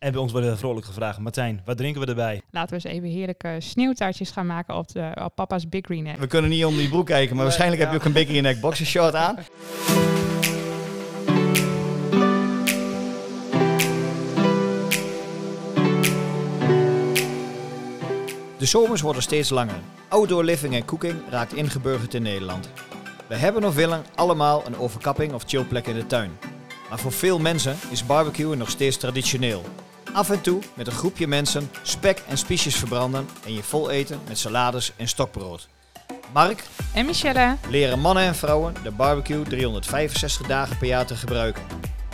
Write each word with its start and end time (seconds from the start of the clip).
En 0.00 0.12
bij 0.12 0.20
ons 0.20 0.32
worden 0.32 0.58
vrolijk 0.58 0.86
gevraagd, 0.86 1.18
Martijn, 1.18 1.60
wat 1.64 1.76
drinken 1.76 2.00
we 2.00 2.06
erbij? 2.06 2.42
Laten 2.50 2.68
we 2.68 2.74
eens 2.74 2.94
even 2.94 3.08
heerlijke 3.08 3.56
sneeuwtaartjes 3.58 4.30
gaan 4.30 4.46
maken 4.46 4.76
op, 4.76 4.92
de, 4.92 5.12
op 5.24 5.34
papa's 5.34 5.68
Big 5.68 5.84
Green 5.84 6.06
Egg. 6.06 6.18
We 6.18 6.26
kunnen 6.26 6.50
niet 6.50 6.64
onder 6.64 6.80
die 6.80 6.88
broek 6.88 7.06
kijken, 7.06 7.34
maar 7.36 7.44
waarschijnlijk 7.44 7.82
heb 7.82 7.90
je 7.90 7.96
ook 7.96 8.04
een 8.04 8.12
Bikini 8.12 8.40
Neck 8.40 8.60
boxershort 8.60 9.14
aan. 9.26 9.36
De 18.58 18.66
zomers 18.66 19.00
worden 19.00 19.22
steeds 19.22 19.50
langer. 19.50 19.78
Outdoor 20.08 20.44
living 20.44 20.74
en 20.74 20.84
cooking 20.84 21.14
raakt 21.30 21.54
ingeburgerd 21.54 22.14
in 22.14 22.22
Nederland. 22.22 22.70
We 23.28 23.34
hebben 23.34 23.64
of 23.64 23.74
willen 23.74 24.04
allemaal 24.14 24.66
een 24.66 24.76
overkapping 24.76 25.32
of 25.32 25.42
chillplek 25.46 25.86
in 25.86 25.94
de 25.94 26.06
tuin. 26.06 26.30
Maar 26.88 26.98
voor 26.98 27.12
veel 27.12 27.38
mensen 27.38 27.76
is 27.90 28.06
barbecuen 28.06 28.58
nog 28.58 28.70
steeds 28.70 28.96
traditioneel. 28.96 29.64
Af 30.12 30.30
en 30.30 30.40
toe 30.40 30.62
met 30.74 30.86
een 30.86 30.92
groepje 30.92 31.26
mensen 31.26 31.70
spek 31.82 32.22
en 32.28 32.38
spiesjes 32.38 32.76
verbranden 32.76 33.28
en 33.44 33.54
je 33.54 33.62
vol 33.62 33.90
eten 33.90 34.20
met 34.28 34.38
salades 34.38 34.92
en 34.96 35.08
stokbrood. 35.08 35.68
Mark 36.32 36.64
En 36.94 37.06
Michelle, 37.06 37.56
leren 37.68 38.00
mannen 38.00 38.24
en 38.24 38.34
vrouwen 38.34 38.74
de 38.82 38.90
barbecue 38.90 39.42
365 39.42 40.46
dagen 40.46 40.78
per 40.78 40.86
jaar 40.86 41.06
te 41.06 41.16
gebruiken. 41.16 41.62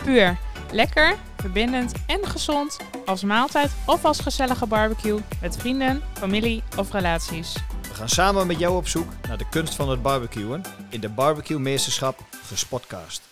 puur. 0.03 0.37
Lekker, 0.71 1.15
verbindend 1.37 1.91
en 2.07 2.27
gezond. 2.27 2.77
Als 3.05 3.23
maaltijd 3.23 3.71
of 3.85 4.05
als 4.05 4.19
gezellige 4.19 4.65
barbecue 4.65 5.19
met 5.41 5.57
vrienden, 5.57 6.01
familie 6.13 6.63
of 6.77 6.91
relaties. 6.91 7.53
We 7.81 7.93
gaan 7.93 8.09
samen 8.09 8.47
met 8.47 8.59
jou 8.59 8.75
op 8.75 8.87
zoek 8.87 9.07
naar 9.27 9.37
de 9.37 9.49
kunst 9.49 9.75
van 9.75 9.89
het 9.89 10.01
barbecuen 10.01 10.61
in 10.89 10.99
de 10.99 11.09
Barbecue 11.09 11.59
Meesterschap 11.59 12.19
Gespotcast. 12.47 13.26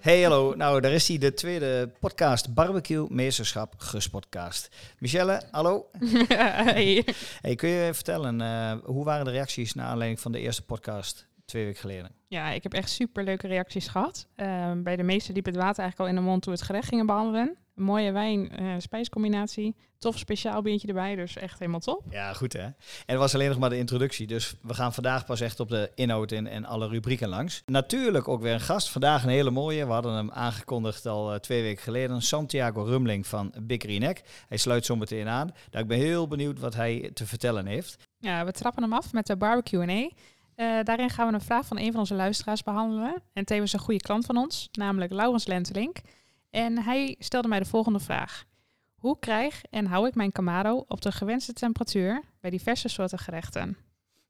Hey, 0.00 0.22
hallo. 0.22 0.54
Nou, 0.54 0.80
daar 0.80 0.92
is 0.92 1.08
hij, 1.08 1.18
de 1.18 1.34
tweede 1.34 1.92
podcast 1.98 2.54
Barbecue 2.54 3.06
Meesterschap 3.08 3.74
Gespotcast. 3.76 4.76
Michelle, 4.98 5.42
hallo. 5.50 5.90
Hey. 6.28 7.04
Hey, 7.40 7.54
kun 7.54 7.68
je 7.68 7.94
vertellen, 7.94 8.40
eh, 8.40 8.72
hoe 8.84 9.04
waren 9.04 9.24
de 9.24 9.30
reacties 9.30 9.74
naar 9.74 9.86
aanleiding 9.86 10.20
van 10.20 10.32
de 10.32 10.40
eerste 10.40 10.64
podcast 10.64 11.26
twee 11.44 11.64
weken 11.64 11.80
geleden? 11.80 12.10
Ja, 12.28 12.50
ik 12.50 12.62
heb 12.62 12.72
echt 12.72 12.90
super 12.90 13.24
leuke 13.24 13.46
reacties 13.46 13.88
gehad. 13.88 14.26
Ehm, 14.36 14.82
bij 14.82 14.96
de 14.96 15.02
meesten 15.02 15.34
liep 15.34 15.44
het 15.44 15.56
water 15.56 15.82
eigenlijk 15.82 16.10
al 16.10 16.16
in 16.16 16.22
de 16.24 16.30
mond 16.30 16.42
toen 16.42 16.52
we 16.52 16.58
het 16.58 16.68
gerecht 16.68 16.88
gingen 16.88 17.06
behandelen. 17.06 17.56
Mooie 17.80 18.12
wijn-spijscombinatie. 18.12 19.74
Tof 19.98 20.18
speciaal 20.18 20.62
biertje 20.62 20.88
erbij, 20.88 21.14
dus 21.14 21.36
echt 21.36 21.58
helemaal 21.58 21.80
top. 21.80 22.04
Ja, 22.10 22.32
goed 22.32 22.52
hè. 22.52 22.62
En 22.62 22.74
het 23.06 23.18
was 23.18 23.34
alleen 23.34 23.48
nog 23.48 23.58
maar 23.58 23.70
de 23.70 23.78
introductie, 23.78 24.26
dus 24.26 24.54
we 24.62 24.74
gaan 24.74 24.94
vandaag 24.94 25.24
pas 25.24 25.40
echt 25.40 25.60
op 25.60 25.68
de 25.68 25.90
inhoud 25.94 26.32
in 26.32 26.46
en 26.46 26.64
alle 26.64 26.88
rubrieken 26.88 27.28
langs. 27.28 27.62
Natuurlijk 27.66 28.28
ook 28.28 28.42
weer 28.42 28.52
een 28.52 28.60
gast, 28.60 28.90
vandaag 28.90 29.22
een 29.22 29.28
hele 29.28 29.50
mooie. 29.50 29.86
We 29.86 29.92
hadden 29.92 30.14
hem 30.14 30.30
aangekondigd 30.30 31.06
al 31.06 31.32
eh, 31.32 31.38
twee 31.38 31.62
weken 31.62 31.82
geleden. 31.82 32.22
Santiago 32.22 32.82
Rumling 32.82 33.26
van 33.26 33.52
Green 33.66 34.02
Egg. 34.02 34.20
Hij 34.48 34.56
sluit 34.56 34.84
zo 34.84 34.96
meteen 34.96 35.28
aan. 35.28 35.46
Nou, 35.70 35.82
ik 35.82 35.88
ben 35.88 35.98
heel 35.98 36.28
benieuwd 36.28 36.58
wat 36.58 36.74
hij 36.74 37.10
te 37.14 37.26
vertellen 37.26 37.66
heeft. 37.66 37.96
Ja, 38.18 38.44
we 38.44 38.52
trappen 38.52 38.82
hem 38.82 38.92
af 38.92 39.12
met 39.12 39.26
de 39.26 39.36
barbecue 39.36 39.86
Eh 40.54 40.80
daarin 40.82 41.10
gaan 41.10 41.26
we 41.28 41.34
een 41.34 41.40
vraag 41.40 41.66
van 41.66 41.78
een 41.78 41.90
van 41.90 42.00
onze 42.00 42.14
luisteraars 42.14 42.62
behandelen. 42.62 43.22
En 43.32 43.44
tevens 43.44 43.72
een 43.72 43.78
goede 43.78 44.00
klant 44.00 44.26
van 44.26 44.36
ons, 44.36 44.68
namelijk 44.72 45.12
Laurens 45.12 45.46
Lentelink. 45.46 45.96
En 46.50 46.82
hij 46.82 47.16
stelde 47.18 47.48
mij 47.48 47.58
de 47.58 47.64
volgende 47.64 48.00
vraag. 48.00 48.44
Hoe 48.94 49.18
krijg 49.18 49.62
en 49.70 49.86
hou 49.86 50.06
ik 50.06 50.14
mijn 50.14 50.32
Camaro 50.32 50.84
op 50.88 51.00
de 51.00 51.12
gewenste 51.12 51.52
temperatuur 51.52 52.22
bij 52.40 52.50
diverse 52.50 52.88
soorten 52.88 53.18
gerechten? 53.18 53.76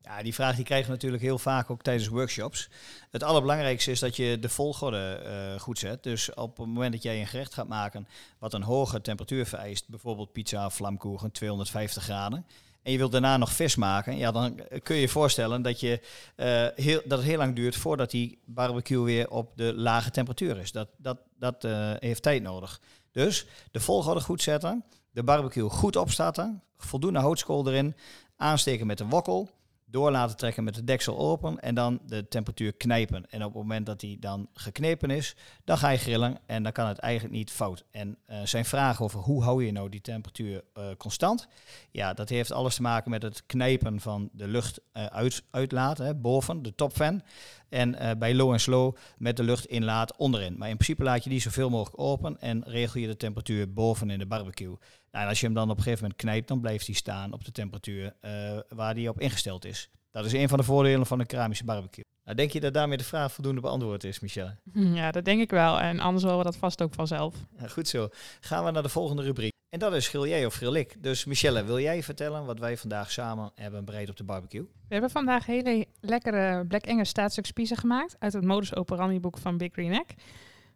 Ja, 0.02 0.22
die 0.22 0.34
vraag 0.34 0.56
die 0.56 0.64
krijgen 0.64 0.86
we 0.86 0.92
natuurlijk 0.92 1.22
heel 1.22 1.38
vaak 1.38 1.70
ook 1.70 1.82
tijdens 1.82 2.08
workshops. 2.08 2.68
Het 3.10 3.22
allerbelangrijkste 3.22 3.90
is 3.90 4.00
dat 4.00 4.16
je 4.16 4.38
de 4.38 4.48
volgorde 4.48 5.12
eh, 5.14 5.60
goed 5.60 5.78
zet. 5.78 6.02
Dus 6.02 6.34
op 6.34 6.56
het 6.56 6.66
moment 6.66 6.92
dat 6.92 7.02
jij 7.02 7.20
een 7.20 7.26
gerecht 7.26 7.54
gaat 7.54 7.68
maken 7.68 8.08
wat 8.38 8.54
een 8.54 8.62
hoge 8.62 9.00
temperatuur 9.00 9.46
vereist, 9.46 9.88
bijvoorbeeld 9.88 10.32
pizza 10.32 10.70
vlamkoegen, 10.70 11.32
250 11.32 12.02
graden, 12.02 12.46
en 12.82 12.92
je 12.92 12.98
wilt 12.98 13.12
daarna 13.12 13.36
nog 13.36 13.52
vis 13.52 13.76
maken, 13.76 14.16
ja, 14.16 14.30
dan 14.30 14.60
kun 14.82 14.94
je 14.94 15.00
je 15.00 15.08
voorstellen 15.08 15.62
dat, 15.62 15.80
je, 15.80 16.00
eh, 16.36 16.66
heel, 16.74 17.00
dat 17.04 17.18
het 17.18 17.28
heel 17.28 17.38
lang 17.38 17.54
duurt 17.54 17.76
voordat 17.76 18.10
die 18.10 18.38
barbecue 18.44 19.04
weer 19.04 19.30
op 19.30 19.56
de 19.56 19.74
lage 19.74 20.10
temperatuur 20.10 20.58
is. 20.58 20.72
Dat, 20.72 20.88
dat, 20.96 21.18
dat 21.38 21.64
eh, 21.64 21.92
heeft 21.98 22.22
tijd 22.22 22.42
nodig. 22.42 22.80
Dus 23.12 23.46
de 23.70 23.80
volgorde 23.80 24.20
goed 24.20 24.42
zetten, 24.42 24.84
de 25.10 25.22
barbecue 25.22 25.68
goed 25.68 25.96
opstarten, 25.96 26.62
voldoende 26.76 27.18
houtskool 27.18 27.68
erin, 27.68 27.96
aansteken 28.36 28.86
met 28.86 29.00
een 29.00 29.08
wokkel, 29.08 29.50
door 29.90 30.10
laten 30.10 30.36
trekken 30.36 30.64
met 30.64 30.74
de 30.74 30.84
deksel 30.84 31.18
open 31.18 31.60
en 31.60 31.74
dan 31.74 32.00
de 32.06 32.28
temperatuur 32.28 32.72
knijpen. 32.72 33.30
En 33.30 33.44
op 33.44 33.52
het 33.52 33.62
moment 33.62 33.86
dat 33.86 34.00
die 34.00 34.18
dan 34.18 34.48
geknepen 34.54 35.10
is, 35.10 35.36
dan 35.64 35.78
ga 35.78 35.88
je 35.88 35.98
grillen 35.98 36.38
en 36.46 36.62
dan 36.62 36.72
kan 36.72 36.86
het 36.86 36.98
eigenlijk 36.98 37.34
niet 37.34 37.50
fout. 37.50 37.84
En 37.90 38.16
eh, 38.26 38.40
zijn 38.44 38.64
vraag 38.64 39.02
over 39.02 39.20
hoe 39.20 39.42
hou 39.42 39.64
je 39.64 39.72
nou 39.72 39.88
die 39.88 40.00
temperatuur 40.00 40.64
eh, 40.74 40.84
constant? 40.98 41.48
Ja, 41.90 42.12
dat 42.12 42.28
heeft 42.28 42.52
alles 42.52 42.74
te 42.74 42.82
maken 42.82 43.10
met 43.10 43.22
het 43.22 43.46
knijpen 43.46 44.00
van 44.00 44.28
de 44.32 44.48
lucht 44.48 44.80
eh, 44.92 45.04
uit, 45.06 45.42
uitlaten, 45.50 46.04
hè, 46.04 46.14
boven, 46.14 46.62
de 46.62 46.74
topfan. 46.74 47.22
En 47.68 48.18
bij 48.18 48.34
low 48.34 48.52
en 48.52 48.60
slow 48.60 48.96
met 49.18 49.36
de 49.36 49.42
lucht 49.42 49.66
inlaat 49.66 50.16
onderin. 50.16 50.58
Maar 50.58 50.68
in 50.68 50.76
principe 50.76 51.02
laat 51.02 51.24
je 51.24 51.30
die 51.30 51.40
zoveel 51.40 51.70
mogelijk 51.70 52.00
open 52.00 52.40
en 52.40 52.64
regel 52.66 53.00
je 53.00 53.06
de 53.06 53.16
temperatuur 53.16 53.72
boven 53.72 54.10
in 54.10 54.18
de 54.18 54.26
barbecue. 54.26 54.76
Nou, 55.10 55.24
en 55.24 55.30
als 55.30 55.40
je 55.40 55.46
hem 55.46 55.54
dan 55.54 55.70
op 55.70 55.76
een 55.76 55.82
gegeven 55.82 56.02
moment 56.02 56.20
knijpt, 56.20 56.48
dan 56.48 56.60
blijft 56.60 56.86
hij 56.86 56.94
staan 56.94 57.32
op 57.32 57.44
de 57.44 57.52
temperatuur 57.52 58.16
eh, 58.20 58.58
waar 58.68 58.94
die 58.94 59.08
op 59.08 59.20
ingesteld 59.20 59.64
is. 59.64 59.90
Dat 60.10 60.24
is 60.24 60.32
een 60.32 60.48
van 60.48 60.58
de 60.58 60.64
voordelen 60.64 61.06
van 61.06 61.20
een 61.20 61.26
keramische 61.26 61.64
barbecue. 61.64 62.04
Nou, 62.24 62.36
denk 62.36 62.50
je 62.50 62.60
dat 62.60 62.74
daarmee 62.74 62.96
de 62.96 63.04
vraag 63.04 63.32
voldoende 63.32 63.60
beantwoord 63.60 64.04
is, 64.04 64.20
Michelle? 64.20 64.56
Ja, 65.00 65.10
dat 65.10 65.24
denk 65.24 65.40
ik 65.40 65.50
wel. 65.50 65.80
En 65.80 66.00
anders 66.00 66.24
horen 66.24 66.38
we 66.38 66.44
dat 66.44 66.56
vast 66.56 66.82
ook 66.82 66.94
vanzelf. 66.94 67.34
Ja, 67.58 67.68
goed 67.68 67.88
zo. 67.88 68.08
Gaan 68.40 68.64
we 68.64 68.70
naar 68.70 68.82
de 68.82 68.88
volgende 68.88 69.22
rubriek. 69.22 69.52
En 69.68 69.78
dat 69.78 69.94
is 69.94 70.08
grill 70.08 70.28
jij 70.28 70.46
of 70.46 70.54
grill 70.54 70.74
ik. 70.74 71.02
Dus 71.02 71.24
Michelle, 71.24 71.64
wil 71.64 71.80
jij 71.80 72.02
vertellen 72.02 72.44
wat 72.44 72.58
wij 72.58 72.76
vandaag 72.76 73.10
samen 73.10 73.52
hebben 73.54 73.84
bereid 73.84 74.08
op 74.08 74.16
de 74.16 74.24
barbecue? 74.24 74.62
We 74.62 74.68
hebben 74.88 75.10
vandaag 75.10 75.46
hele 75.46 75.86
lekkere 76.00 76.66
Black 76.66 76.86
Angus 76.86 77.08
staatsstukspiezen 77.08 77.76
gemaakt 77.76 78.16
uit 78.18 78.32
het 78.32 78.44
modus 78.44 78.74
operandi 78.74 79.20
boek 79.20 79.38
van 79.38 79.56
Big 79.56 79.72
Green 79.72 79.92
Egg. 79.92 80.06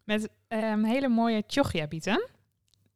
Met 0.05 0.29
ehm, 0.49 0.85
hele 0.85 1.09
mooie 1.09 1.45
chogia 1.47 1.87
bieten. 1.87 2.29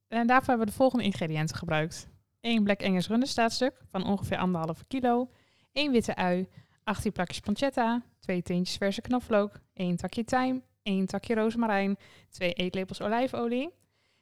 En 0.09 0.27
daarvoor 0.27 0.49
hebben 0.49 0.67
we 0.67 0.73
de 0.73 0.79
volgende 0.79 1.05
ingrediënten 1.05 1.57
gebruikt. 1.57 2.09
1 2.41 2.63
Black 2.63 2.83
Angus 2.83 3.09
runderstaatstuk 3.09 3.75
van 3.91 4.07
ongeveer 4.07 4.39
1,5 4.77 4.87
kilo. 4.87 5.31
1 5.73 5.93
witte 5.93 6.17
ui, 6.17 6.49
18 6.85 7.13
plakjes 7.13 7.41
pancetta, 7.41 8.03
2 8.21 8.43
teentjes 8.43 8.77
verse 8.77 9.01
knoflook, 9.01 9.61
1 9.73 9.97
takje 9.97 10.25
tijm, 10.25 10.63
1 10.83 11.07
takje 11.07 11.35
rozemarijn, 11.35 11.97
2 12.31 12.53
eetlepels 12.53 13.01
olijfolie. 13.01 13.71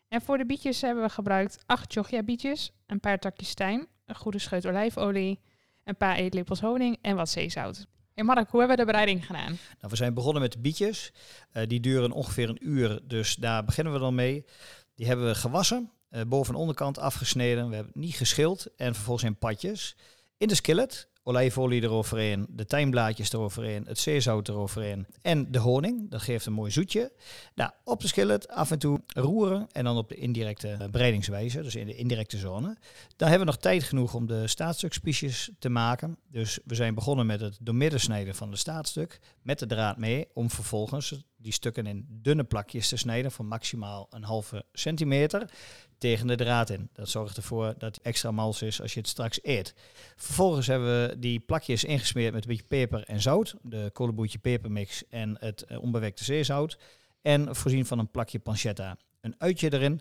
En 0.09 0.23
voor 0.23 0.39
de 0.39 0.47
bietjes 0.47 0.81
hebben 0.81 1.05
we 1.05 1.11
gebruikt 1.11 1.63
8 1.67 1.93
chogia 1.93 2.23
bietjes, 2.23 2.73
een 2.87 3.01
paar 3.01 3.19
takjes 3.19 3.55
tijm, 3.55 3.87
een 4.05 4.17
goede 4.17 4.39
scheut 4.39 4.67
olijfolie, 4.67 5.41
een 5.85 5.97
paar 5.97 6.17
eetlepels 6.17 6.61
honing 6.61 6.99
en 7.03 7.17
wat 7.17 7.29
zeezout. 7.29 7.87
Hey 8.13 8.25
Mark, 8.25 8.51
hoe 8.51 8.59
hebben 8.61 8.77
we 8.77 8.85
de 8.85 8.91
bereiding 8.91 9.27
gedaan? 9.27 9.59
Nou, 9.79 9.89
we 9.89 9.97
zijn 9.97 10.15
begonnen 10.15 10.43
met 10.43 10.53
de 10.53 10.59
bietjes. 10.59 11.13
Eh, 11.51 11.67
die 11.67 11.81
duren 11.81 12.13
ongeveer 12.13 12.49
een 12.49 12.69
uur, 12.69 13.01
dus 13.03 13.35
daar 13.35 13.65
beginnen 13.65 13.93
we 13.93 13.99
dan 13.99 14.15
mee. 14.15 14.45
Die 14.97 15.07
hebben 15.07 15.27
we 15.27 15.35
gewassen, 15.35 15.91
eh, 16.09 16.21
boven 16.27 16.55
en 16.55 16.61
onderkant 16.61 16.99
afgesneden. 16.99 17.69
We 17.69 17.75
hebben 17.75 17.93
het 17.93 18.03
niet 18.03 18.15
geschild 18.15 18.67
en 18.77 18.95
vervolgens 18.95 19.27
in 19.27 19.37
patjes. 19.37 19.97
In 20.37 20.49
de 20.49 20.55
skillet, 20.55 21.09
olijfolie 21.23 21.83
eroverheen, 21.83 22.47
de 22.49 22.67
tijmblaadjes 22.67 23.33
eroverheen, 23.33 23.85
het 23.87 23.99
zeezout 23.99 24.49
eroverheen 24.49 25.07
en 25.23 25.51
de 25.51 25.59
honing. 25.59 26.11
Dat 26.11 26.23
geeft 26.23 26.47
een 26.47 26.53
mooi 26.53 26.71
zoetje. 26.71 27.13
Nou, 27.55 27.71
op 27.85 28.01
de 28.01 28.07
skillet 28.07 28.49
af 28.49 28.71
en 28.71 28.79
toe 28.79 29.01
roeren 29.07 29.67
en 29.73 29.85
dan 29.85 29.97
op 29.97 30.09
de 30.09 30.15
indirecte 30.15 30.69
eh, 30.69 30.89
bereidingswijze, 30.89 31.63
dus 31.63 31.75
in 31.75 31.87
de 31.87 31.95
indirecte 31.95 32.39
zone. 32.39 32.77
Dan 33.17 33.29
hebben 33.29 33.47
we 33.47 33.53
nog 33.53 33.63
tijd 33.63 33.83
genoeg 33.83 34.15
om 34.15 34.27
de 34.27 34.47
staatstukspiesjes 34.47 35.51
te 35.59 35.69
maken. 35.69 36.19
Dus 36.31 36.59
we 36.65 36.75
zijn 36.75 36.95
begonnen 36.95 37.27
met 37.27 37.41
het 37.41 37.59
doormidden 37.61 38.01
snijden 38.01 38.35
van 38.35 38.51
de 38.51 38.57
staatstuk 38.57 39.21
met 39.43 39.59
de 39.59 39.67
draad 39.67 39.97
mee, 39.97 40.29
om 40.35 40.51
vervolgens 40.51 41.25
die 41.47 41.55
stukken 41.55 41.87
in 41.87 42.07
dunne 42.09 42.45
plakjes 42.45 42.89
te 42.89 42.97
snijden 42.97 43.33
van 43.33 43.47
maximaal 43.47 44.07
een 44.11 44.23
halve 44.23 44.65
centimeter 44.73 45.51
tegen 45.99 46.27
de 46.27 46.35
draad 46.35 46.71
in. 46.71 46.89
Dat 46.93 47.09
zorgt 47.09 47.37
ervoor 47.37 47.75
dat 47.79 47.95
het 47.95 48.05
extra 48.05 48.31
mals 48.31 48.63
is 48.63 48.81
als 48.81 48.95
je 48.95 49.01
het 49.01 49.09
straks 49.09 49.39
eet. 49.43 49.75
Vervolgens 50.17 50.67
hebben 50.67 51.09
we 51.09 51.19
die 51.19 51.41
plakjes 51.41 51.85
ingesmeerd 51.85 52.33
met 52.33 52.43
een 52.43 52.49
beetje 52.49 52.67
peper 52.67 53.05
en 53.05 53.21
zout, 53.21 53.55
de 53.63 53.91
kolenboetje 53.93 54.39
pepermix 54.39 55.09
en 55.09 55.37
het 55.41 55.63
eh, 55.63 55.83
onbewerkte 55.83 56.25
zeezout. 56.25 56.79
En 57.23 57.57
voorzien 57.57 57.87
van 57.87 57.99
een 57.99 58.11
plakje 58.11 58.39
pancetta. 58.39 58.99
Een 59.21 59.35
uitje 59.39 59.73
erin, 59.73 60.01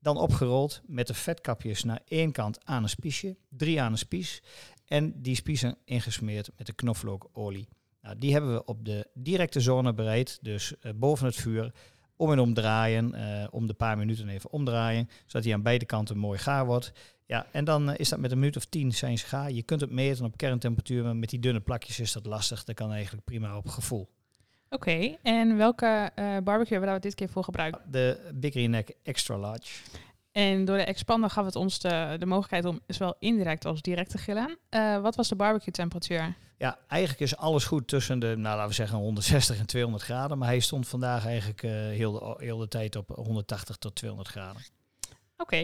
dan 0.00 0.16
opgerold 0.16 0.80
met 0.86 1.06
de 1.06 1.14
vetkapjes 1.14 1.84
naar 1.84 2.00
één 2.04 2.32
kant 2.32 2.64
aan 2.64 2.82
een 2.82 2.88
spiesje, 2.88 3.36
drie 3.48 3.80
aan 3.80 3.92
een 3.92 3.98
spies. 3.98 4.42
En 4.84 5.22
die 5.22 5.34
spiezen 5.34 5.76
ingesmeerd 5.84 6.50
met 6.56 6.66
de 6.66 6.72
knoflookolie. 6.72 7.68
Nou, 8.06 8.18
die 8.18 8.32
hebben 8.32 8.52
we 8.52 8.64
op 8.64 8.84
de 8.84 9.06
directe 9.14 9.60
zone 9.60 9.94
bereid, 9.94 10.38
dus 10.42 10.74
eh, 10.80 10.92
boven 10.94 11.26
het 11.26 11.36
vuur. 11.36 11.72
Om 12.16 12.32
en 12.32 12.38
om 12.38 12.54
draaien, 12.54 13.14
eh, 13.14 13.46
om 13.50 13.66
de 13.66 13.74
paar 13.74 13.98
minuten 13.98 14.28
even 14.28 14.50
omdraaien, 14.50 15.08
zodat 15.26 15.44
hij 15.44 15.54
aan 15.54 15.62
beide 15.62 15.84
kanten 15.84 16.18
mooi 16.18 16.38
gaar 16.38 16.66
wordt. 16.66 16.92
Ja, 17.26 17.46
en 17.52 17.64
dan 17.64 17.90
eh, 17.90 17.98
is 17.98 18.08
dat 18.08 18.18
met 18.18 18.30
een 18.30 18.38
minuut 18.38 18.56
of 18.56 18.64
tien 18.64 18.92
zijn 18.92 19.18
ze 19.18 19.26
gaar. 19.26 19.50
Je 19.50 19.62
kunt 19.62 19.80
het 19.80 19.90
meten 19.90 20.24
op 20.24 20.36
kerntemperatuur, 20.36 21.04
maar 21.04 21.16
met 21.16 21.30
die 21.30 21.38
dunne 21.38 21.60
plakjes 21.60 22.00
is 22.00 22.12
dat 22.12 22.26
lastig. 22.26 22.64
Dat 22.64 22.74
kan 22.74 22.92
eigenlijk 22.92 23.24
prima 23.24 23.56
op 23.56 23.68
gevoel. 23.68 24.08
Oké, 24.70 25.16
en 25.22 25.56
welke 25.56 26.10
barbecue 26.14 26.54
hebben 26.54 26.80
we 26.80 26.86
daar 26.86 27.00
dit 27.00 27.14
keer 27.14 27.28
voor 27.28 27.44
gebruikt? 27.44 27.78
De 27.90 28.30
Big 28.34 28.52
Green 28.52 28.70
Neck 28.70 28.96
Extra 29.02 29.38
Large. 29.38 29.82
En 30.36 30.64
door 30.64 30.76
de 30.76 30.84
expander 30.84 31.30
gaf 31.30 31.44
het 31.44 31.56
ons 31.56 31.78
de, 31.78 32.16
de 32.18 32.26
mogelijkheid 32.26 32.64
om 32.64 32.80
zowel 32.86 33.16
indirect 33.18 33.64
als 33.64 33.82
direct 33.82 34.10
te 34.10 34.18
grillen. 34.18 34.58
Eh, 34.68 35.00
wat 35.00 35.16
was 35.16 35.28
de 35.28 35.36
barbecue 35.36 35.72
temperatuur? 35.72 36.34
Ja, 36.58 36.78
eigenlijk 36.88 37.20
is 37.20 37.36
alles 37.36 37.64
goed 37.64 37.88
tussen 37.88 38.18
de, 38.18 38.26
nou 38.26 38.56
laten 38.56 38.68
we 38.68 38.74
zeggen 38.74 38.98
160 38.98 39.58
en 39.58 39.66
200 39.66 40.02
graden. 40.04 40.38
Maar 40.38 40.48
hij 40.48 40.60
stond 40.60 40.88
vandaag 40.88 41.26
eigenlijk 41.26 41.62
eh, 41.62 41.70
heel, 41.70 42.12
de, 42.12 42.34
heel 42.44 42.58
de 42.58 42.68
tijd 42.68 42.96
op 42.96 43.08
180 43.08 43.76
tot 43.76 43.94
200 43.94 44.30
graden. 44.30 44.62
Oké, 45.36 45.56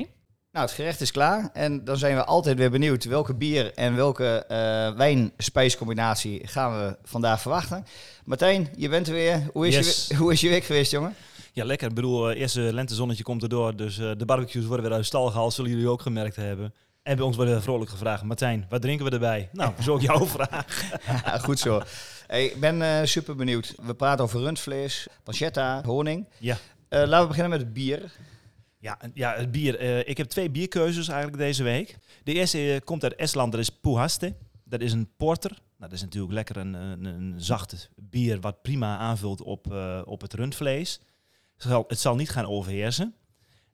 Nou, 0.52 0.66
het 0.66 0.70
gerecht 0.75 1.00
is 1.00 1.10
klaar. 1.10 1.50
En 1.52 1.84
dan 1.84 1.96
zijn 1.96 2.16
we 2.16 2.25
altijd 2.25 2.56
weer 2.58 2.70
benieuwd 2.70 3.04
welke 3.04 3.34
bier 3.34 3.75
en 3.75 3.96
welke 3.96 4.44
eh 4.48 4.96
wijn-spijscombinatie 4.96 6.46
gaan 6.46 6.78
we 6.78 6.96
vandaag 7.02 7.40
verwachten. 7.40 7.86
Martijn, 8.25 8.68
je 8.76 8.88
bent 8.88 9.06
er 9.06 9.14
weer. 9.14 9.42
Hoe 9.52 9.66
is, 9.68 9.75
Yes. 9.75 10.06
je, 10.08 10.16
hoe 10.16 10.32
is 10.32 10.40
je 10.40 10.48
week 10.48 10.64
geweest, 10.64 10.90
jongen? 10.90 11.14
Ja, 11.52 11.64
lekker. 11.64 11.88
Ik 11.88 11.94
bedoel, 11.94 12.31
eh, 12.31 12.40
eerste 12.40 12.60
lentezonnetje 12.60 13.22
komt 13.22 13.43
erdoor. 13.43 13.76
Dus 13.76 13.99
eh, 13.99 14.10
de 14.16 14.25
barbecues 14.25 14.64
worden 14.64 14.82
weer 14.84 14.93
uit 14.94 15.00
de 15.00 15.06
stal 15.06 15.26
gehaald. 15.31 15.52
Zullen 15.52 15.70
jullie 15.70 15.88
ook 15.88 16.02
gemerkt 16.02 16.37
hebben. 16.37 16.75
En 17.02 17.16
bij 17.16 17.25
ons 17.25 17.37
wordt 17.37 17.50
er 17.50 17.62
vrolijk 17.62 17.90
gevraagd. 17.90 18.22
Martijn, 18.22 18.66
wat 18.69 18.82
drinken 18.82 19.04
we 19.06 19.10
erbij? 19.12 19.49
Nou, 19.52 19.72
zo 19.82 19.93
ook 19.93 20.00
jouw 20.00 20.26
vraag. 20.26 20.90
Ja, 21.06 21.38
goed 21.38 21.58
zo. 21.58 21.82
Hey, 22.26 22.44
ik 22.44 22.60
ben 22.60 22.82
eh, 22.82 23.04
super 23.06 23.37
benieuwd. 23.37 23.75
We 23.82 23.94
praten 23.94 24.25
over 24.25 24.40
rundvlees, 24.40 25.06
pancetta, 25.22 25.82
honing. 25.84 26.28
Ja. 26.38 26.56
Eh, 26.88 26.99
laten 27.06 27.20
we 27.20 27.26
beginnen 27.26 27.50
met 27.50 27.60
het 27.60 27.72
bier. 27.72 28.12
Ja, 28.78 28.99
ja 29.14 29.34
het 29.37 29.50
bier. 29.50 29.78
eh, 29.78 29.99
ik 30.08 30.16
heb 30.16 30.26
twee 30.28 30.50
bierkeuzes 30.50 31.08
eigenlijk 31.08 31.38
deze 31.38 31.62
week. 31.62 31.96
De 32.25 32.32
eerste 32.32 32.72
eh, 32.75 32.81
komt 32.84 33.02
uit 33.02 33.14
Estland. 33.14 33.52
Dat 33.52 33.60
is 33.60 33.70
Puhaste. 33.70 34.34
Dat 34.64 34.81
is 34.81 34.93
een 34.93 35.08
porter. 35.16 35.50
Nou, 35.50 35.60
dat 35.90 35.93
is 35.93 36.00
natuurlijk 36.02 36.32
lekker 36.32 36.56
een, 36.56 36.75
een, 36.75 37.04
een 37.04 37.34
zacht 37.37 37.90
bier 37.96 38.40
wat 38.40 38.62
prima 38.62 38.99
aanvult 38.99 39.43
op, 39.43 39.72
eh, 39.72 40.00
op 40.04 40.20
het 40.20 40.34
rundvlees. 40.34 41.00
Het 41.62 41.70
zal, 41.70 41.85
het 41.88 42.00
zal 42.00 42.14
niet 42.14 42.31
gaan 42.31 42.47
overheersen. 42.47 43.14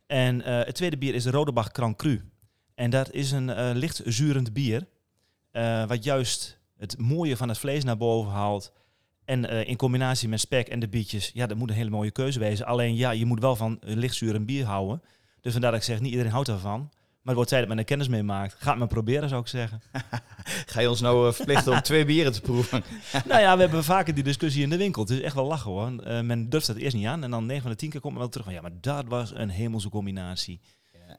En 0.06 0.43
eh, 0.43 0.64
het 0.64 0.75
tweede 0.75 0.99
bier 0.99 1.14
is 1.14 1.23
de 1.23 1.31
Rodebach 1.31 1.69
Grand 1.73 1.96
Cru. 1.96 2.31
En 2.75 2.90
dat 2.90 3.12
is 3.12 3.31
een 3.31 3.50
eh, 3.50 3.70
licht 3.75 4.00
zurend 4.05 4.52
bier. 4.52 4.87
eh, 5.50 5.87
wat 5.87 6.05
juist 6.05 6.58
het 6.76 6.99
mooie 6.99 7.37
van 7.37 7.49
het 7.49 7.58
vlees 7.58 7.85
naar 7.85 7.96
boven 7.96 8.32
haalt. 8.32 8.73
En 9.25 9.44
in 9.67 9.76
combinatie 9.76 10.29
met 10.29 10.40
spek 10.40 10.69
en 10.69 10.81
de 10.81 10.88
bietjes, 10.88 11.31
ja, 11.35 11.46
dat 11.46 11.56
moet 11.56 11.69
een 11.69 11.75
hele 11.75 11.90
mooie 11.90 12.11
keuze 12.11 12.38
wezen. 12.38 12.67
Alleen 12.67 12.96
ja, 12.96 13.11
je 13.11 13.25
moet 13.25 13.40
wel 13.40 13.56
van 13.56 13.79
lichtzuur 13.81 14.35
en 14.35 14.44
bier 14.44 14.64
houden. 14.64 15.02
Dus 15.40 15.52
vandaar 15.52 15.70
dat 15.70 15.81
ik 15.81 15.87
zeg, 15.87 16.00
niet 16.00 16.11
iedereen 16.11 16.32
houdt 16.32 16.49
daarvan. 16.49 16.90
Maar 17.28 17.36
het 17.36 17.46
wordt 17.46 17.48
tijd 17.48 17.60
dat 17.60 17.69
men 17.69 17.78
er 17.78 17.84
kennis 17.84 18.08
mee 18.08 18.22
maakt. 18.22 18.54
Ga 18.58 18.70
het 18.70 18.78
maar 18.78 18.88
proberen, 18.88 19.28
zou 19.28 19.40
ik 19.40 19.46
zeggen. 19.46 19.82
Ga 20.72 20.80
je 20.80 20.88
ons 20.88 21.00
nou 21.00 21.28
eh, 21.28 21.32
verplichten 21.34 21.72
om 21.72 21.82
twee 21.82 22.04
bieren 22.04 22.32
te 22.32 22.40
proeven? 22.40 22.84
nou 23.28 23.40
ja, 23.40 23.54
we 23.54 23.60
hebben 23.60 23.84
vaker 23.84 24.14
die 24.14 24.22
discussie 24.22 24.62
in 24.62 24.70
de 24.70 24.76
winkel. 24.76 25.02
Het 25.02 25.10
is 25.10 25.20
echt 25.20 25.34
wel 25.34 25.46
lachen 25.46 25.70
hoor. 25.70 25.98
Eh, 25.98 26.20
men 26.20 26.48
durft 26.48 26.66
dat 26.66 26.76
eerst 26.76 26.96
niet 26.96 27.06
aan. 27.06 27.25
En 27.25 27.30
dan 27.30 27.46
9 27.46 27.62
van 27.62 27.70
de 27.70 27.76
10 27.76 27.90
keer 27.90 28.00
komt 28.00 28.12
men 28.12 28.22
wel 28.22 28.30
terug 28.30 28.46
van, 28.46 28.54
ja, 28.54 28.60
maar 28.60 28.80
dat 28.80 29.04
was 29.06 29.34
een 29.34 29.48
hemelse 29.48 29.88
combinatie. 29.88 30.60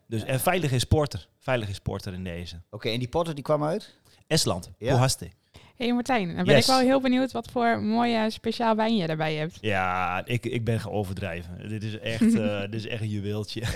Dus 0.07 0.23
en 0.23 0.39
veilig 0.39 0.71
is 0.71 0.83
porter. 0.83 1.27
Veilig 1.37 1.69
is 1.69 1.79
porter 1.79 2.13
in 2.13 2.23
deze. 2.23 2.61
Oké, 2.69 2.89
en 2.89 2.99
die 2.99 3.07
potter 3.07 3.35
die 3.35 3.43
kwam 3.43 3.63
uit? 3.63 3.97
Esland, 4.27 4.71
Ja. 4.77 4.93
Puhaste. 4.93 5.29
Hey 5.79 5.93
Martijn, 5.93 6.35
dan 6.35 6.45
ben 6.45 6.55
Yes. 6.55 6.67
ik 6.67 6.71
wel 6.73 6.79
heel 6.79 7.01
benieuwd 7.01 7.31
wat 7.31 7.51
voor 7.51 7.81
mooie 7.81 8.29
speciaal 8.29 8.75
wijn 8.75 8.95
je 8.95 9.07
daarbij 9.07 9.33
hebt. 9.35 9.57
Ja, 9.61 10.21
ik, 10.25 10.45
ik 10.45 10.63
ben 10.63 10.79
geoverdrijven. 10.79 11.69
Dit 11.69 11.83
is 11.83 11.99
echt, 11.99 12.33
eh, 12.39 12.59
dit 12.61 12.73
is 12.73 12.87
echt 12.87 13.01
een 13.01 13.09
juweeltje. 13.09 13.61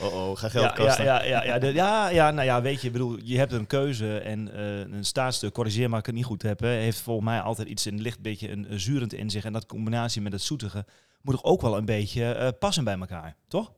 Oh 0.00 0.14
oh, 0.14 0.36
ga 0.36 0.48
geld 0.48 0.64
ja, 0.64 0.70
kosten. 0.84 1.04
Ja, 1.04 1.22
ja, 1.22 1.28
ja, 1.28 1.44
ja, 1.44 1.58
de- 1.58 1.72
ja, 1.72 2.08
ja, 2.08 2.30
nou 2.30 2.46
ja, 2.46 2.62
weet 2.62 2.82
je, 2.82 2.90
bedoel, 2.90 3.18
je 3.22 3.38
hebt 3.38 3.52
een 3.52 3.66
keuze 3.66 4.18
en 4.18 4.54
eh, 4.54 4.78
een 4.78 5.04
staatsstuk, 5.04 5.52
corrigeer 5.52 5.90
maar 5.90 5.98
ik 5.98 6.06
het 6.06 6.14
niet 6.14 6.24
goed 6.24 6.42
heb, 6.42 6.60
hè, 6.60 6.68
heeft 6.68 7.00
volgens 7.00 7.26
mij 7.26 7.40
altijd 7.40 7.68
iets 7.68 7.84
een 7.84 8.00
licht 8.00 8.20
beetje 8.20 8.50
een, 8.50 8.72
een 8.72 8.80
zurend 8.80 9.12
in 9.12 9.30
zich. 9.30 9.44
En 9.44 9.52
dat 9.52 9.66
combinatie 9.66 10.22
met 10.22 10.32
het 10.32 10.42
zoetige 10.42 10.84
moet 11.22 11.34
toch 11.34 11.44
ook 11.44 11.60
wel 11.60 11.76
een 11.76 11.84
beetje 11.84 12.32
eh, 12.32 12.48
passen 12.58 12.84
bij 12.84 12.98
elkaar, 12.98 13.36
toch? 13.48 13.72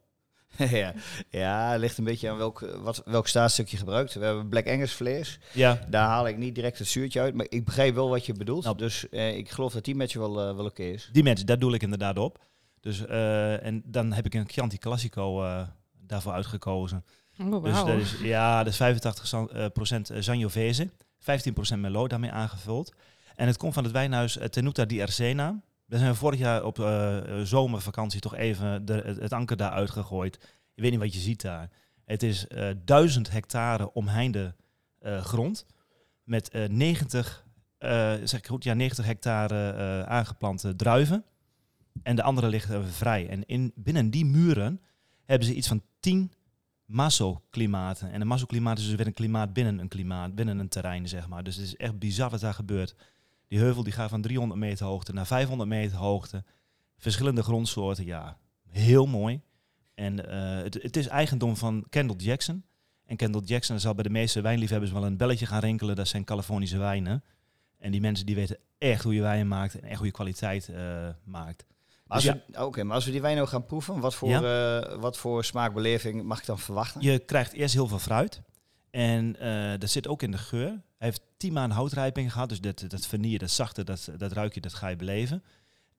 ja. 0.56 0.92
ja, 1.30 1.70
het 1.70 1.80
ligt 1.80 1.98
een 1.98 2.04
beetje 2.04 2.30
aan 2.30 2.36
welk, 2.36 2.60
wat, 2.82 3.02
welk 3.04 3.28
staatsstuk 3.28 3.68
je 3.68 3.76
gebruikt. 3.76 4.14
We 4.14 4.24
hebben 4.24 4.48
Black 4.48 4.68
Angus 4.68 4.92
vlees. 4.92 5.38
Ja. 5.52 5.80
Daar 5.88 6.06
haal 6.06 6.28
ik 6.28 6.36
niet 6.36 6.54
direct 6.54 6.78
het 6.78 6.88
zuurtje 6.88 7.20
uit, 7.20 7.34
maar 7.34 7.46
ik 7.48 7.64
begrijp 7.64 7.94
wel 7.94 8.08
wat 8.08 8.26
je 8.26 8.32
bedoelt. 8.32 8.64
Nou. 8.64 8.76
dus 8.76 9.08
eh, 9.08 9.36
ik 9.36 9.50
geloof 9.50 9.72
dat 9.72 9.84
die 9.84 9.94
match 9.94 10.14
wel, 10.14 10.40
eh, 10.48 10.56
wel 10.56 10.64
oké 10.64 10.82
is. 10.82 11.08
Die 11.12 11.22
mensen, 11.22 11.46
daar 11.46 11.58
doe 11.58 11.74
ik 11.74 11.82
inderdaad 11.82 12.18
op. 12.18 12.38
Dus, 12.80 13.06
eh, 13.06 13.64
en 13.66 13.82
dan 13.84 14.12
heb 14.12 14.26
ik 14.26 14.34
een 14.34 14.48
Chianti 14.48 14.78
Classico 14.78 15.44
eh, 15.44 15.62
daarvoor 16.06 16.32
uitgekozen. 16.32 17.04
Oh, 17.40 17.64
Dus 17.64 17.74
dat 17.76 17.88
is, 17.88 18.14
ja, 18.22 18.58
dat 18.62 18.72
is 18.72 18.76
85 18.76 19.26
zan- 19.26 19.50
eh, 19.50 19.66
procent 19.72 20.10
Sangiovese, 20.18 20.90
15% 21.18 21.80
Merlot 21.80 22.10
daarmee 22.10 22.30
aangevuld. 22.30 22.92
En 23.36 23.46
het 23.46 23.56
komt 23.56 23.74
van 23.74 23.84
het 23.84 23.92
wijnhuis 23.92 24.38
eh, 24.38 24.48
Tenuta 24.48 24.84
di 24.84 25.00
Arsena. 25.02 25.60
Daar 25.88 25.98
zijn 25.98 26.12
we 26.12 26.18
vorig 26.18 26.38
jaar 26.38 26.64
op 26.64 26.78
eh, 26.78 27.16
eh, 27.16 27.46
zomervakantie 27.46 28.20
toch 28.20 28.34
even 28.34 28.84
de, 28.84 29.16
het, 29.20 29.32
anker 29.32 29.56
daar 29.56 29.70
uitgegooid. 29.70 30.38
Je 30.74 30.82
weet 30.82 30.90
niet 30.90 31.00
wat 31.00 31.14
je 31.14 31.20
ziet 31.20 31.40
daar. 31.40 31.70
Het 32.04 32.22
is 32.22 32.46
eh, 32.46 32.68
duizend 32.84 33.30
hectare 33.30 33.92
omheinde 33.92 34.54
grond 35.02 35.66
met 36.24 36.48
eh 36.48 36.68
90, 36.68 37.46
eh, 37.78 37.88
zeg 38.24 38.40
ik 38.40 38.46
goed, 38.46 38.64
ja, 38.64 38.74
90 38.74 39.04
hectare 39.04 40.06
aangeplante 40.06 40.76
druiven. 40.76 41.24
En 42.02 42.16
de 42.16 42.22
andere 42.22 42.48
liggen 42.48 42.88
vrij. 42.88 43.28
En 43.28 43.46
in, 43.46 43.72
binnen 43.74 44.10
die 44.10 44.24
muren 44.24 44.80
hebben 45.24 45.48
ze 45.48 45.54
iets 45.54 45.68
van 45.68 45.82
10 46.00 46.32
massoklimaten. 46.84 48.10
En 48.10 48.20
een 48.20 48.26
massoklimaat 48.26 48.78
is 48.78 48.86
dus 48.86 48.94
weer 48.94 49.06
een 49.06 49.12
klimaat 49.12 49.52
binnen 49.52 49.78
een 49.78 49.88
klimaat, 49.88 50.34
binnen 50.34 50.58
een 50.58 50.68
terrein, 50.68 51.08
zeg 51.08 51.28
maar. 51.28 51.44
Dus 51.44 51.56
het 51.56 51.64
is 51.64 51.76
echt 51.76 51.98
bizar 51.98 52.30
wat 52.30 52.40
daar 52.40 52.54
gebeurt. 52.54 52.94
Die 53.48 53.58
heuvel 53.58 53.82
die 53.82 53.92
gaat 53.92 54.10
van 54.10 54.22
300 54.22 54.60
meter 54.60 54.86
hoogte 54.86 55.12
naar 55.12 55.26
500 55.26 55.68
meter 55.68 55.98
hoogte. 55.98 56.44
Verschillende 56.96 57.42
grondsoorten, 57.42 58.04
ja, 58.04 58.38
heel 58.68 59.06
mooi. 59.06 59.40
En 59.94 60.30
eh, 60.30 60.62
het, 60.62 60.82
het 60.82 60.96
is 60.96 61.06
eigendom 61.06 61.56
van 61.56 61.86
Kendall 61.88 62.16
Jackson. 62.16 62.64
En 63.04 63.16
Kendall 63.16 63.42
Jackson 63.44 63.80
zal 63.80 63.94
bij 63.94 64.02
de 64.02 64.10
meeste 64.10 64.40
wijnliefhebbers 64.40 64.92
wel 64.92 65.04
een 65.04 65.16
belletje 65.16 65.46
gaan 65.46 65.60
rinkelen. 65.60 65.96
Dat 65.96 66.08
zijn 66.08 66.24
Californische 66.24 66.78
wijnen. 66.78 67.24
En 67.78 67.90
die 67.90 68.00
mensen 68.00 68.26
die 68.26 68.34
weten 68.34 68.58
echt 68.78 69.02
hoe 69.02 69.14
je 69.14 69.20
wijn 69.20 69.48
maakt 69.48 69.74
en 69.74 69.88
echt 69.88 69.96
hoe 69.96 70.06
je 70.06 70.12
kwaliteit 70.12 70.68
eh, 70.68 71.08
maakt. 71.24 71.66
Dus 72.06 72.24
we, 72.24 72.40
oké, 72.58 72.82
maar 72.82 72.94
als 72.94 73.04
we 73.04 73.10
die 73.10 73.20
wijn 73.20 73.36
nou 73.36 73.48
gaan 73.48 73.64
proeven, 73.64 74.00
wat 74.00 74.14
voor, 74.14 74.44
eh, 74.44 74.98
wat 74.98 75.16
voor 75.16 75.44
smaakbeleving 75.44 76.22
mag 76.22 76.38
ik 76.38 76.46
dan 76.46 76.58
verwachten? 76.58 77.00
Je 77.00 77.18
krijgt 77.18 77.52
eerst 77.52 77.74
heel 77.74 77.86
veel 77.88 77.98
fruit. 77.98 78.42
En 78.90 79.36
eh, 79.40 79.78
dat 79.78 79.90
zit 79.90 80.08
ook 80.08 80.22
in 80.22 80.30
de 80.30 80.38
geur. 80.38 80.68
Hij 80.68 81.08
heeft 81.08 81.20
tien 81.36 81.52
maanden 81.52 81.76
houtrijping 81.76 82.32
gehad. 82.32 82.48
Dus 82.48 82.60
dat, 82.60 82.84
dat 82.88 83.06
vanille, 83.06 83.38
dat 83.38 83.50
zachte, 83.50 83.84
dat, 83.84 84.08
dat 84.16 84.32
ruik 84.32 84.54
je, 84.54 84.60
dat 84.60 84.74
ga 84.74 84.88
je 84.88 84.96
beleven. 84.96 85.42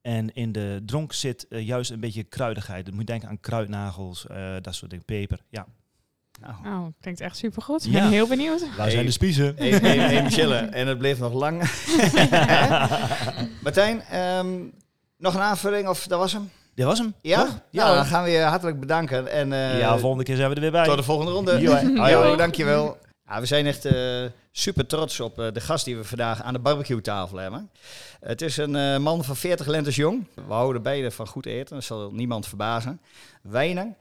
En 0.01 0.33
in 0.33 0.51
de 0.51 0.81
dronk 0.85 1.13
zit 1.13 1.47
eh, 1.47 1.65
juist 1.65 1.91
een 1.91 1.99
beetje 1.99 2.23
kruidigheid. 2.23 2.85
Dan 2.85 2.93
moet 2.93 3.03
je 3.03 3.09
denken 3.11 3.29
aan 3.29 3.39
kruidnagels, 3.39 4.27
eh, 4.27 4.55
dat 4.61 4.75
soort 4.75 4.91
dingen, 4.91 5.05
peper. 5.05 5.39
Ja, 5.49 5.65
Nou, 6.41 6.53
Oh, 6.65 6.85
klinkt 7.01 7.21
echt 7.21 7.37
supergoed. 7.37 7.85
Ik 7.85 7.91
Ja. 7.91 7.99
ben 8.01 8.09
heel 8.11 8.27
benieuwd. 8.27 8.59
waar 8.67 8.77
Hey. 8.77 8.91
zijn 8.91 9.05
de 9.05 9.11
spiezen? 9.11 9.55
Hey, 9.57 9.69
hey, 9.69 9.97
hey, 9.97 10.23
Michelle, 10.23 10.55
en 10.55 10.87
het 10.87 10.97
bleef 10.97 11.19
nog 11.19 11.33
lang. 11.33 11.61
Martijn, 13.63 14.01
ehm, 14.01 14.57
nog 15.17 15.33
een 15.33 15.39
aanvulling 15.41 15.87
of 15.87 16.07
dat 16.07 16.19
was 16.19 16.33
hem? 16.33 16.49
Dit 16.79 16.87
was 16.87 16.99
hem. 16.99 17.13
Ja? 17.21 17.43
toch? 17.43 17.59
Ja, 17.69 17.85
hoor. 17.85 17.95
dan 17.95 18.05
gaan 18.05 18.23
we 18.23 18.29
je 18.29 18.39
hartelijk 18.39 18.79
bedanken. 18.79 19.31
En, 19.31 19.53
eh, 19.53 19.79
ja, 19.79 19.97
volgende 19.97 20.23
keer 20.23 20.35
zijn 20.35 20.49
we 20.49 20.55
er 20.55 20.61
weer 20.61 20.71
bij. 20.71 20.85
tot 20.85 20.97
de 20.97 21.03
volgende 21.03 21.31
ronde. 21.31 21.59
Jo, 22.09 22.35
dankjewel. 22.35 22.97
Ja, 23.27 23.39
we 23.39 23.45
zijn 23.45 23.65
echt 23.65 23.85
eh, 23.85 24.25
super 24.51 24.85
trots 24.85 25.19
op 25.19 25.39
eh, 25.39 25.47
de 25.53 25.61
gast 25.61 25.85
die 25.85 25.97
we 25.97 26.03
vandaag 26.03 26.41
aan 26.43 26.53
de 26.53 26.59
barbecue 26.59 27.01
tafel 27.01 27.37
hebben. 27.37 27.69
Het 28.19 28.41
is 28.41 28.57
een 28.57 28.75
eh, 28.75 28.97
man 28.97 29.23
van 29.23 29.35
40 29.35 29.67
lentes 29.67 29.95
jong. 29.95 30.27
We 30.47 30.53
houden 30.53 30.81
beide 30.81 31.11
van 31.11 31.27
goed 31.27 31.45
eten, 31.45 31.75
dat 31.75 31.83
zal 31.83 32.11
niemand 32.11 32.47
verbazen. 32.47 33.01
Wijnen. 33.41 33.95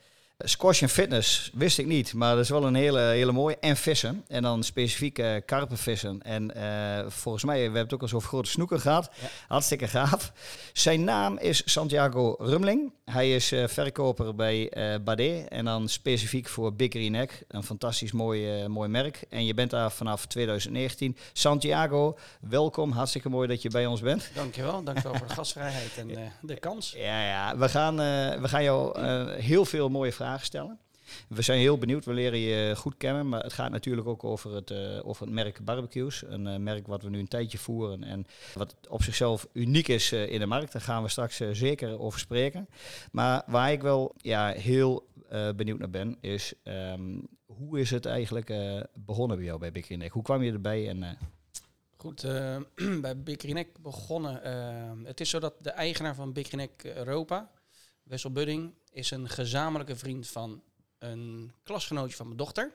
Squash 0.45 0.83
en 0.83 0.89
fitness 0.89 1.51
wist 1.55 1.79
ik 1.79 1.87
niet, 1.87 2.15
maar 2.15 2.35
dat 2.35 2.45
is 2.45 2.51
wel 2.51 2.65
een 2.65 2.75
hele, 2.75 3.01
hele 3.01 3.33
mooie. 3.33 3.57
En 3.61 3.77
vissen. 3.77 4.25
En 4.29 4.43
dan 4.43 4.63
specifiek 4.63 5.19
eh 5.19 5.35
karpenvissen. 5.45 6.23
En 6.23 6.55
eh, 6.55 7.07
volgens 7.09 7.45
mij, 7.45 7.57
we 7.57 7.63
hebben 7.63 7.83
het 7.83 7.93
ook 7.93 8.01
al 8.01 8.07
eens 8.07 8.15
over 8.15 8.29
grote 8.29 8.51
snoeken 8.51 8.81
gehad. 8.81 9.11
Hartstikke 9.49 9.89
gaaf. 9.89 10.33
Zijn 10.73 11.05
naam 11.05 11.39
is 11.39 11.63
Santiago 11.65 12.37
Rumling. 12.39 12.93
Hij 13.05 13.35
is 13.35 13.53
eh, 13.53 13.69
verkoper 13.69 14.35
bij 14.35 14.71
eh 14.71 14.95
Bade. 15.05 15.45
En 15.49 15.65
dan 15.65 15.89
specifiek 15.89 16.49
voor 16.49 16.75
Big 16.75 16.91
Green 16.91 17.15
Egg. 17.15 17.43
Een 17.49 17.63
fantastisch 17.63 18.13
mooi, 18.13 18.69
mooi 18.69 18.89
merk. 18.89 19.25
En 19.29 19.45
je 19.45 19.55
bent 19.55 19.71
daar 19.71 19.93
vanaf 19.93 20.27
2019. 20.27 21.17
Santiago, 21.33 22.19
welkom. 22.41 22.93
Hartstikke 22.93 23.29
mooi 23.29 23.49
dat 23.49 23.63
je 23.63 23.69
bij 23.69 23.87
ons 23.87 24.01
bent. 24.01 24.31
Dankjewel, 24.35 24.83
dankjewel 24.83 25.15
voor 25.15 25.27
de 25.27 25.35
gastvrijheid 25.41 25.97
en 25.97 26.33
de 26.41 26.59
kans. 26.59 26.95
Ja, 26.97 27.27
ja. 27.27 27.57
We, 27.57 27.69
gaan, 27.69 27.97
we 28.41 28.49
gaan 28.49 28.63
jou 28.63 29.01
heel 29.41 29.65
veel 29.65 29.89
mooie 29.89 30.13
vragen 30.13 30.27
stellen. 30.37 30.79
We 31.29 31.43
zijn 31.43 31.59
heel 31.59 31.79
benieuwd, 31.79 32.05
we 32.05 32.13
leren 32.13 32.39
je 32.39 32.77
goed 32.77 32.97
kennen, 32.97 33.29
maar 33.29 33.43
het 33.43 33.53
gaat 33.53 33.71
natuurlijk 33.71 34.09
ook 34.09 34.25
over 34.25 34.55
het, 34.55 34.73
over 35.05 35.25
het 35.25 35.35
merk 35.35 35.65
barbecues. 35.65 36.23
Een 36.27 36.47
eh, 36.47 36.57
merk 36.57 36.87
wat 36.87 37.03
we 37.03 37.11
nu 37.11 37.19
een 37.19 37.29
tijdje 37.29 37.59
voeren 37.59 38.05
en 38.05 38.27
wat 38.55 38.77
op 38.89 39.03
zichzelf 39.03 39.49
uniek 39.53 39.89
is 39.89 40.13
eh, 40.13 40.33
in 40.33 40.41
de 40.41 40.47
markt. 40.47 40.73
Daar 40.73 40.83
gaan 40.83 41.03
we 41.03 41.09
straks 41.09 41.41
zeker 41.53 41.99
over 41.99 42.21
spreken. 42.21 42.69
Maar 43.13 43.43
waar 43.47 43.73
ik 43.73 43.83
wel 43.83 44.15
ja, 44.17 44.49
heel 44.53 45.07
benieuwd 45.57 45.79
naar 45.79 45.91
ben, 45.91 46.17
is 46.21 46.53
ehm, 46.63 47.21
hoe 47.47 47.81
is 47.81 47.91
het 47.91 48.07
eigenlijk 48.07 48.53
begonnen 48.95 49.37
bij 49.37 49.47
jou 49.47 49.59
bij 49.59 49.73
Big? 49.73 50.13
Hoe 50.13 50.23
kwam 50.23 50.43
je 50.43 50.53
erbij? 50.53 50.89
En, 50.89 51.19
Goed, 52.01 52.23
bij 53.01 53.23
Bikrinek 53.23 53.79
begonnen. 53.83 54.43
eh, 54.43 55.07
het 55.07 55.21
is 55.21 55.31
zo 55.31 55.39
dat 55.39 55.55
de 55.61 55.71
eigenaar 55.71 56.15
van 56.15 56.33
Bikrinek 56.33 56.85
Europa, 56.85 57.51
Wessel 58.03 58.33
Budding, 58.33 58.75
is 58.93 59.11
een 59.11 59.29
gezamenlijke 59.29 59.97
vriend 59.97 60.29
van 60.29 60.63
een 60.99 61.53
klasgenootje 61.63 62.17
van 62.17 62.27
mijn 62.27 62.39
dochter. 62.39 62.73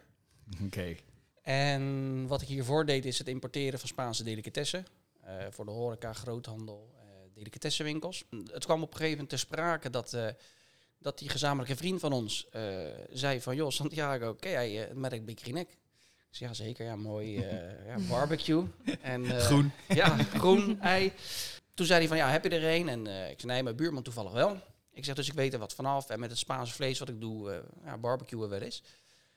Oké. 0.65 0.96
En 1.41 2.27
wat 2.27 2.41
ik 2.41 2.48
hiervoor 2.48 2.86
deed 2.86 3.05
is 3.05 3.17
het 3.17 3.27
importeren 3.27 3.79
van 3.79 3.88
Spaanse 3.88 4.24
delicatessen. 4.24 4.86
eh, 5.22 5.46
voor 5.50 5.65
de 5.65 5.72
horeca, 5.72 6.13
groothandel, 6.13 6.93
eh 6.98 7.03
delicatessenwinkels. 7.34 8.24
Het 8.51 8.65
kwam 8.65 8.82
op 8.82 8.88
een 8.91 8.93
gegeven 8.98 9.12
moment 9.12 9.29
ter 9.29 9.39
sprake 9.39 9.89
dat, 9.89 10.13
eh, 10.13 10.27
dat 11.00 11.20
die 11.20 11.29
gezamenlijke 11.29 11.75
vriend 11.75 12.00
van 12.00 12.13
ons 12.13 12.48
zei 13.10 13.41
van... 13.41 13.55
joh, 13.55 13.70
Santiago, 13.70 14.34
ken 14.34 14.51
jij 14.51 14.72
het 14.72 14.93
merk 14.93 15.25
zei, 16.29 16.50
ja, 16.50 16.53
zeker. 16.53 16.86
Ja, 16.86 16.96
mooi 16.96 17.39
ja, 17.86 17.98
barbecue. 18.10 18.63
en, 19.01 19.25
Groen. 19.25 19.72
Ja, 19.88 20.17
groen, 20.17 20.82
ei. 20.82 21.13
Toen 21.74 21.86
zei 21.86 22.00
hij 22.00 22.08
van, 22.08 22.17
ja, 22.17 22.29
heb 22.29 22.43
je 22.43 22.50
er 22.50 22.75
een? 22.79 22.89
En 22.89 23.08
ik 23.29 23.39
zei, 23.39 23.51
nee, 23.53 23.63
mijn 23.63 23.75
buurman 23.75 24.03
toevallig 24.03 24.32
wel. 24.32 24.62
Ik 24.93 25.05
zeg, 25.05 25.15
dus 25.15 25.27
ik 25.27 25.33
weet 25.33 25.53
er 25.53 25.59
wat 25.59 25.73
vanaf. 25.73 26.09
En 26.09 26.19
met 26.19 26.29
het 26.29 26.39
Spaanse 26.39 26.73
vlees 26.73 27.00
wat 27.00 27.09
ik 27.09 27.21
doe, 27.21 27.51
eh 27.51 27.59
ja, 27.85 27.97
barbecuen 27.97 28.50
wel 28.50 28.59
eens. 28.59 28.83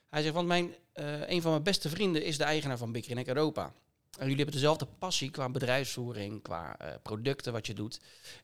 Hij 0.09 0.23
zegt, 0.23 0.35
want 0.35 0.49
mijn, 0.49 0.75
eh, 0.93 1.29
een 1.29 1.43
van 1.43 1.51
mijn 1.51 1.63
beste 1.63 1.89
vrienden 1.89 2.25
is 2.25 2.39
de 2.39 2.45
eigenaar 2.45 2.79
van 2.79 2.93
Bikrinek 2.93 3.27
Europa. 3.27 3.73
En 4.11 4.23
jullie 4.23 4.37
hebben 4.37 4.55
dezelfde 4.55 4.87
passie 4.99 5.31
qua 5.31 5.49
bedrijfsvoering, 5.49 6.43
qua 6.43 6.79
eh, 6.79 6.95
producten 7.03 7.53
wat 7.53 7.67
je 7.67 7.75
doet. 7.75 8.01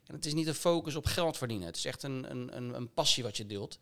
En 0.06 0.14
het 0.14 0.26
is 0.26 0.34
niet 0.34 0.46
een 0.46 0.54
focus 0.54 0.94
op 0.94 1.06
geld 1.06 1.36
verdienen. 1.36 1.66
Het 1.66 1.76
is 1.76 1.84
echt 1.84 2.02
een, 2.02 2.30
een, 2.30 2.74
een, 2.74 2.92
passie 2.92 3.22
wat 3.22 3.36
je 3.36 3.46
deelt. 3.46 3.78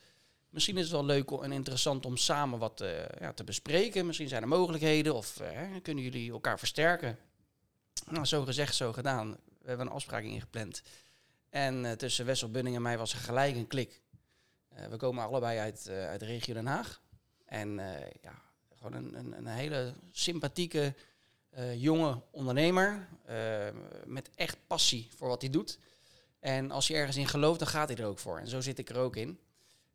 Misschien 0.51 0.77
is 0.77 0.83
het 0.83 0.93
wel 0.93 1.05
leuk 1.05 1.31
en 1.31 1.53
interessant 1.53 2.07
om 2.07 2.17
samen 2.17 2.59
wat 2.59 2.85
ja, 3.21 3.33
te 3.33 3.45
bespreken. 3.45 4.07
Misschien 4.07 4.29
zijn 4.29 4.43
er 4.43 4.49
mogelijkheden 4.49 5.15
of 5.15 5.41
kunnen 5.83 6.05
jullie 6.05 6.31
elkaar 6.31 6.59
versterken. 6.59 7.19
Nou, 8.11 8.25
zo 8.25 8.45
gezegd, 8.45 8.75
zo 8.75 8.93
gedaan. 8.93 9.31
We 9.31 9.69
hebben 9.69 9.87
een 9.87 9.93
afspraak 9.93 10.23
ingepland. 10.23 10.83
En 11.51 11.85
eh, 11.85 11.93
tussen 11.93 12.27
Wessel 12.27 12.51
Bunning 12.51 12.77
en 12.77 12.83
mij 12.83 12.99
was 12.99 13.13
er 13.13 13.19
gelijk 13.19 13.57
een 13.57 13.67
klik. 13.67 14.01
Eh, 14.69 14.87
we 14.87 14.97
komen 14.97 15.25
allebei 15.25 15.59
uit, 15.59 15.87
eh, 15.87 16.09
uit 16.09 16.21
de 16.21 16.27
regio 16.27 16.55
Den 16.55 16.67
Haag. 16.67 17.03
En 17.45 17.75
ja, 18.23 18.43
gewoon 18.77 18.93
een, 18.93 19.15
een, 19.19 19.33
een 19.37 19.47
hele 19.47 19.93
sympathieke 20.11 20.95
jonge 21.75 22.23
ondernemer. 22.31 23.09
met 24.05 24.31
echt 24.35 24.57
passie 24.67 25.09
voor 25.17 25.29
wat 25.29 25.41
hij 25.41 25.51
doet. 25.51 25.79
En 26.39 26.71
als 26.71 26.87
je 26.87 26.95
ergens 26.95 27.17
in 27.17 27.27
gelooft, 27.27 27.59
dan 27.59 27.69
gaat 27.69 27.89
hij 27.89 27.99
er 27.99 28.07
ook 28.07 28.19
voor. 28.19 28.39
En 28.39 28.49
zo 28.49 28.61
zit 28.61 28.79
ik 28.79 28.89
er 28.89 28.99
ook 28.99 29.17
in. 29.17 29.39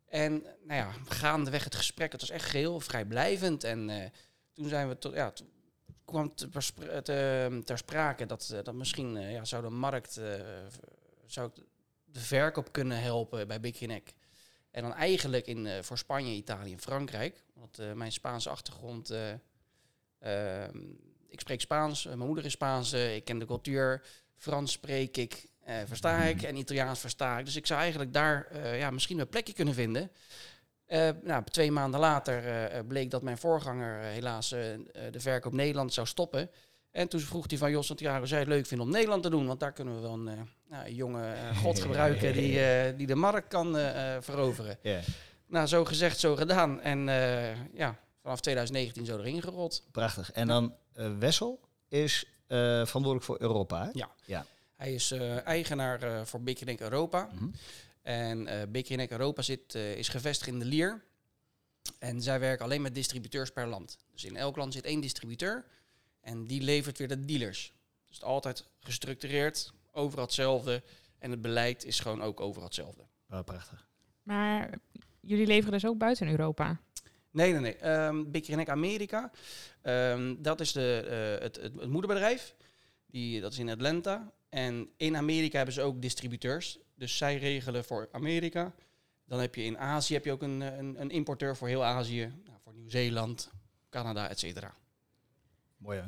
En 0.06 0.34
nou 0.42 0.80
ja, 0.80 0.92
gaandeweg 1.08 1.64
het 1.64 1.76
gesprek, 1.76 2.12
het 2.12 2.22
was 2.22 2.30
echt 2.30 2.50
geheel 2.50 2.80
vrijblijvend. 2.80 3.64
En 3.64 4.12
toen 4.54 4.68
zijn 4.68 4.88
we 4.88 4.98
tot, 4.98 5.14
ja, 5.14 5.34
kwam 6.06 6.36
ter 7.64 7.78
sprake 7.78 8.26
dat, 8.26 8.56
dat 8.64 8.74
misschien 8.74 9.18
eh, 9.18 9.32
ja, 9.32 9.46
zou 9.46 9.64
de 9.64 9.70
markt, 9.70 10.20
zou 11.28 11.50
ik 11.56 11.64
de 12.04 12.20
verkoop 12.20 12.72
kunnen 12.72 13.02
helpen 13.02 13.48
bij 13.48 13.60
Big 13.60 13.82
Neck. 13.82 14.14
En 14.76 14.82
dan 14.82 14.94
eigenlijk 14.94 15.48
in, 15.48 15.66
eh, 15.66 15.82
voor 15.82 15.98
Spanje, 15.98 16.34
Italië 16.34 16.72
en 16.72 16.80
Frankrijk. 16.80 17.44
Want 17.54 17.80
eh, 17.80 17.92
mijn 17.92 18.12
Spaanse 18.12 18.50
achtergrond, 18.50 19.10
eh, 19.10 19.32
ehm, 20.20 20.78
ik 21.28 21.40
spreek 21.40 21.62
Spaans, 21.62 22.06
mijn 22.06 22.20
moeder 22.20 22.46
is 22.46 22.52
Spaans, 22.52 22.94
ik 22.94 23.26
ken 23.26 23.40
de 23.40 23.46
cultuur. 23.46 24.06
Frans 24.38 24.72
spreek 24.72 25.18
ik, 25.18 25.48
versta 25.86 26.24
ik 26.24 26.42
en 26.42 26.56
Italiaans 26.56 27.00
versta 27.00 27.40
ik. 27.40 27.46
Dus 27.46 27.56
ik 27.56 27.66
zou 27.66 27.80
eigenlijk 27.80 28.14
daar 28.14 28.58
ja, 28.78 28.90
misschien 28.92 29.20
een 29.20 29.30
plekje 29.30 29.54
kunnen 29.54 29.74
vinden. 29.74 30.12
Nou, 31.24 31.44
twee 31.44 31.72
maanden 31.72 32.00
later 32.00 32.86
bleek 32.86 33.12
dat 33.12 33.22
mijn 33.22 33.38
voorganger 33.38 34.00
helaas 34.00 34.50
de 34.50 35.20
verkoop 35.20 35.54
Nederland 35.54 35.94
zou 35.94 36.08
stoppen. 36.08 36.50
En 36.92 37.08
toen 37.08 37.20
vroeg 37.20 37.46
hij 37.50 37.58
van 37.58 37.72
Jos 37.72 37.88
Santiago, 37.88 38.26
zou 38.26 38.40
je 38.40 38.46
het 38.46 38.56
leuk 38.56 38.66
vinden 38.66 38.88
om 38.88 38.94
Nederland 38.94 39.24
te 39.24 39.30
doen? 39.30 39.48
Want 39.48 39.60
daar 39.60 39.74
kunnen 39.74 39.96
we 39.96 40.02
wel 40.02 40.14
een, 40.14 40.50
nou, 40.68 40.86
een 40.86 40.96
jonge 40.96 41.32
eh, 41.34 41.58
god 41.58 41.82
gebruiken 41.82 42.34
die, 42.34 42.60
eh, 42.66 42.98
die 42.98 43.08
de 43.08 43.16
markt 43.16 43.48
kan 43.48 43.78
eh, 43.78 44.18
veroveren. 44.20 44.78
Ja, 44.82 45.00
Nou, 45.48 45.68
zo 45.68 45.86
gezegd, 45.86 46.20
zo 46.20 46.36
gedaan. 46.36 46.82
En 46.82 47.00
ja, 47.74 48.00
vanaf 48.22 48.40
2019 48.40 49.06
zo 49.06 49.18
erin 49.18 49.42
gerold. 49.42 49.84
prachtig. 49.92 50.32
En 50.32 50.48
dan 50.48 50.76
Wessel 51.20 51.60
is 51.88 52.26
verantwoordelijk 52.48 53.24
voor 53.24 53.42
Europa. 53.42 53.84
Hè? 53.84 53.90
Hij 54.76 54.94
is 54.94 55.12
eigenaar 55.44 56.28
voor 56.28 56.42
Bikkerink 56.42 56.80
Europa. 56.80 57.30
Mhm. 57.32 57.50
En 58.02 58.48
eh 58.48 58.68
Bikkerink 58.68 59.12
Europa 59.12 59.42
zit, 59.42 59.76
is 59.76 60.10
gevestigd 60.10 60.52
in 60.52 60.60
de 60.60 60.66
Lier. 60.66 61.04
En 62.00 62.22
zij 62.22 62.40
werken 62.40 62.66
alleen 62.66 62.82
met 62.82 62.96
distributeurs 62.96 63.52
per 63.52 63.68
land. 63.68 63.98
Dus 64.12 64.24
in 64.26 64.36
elk 64.36 64.56
land 64.56 64.74
zit 64.74 64.86
één 64.86 65.02
distributeur. 65.02 65.66
En 66.22 66.46
die 66.46 66.62
levert 66.62 66.98
weer 66.98 67.08
de 67.08 67.26
dealers. 67.26 67.74
Dus 68.08 68.24
altijd 68.24 68.66
gestructureerd, 68.80 69.74
overal 69.96 70.26
hetzelfde. 70.26 70.84
En 71.18 71.32
het 71.32 71.42
beleid 71.42 71.86
is 71.86 72.00
gewoon 72.00 72.22
ook 72.22 72.40
overal 72.40 72.66
hetzelfde. 72.66 73.04
Oh, 73.30 73.44
prachtig. 73.44 73.88
Maar 74.24 74.70
jullie 75.20 75.48
leveren 75.48 75.72
dus 75.72 75.86
ook 75.86 75.98
buiten 75.98 76.28
Europa. 76.28 76.80
Nee, 77.32 77.52
nee, 77.52 77.62
nee. 77.62 78.06
Um, 78.06 78.32
Bikkernek 78.32 78.70
Amerika, 78.70 79.32
ehm, 79.82 80.36
dat 80.38 80.60
is 80.60 80.72
de, 80.72 81.06
eh, 81.10 81.44
het, 81.44 81.56
het, 81.56 81.80
het 81.80 81.90
moederbedrijf. 81.90 82.56
Die, 83.06 83.42
dat 83.42 83.52
is 83.52 83.60
in 83.60 83.70
Atlanta. 83.70 84.32
En 84.50 84.90
in 84.98 85.18
Amerika 85.18 85.56
hebben 85.56 85.76
ze 85.76 85.82
ook 85.82 86.02
distributeurs. 86.02 86.80
Dus 86.96 87.18
zij 87.18 87.38
regelen 87.38 87.84
voor 87.86 88.10
Amerika. 88.12 88.74
Dan 89.26 89.40
heb 89.40 89.56
je 89.56 89.64
in 89.64 89.78
Azië 89.78 90.14
heb 90.14 90.26
je 90.26 90.32
ook 90.32 90.42
een, 90.42 90.62
een, 90.62 91.02
een 91.02 91.10
importeur 91.10 91.56
voor 91.56 91.68
heel 91.68 91.84
Azië. 91.84 92.34
Nou, 92.46 92.58
voor 92.64 92.74
Nieuw-Zeeland, 92.74 93.52
Canada, 93.90 94.30
et 94.30 94.40
cetera. 94.40 94.74
Mooi 95.78 96.00
hè? 96.00 96.08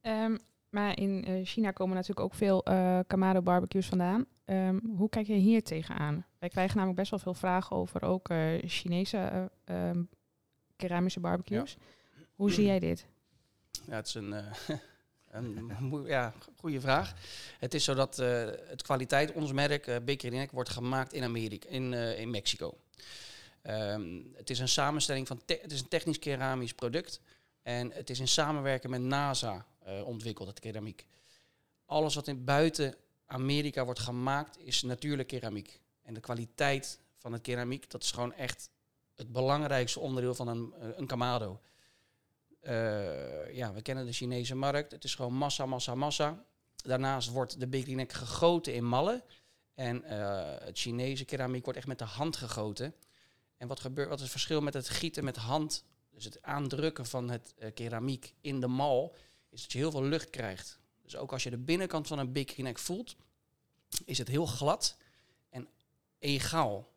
Ehm, 0.00 0.36
maar 0.72 0.98
in 0.98 1.24
eh, 1.24 1.46
China 1.46 1.70
komen 1.70 1.94
natuurlijk 1.94 2.26
ook 2.26 2.34
veel 2.34 2.64
eh 2.64 2.98
Kamado 3.06 3.42
barbecues 3.42 3.86
vandaan. 3.86 4.26
Ehm, 4.44 4.78
hoe 4.96 5.08
kijk 5.08 5.26
je 5.26 5.34
hier 5.34 5.62
tegenaan? 5.62 6.26
Wij 6.38 6.48
krijgen 6.48 6.74
namelijk 6.76 6.98
best 6.98 7.10
wel 7.10 7.18
veel 7.20 7.34
vragen 7.34 7.76
over 7.76 8.02
ook 8.02 8.28
eh, 8.28 8.38
Chinese 8.66 9.16
eh, 9.16 9.44
ehm, 9.64 10.02
keramische 10.76 11.20
barbecues. 11.20 11.76
Hoe 12.34 12.52
zie 12.52 12.64
jij 12.64 12.78
dit? 12.78 13.06
Ja, 13.86 13.94
het 13.94 14.06
is 14.06 14.14
een, 14.14 14.34
een 15.30 16.04
ja, 16.06 16.32
goede 16.56 16.80
vraag. 16.80 17.14
Het 17.58 17.74
is 17.74 17.84
zo 17.84 17.94
dat 17.94 18.16
het 18.16 18.82
kwaliteit, 18.82 19.32
ons 19.32 19.52
merk, 19.52 19.86
uh, 19.86 20.42
wordt 20.50 20.70
gemaakt 20.70 21.12
in 21.12 21.22
Amerika, 21.22 21.68
in, 21.68 21.92
in 21.92 22.30
Mexico. 22.30 22.78
Ehm, 23.62 24.20
het 24.34 24.50
is 24.50 24.58
een 24.58 24.68
samenstelling 24.68 25.26
van, 25.26 25.40
het 25.46 25.72
is 25.72 25.80
een 25.80 25.88
technisch 25.88 26.18
keramisch 26.18 26.74
product. 26.74 27.20
En 27.62 27.92
het 27.92 28.10
is 28.10 28.20
in 28.20 28.28
samenwerking 28.28 28.92
met 28.92 29.00
NASA 29.00 29.66
eh, 29.84 30.06
ontwikkeld, 30.06 30.48
het 30.48 30.60
keramiek. 30.60 31.06
Alles 31.84 32.14
wat 32.14 32.28
in 32.28 32.44
buiten 32.44 32.94
Amerika 33.26 33.84
wordt 33.84 34.00
gemaakt, 34.00 34.58
is 34.58 34.82
natuurlijk 34.82 35.28
keramiek. 35.28 35.80
En 36.02 36.14
de 36.14 36.20
kwaliteit 36.20 37.00
van 37.16 37.32
het 37.32 37.42
keramiek, 37.42 37.90
dat 37.90 38.02
is 38.02 38.10
gewoon 38.10 38.32
echt 38.32 38.70
het 39.14 39.32
belangrijkste 39.32 40.00
onderdeel 40.00 40.34
van 40.34 40.48
een, 40.48 40.74
eh, 40.80 40.88
een 40.96 41.06
kamado. 41.06 41.60
Eh, 42.60 43.54
ja, 43.54 43.72
we 43.72 43.82
kennen 43.82 44.06
de 44.06 44.12
Chinese 44.12 44.54
markt. 44.54 44.92
Het 44.92 45.04
is 45.04 45.14
gewoon 45.14 45.34
massa, 45.34 45.66
massa, 45.66 45.94
massa. 45.94 46.44
Daarnaast 46.76 47.30
wordt 47.30 47.60
de 47.60 47.68
Big 47.68 48.16
gegoten 48.16 48.74
in 48.74 48.84
mallen. 48.84 49.22
En 49.74 50.02
het 50.64 50.78
Chinese 50.78 51.24
keramiek 51.24 51.64
wordt 51.64 51.78
echt 51.78 51.88
met 51.88 51.98
de 51.98 52.04
hand 52.04 52.36
gegoten. 52.36 52.94
En 53.56 53.68
wat, 53.68 53.80
gebeurt, 53.80 54.08
wat 54.08 54.16
is 54.16 54.22
het 54.22 54.32
verschil 54.32 54.60
met 54.60 54.74
het 54.74 54.88
gieten 54.88 55.24
met 55.24 55.36
hand, 55.36 55.84
dus 56.10 56.24
het 56.24 56.42
aandrukken 56.42 57.06
van 57.06 57.30
het 57.30 57.54
keramiek 57.74 58.34
in 58.40 58.60
de 58.60 58.66
mal, 58.66 59.16
is 59.52 59.62
dat 59.62 59.72
je 59.72 59.78
heel 59.78 59.90
veel 59.90 60.04
lucht 60.04 60.30
krijgt. 60.30 60.80
Dus 61.02 61.16
ook 61.16 61.32
als 61.32 61.42
je 61.42 61.50
de 61.50 61.58
binnenkant 61.58 62.06
van 62.06 62.18
een 62.18 62.32
Big 62.32 62.56
Neck 62.56 62.78
voelt, 62.78 63.16
is 64.04 64.18
het 64.18 64.28
heel 64.28 64.46
glad 64.46 64.96
en 65.48 65.68
egaal. 66.18 66.90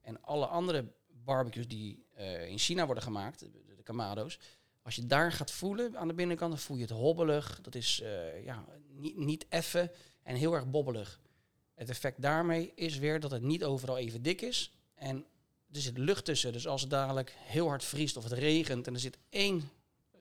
En 0.00 0.22
alle 0.22 0.46
andere 0.46 0.92
barbecues 1.24 1.68
die 1.68 2.04
eh, 2.14 2.48
in 2.48 2.58
China 2.58 2.84
worden 2.84 3.04
gemaakt, 3.04 3.38
de, 3.38 3.50
de 3.76 3.82
Kamado's, 3.82 4.38
als 4.82 4.96
je 4.96 5.06
daar 5.06 5.32
gaat 5.32 5.50
voelen 5.50 5.98
aan 5.98 6.08
de 6.08 6.14
binnenkant, 6.14 6.50
dan 6.50 6.60
voel 6.60 6.76
je 6.76 6.82
het 6.82 6.92
hobbelig. 6.92 7.60
Dat 7.62 7.74
is 7.74 8.00
eh, 8.00 8.44
ja, 8.44 8.64
niet, 8.88 9.16
niet 9.16 9.46
effen 9.48 9.90
en 10.22 10.36
heel 10.36 10.54
erg 10.54 10.70
bobbelig. 10.70 11.20
Het 11.74 11.88
effect 11.88 12.22
daarmee 12.22 12.72
is 12.74 12.98
weer 12.98 13.20
dat 13.20 13.30
het 13.30 13.42
niet 13.42 13.64
overal 13.64 13.98
even 13.98 14.22
dik 14.22 14.40
is. 14.40 14.72
En 14.94 15.26
er 15.72 15.80
zit 15.80 15.98
lucht 15.98 16.24
tussen. 16.24 16.52
Dus 16.52 16.66
als 16.66 16.80
het 16.80 16.90
dadelijk 16.90 17.34
heel 17.38 17.68
hard 17.68 17.84
vriest 17.84 18.16
of 18.16 18.24
het 18.24 18.32
regent 18.32 18.86
en 18.86 18.94
er 18.94 19.00
zit 19.00 19.18
één 19.28 19.70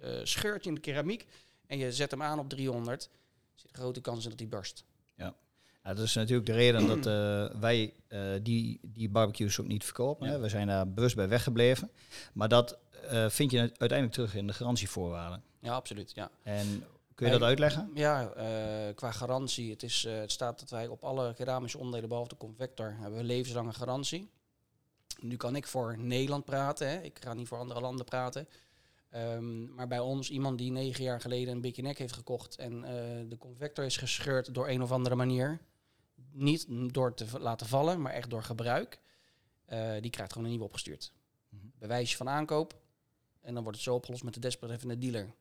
eh, 0.01 0.19
scheurtje 0.23 0.69
in 0.69 0.75
de 0.75 0.81
keramiek 0.81 1.25
en 1.67 1.77
je 1.77 1.91
zet 1.91 2.11
hem 2.11 2.23
aan 2.23 2.39
op 2.39 2.49
300, 2.49 3.09
zit 3.55 3.69
een 3.69 3.79
grote 3.79 4.01
kans 4.01 4.23
in 4.23 4.29
dat 4.29 4.39
hij 4.39 4.47
barst. 4.47 4.85
Ja, 5.87 5.93
dat 5.93 6.05
is 6.05 6.13
natuurlijk 6.13 6.47
de 6.47 6.53
reden 6.53 6.87
dat 6.87 7.05
eh, 7.05 7.59
wij 7.59 7.93
eh, 8.07 8.19
die, 8.41 8.79
die 8.81 9.09
barbecues 9.09 9.59
ook 9.59 9.67
niet 9.67 9.83
verkopen. 9.83 10.27
Ja. 10.27 10.33
Hè. 10.33 10.39
We 10.39 10.49
zijn 10.49 10.67
daar 10.67 10.93
bewust 10.93 11.15
bij 11.15 11.27
weggebleven. 11.27 11.91
Maar 12.33 12.47
dat 12.47 12.77
eh, 13.09 13.29
vind 13.29 13.51
je 13.51 13.59
uiteindelijk 13.59 14.11
terug 14.11 14.35
in 14.35 14.47
de 14.47 14.53
garantievoorwaarden. 14.53 15.43
Ja, 15.59 15.73
absoluut. 15.73 16.11
Ja. 16.15 16.29
En 16.43 16.83
kun 17.15 17.25
je 17.25 17.31
dat 17.31 17.41
uitleggen? 17.41 17.91
Ja, 17.93 18.31
qua 18.95 19.11
garantie. 19.11 19.71
Het, 19.71 19.83
is, 19.83 20.05
het 20.09 20.31
staat 20.31 20.59
dat 20.59 20.69
wij 20.69 20.87
op 20.87 21.03
alle 21.03 21.33
keramische 21.33 21.77
onderdelen, 21.77 22.09
behalve 22.09 22.29
de 22.29 22.37
convector, 22.37 22.95
hebben 22.99 23.19
we 23.19 23.25
levenslange 23.25 23.73
garantie. 23.73 24.29
Nu 25.19 25.35
kan 25.35 25.55
ik 25.55 25.67
voor 25.67 25.97
Nederland 25.99 26.45
praten, 26.45 26.89
hè. 26.89 27.01
ik 27.01 27.19
ga 27.23 27.33
niet 27.33 27.47
voor 27.47 27.57
andere 27.57 27.81
landen 27.81 28.05
praten. 28.05 28.47
Ehm, 29.09 29.73
maar 29.73 29.87
bij 29.87 29.99
ons, 29.99 30.29
iemand 30.29 30.57
die 30.57 30.71
negen 30.71 31.03
jaar 31.03 31.21
geleden 31.21 31.53
een 31.53 31.61
Bikkie 31.61 31.83
Neck 31.83 31.97
heeft 31.97 32.13
gekocht 32.13 32.55
en 32.55 32.83
eh, 32.83 33.29
de 33.29 33.37
convector 33.37 33.85
is 33.85 33.97
gescheurd 33.97 34.53
door 34.53 34.67
een 34.69 34.81
of 34.81 34.91
andere 34.91 35.15
manier. 35.15 35.59
Niet 36.31 36.65
door 36.93 37.13
te 37.13 37.39
laten 37.39 37.67
vallen, 37.67 38.01
maar 38.01 38.13
echt 38.13 38.29
door 38.29 38.43
gebruik. 38.43 38.99
eh, 39.65 39.91
die 40.01 40.11
krijgt 40.11 40.31
gewoon 40.31 40.43
een 40.43 40.53
nieuwe 40.53 40.67
opgestuurd. 40.67 41.11
Mhm. 41.49 41.65
Bewijsje 41.79 42.17
van 42.17 42.29
aankoop. 42.29 42.79
En 43.41 43.53
dan 43.53 43.63
wordt 43.63 43.77
het 43.77 43.87
zo 43.87 43.95
opgelost 43.95 44.23
met 44.23 44.33
de 44.33 44.39
desbetreffende 44.39 44.97
dealer. 44.97 45.33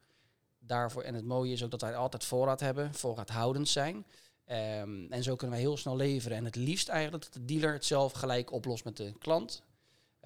Daarvoor, 0.58 1.02
en 1.02 1.14
het 1.14 1.24
mooie 1.24 1.52
is 1.52 1.64
ook 1.64 1.70
dat 1.70 1.80
wij 1.80 1.96
altijd 1.96 2.24
voorraad 2.24 2.60
hebben, 2.60 2.94
voorraadhoudend 2.94 3.68
zijn. 3.68 4.06
Ehm, 4.44 5.06
en 5.12 5.22
zo 5.22 5.36
kunnen 5.36 5.56
wij 5.56 5.64
heel 5.66 5.76
snel 5.76 5.96
leveren. 5.96 6.36
En 6.36 6.44
het 6.44 6.56
liefst 6.56 6.88
eigenlijk 6.88 7.24
dat 7.24 7.32
de 7.32 7.44
dealer 7.44 7.72
het 7.72 7.84
zelf 7.84 8.12
gelijk 8.12 8.52
oplost 8.52 8.84
met 8.84 8.96
de 8.96 9.12
klant. 9.18 9.62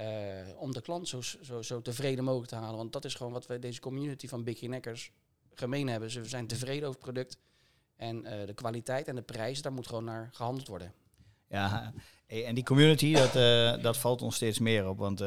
Eh, 0.00 0.06
om 0.56 0.72
de 0.72 0.80
klant 0.80 1.08
zo, 1.08 1.20
zo, 1.20 1.62
zo 1.62 1.82
tevreden 1.82 2.24
mogelijk 2.24 2.50
te 2.50 2.56
halen. 2.56 2.76
Want 2.76 2.92
dat 2.92 3.04
is 3.04 3.14
gewoon 3.14 3.32
wat 3.32 3.46
wij 3.46 3.58
deze 3.58 3.80
community 3.80 4.28
van 4.28 4.44
Biggie 4.44 4.68
Neckers 4.68 5.12
gemeen 5.54 5.88
hebben. 5.88 6.10
Ze 6.10 6.24
zijn 6.24 6.46
tevreden 6.46 6.88
over 6.88 7.00
het 7.00 7.12
product. 7.12 7.38
En 7.96 8.24
eh, 8.24 8.46
de 8.46 8.54
kwaliteit 8.54 9.08
en 9.08 9.14
de 9.14 9.22
prijs, 9.22 9.62
daar 9.62 9.72
moet 9.72 9.86
gewoon 9.86 10.04
naar 10.04 10.28
gehandeld 10.32 10.68
worden. 10.68 10.92
Ja, 11.48 11.92
en 12.26 12.54
die 12.54 12.64
community, 12.64 13.12
dat, 13.14 13.36
eh, 13.36 13.82
dat 13.82 13.96
valt 13.96 14.22
ons 14.22 14.34
steeds 14.34 14.58
meer 14.58 14.88
op. 14.88 14.98
Want 14.98 15.18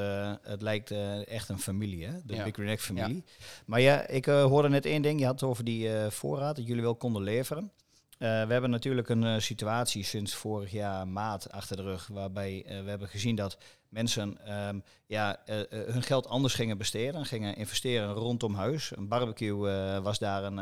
het 0.42 0.62
lijkt 0.62 0.92
echt 1.26 1.50
een 1.50 1.60
familie, 1.60 2.06
hè? 2.06 2.14
de 2.26 2.36
Ja. 2.36 2.44
Big 2.44 2.56
React 2.56 2.82
familie. 2.82 3.24
Maar 3.66 3.82
ja, 3.82 4.08
ik 4.08 4.26
hoorde 4.26 4.70
net 4.70 4.86
één 4.86 5.02
ding. 5.02 5.20
Je 5.20 5.26
had 5.26 5.40
het 5.40 5.50
over 5.50 5.64
die 5.64 5.90
voorraad, 6.10 6.56
dat 6.56 6.68
jullie 6.68 6.82
wel 6.82 6.96
konden 6.96 7.22
leveren. 7.22 7.72
We 8.18 8.26
hebben 8.28 8.70
natuurlijk 8.70 9.10
een 9.10 9.42
situatie 9.42 10.04
sinds 10.04 10.34
vorig 10.34 10.72
jaar 10.72 11.08
maart 11.08 11.52
achter 11.52 11.76
de 11.76 11.84
rug, 11.84 12.08
waarbij 12.08 12.64
we 12.68 12.90
hebben 12.90 13.08
gezien 13.08 13.36
dat 13.36 13.58
mensen 13.94 14.38
ehm, 14.46 14.80
ja, 15.06 15.46
eh, 15.46 15.60
eh, 15.60 15.68
hun 15.70 16.04
geld 16.04 16.28
anders 16.28 16.54
gingen 16.54 16.78
besteden, 16.78 17.26
gingen 17.26 17.56
investeren 17.56 18.14
rondom 18.14 18.56
huis. 18.56 18.92
Een 18.96 19.08
barbecue 19.08 19.70
eh, 19.70 20.00
was 20.00 20.20
daar 20.20 20.44
een, 20.44 20.58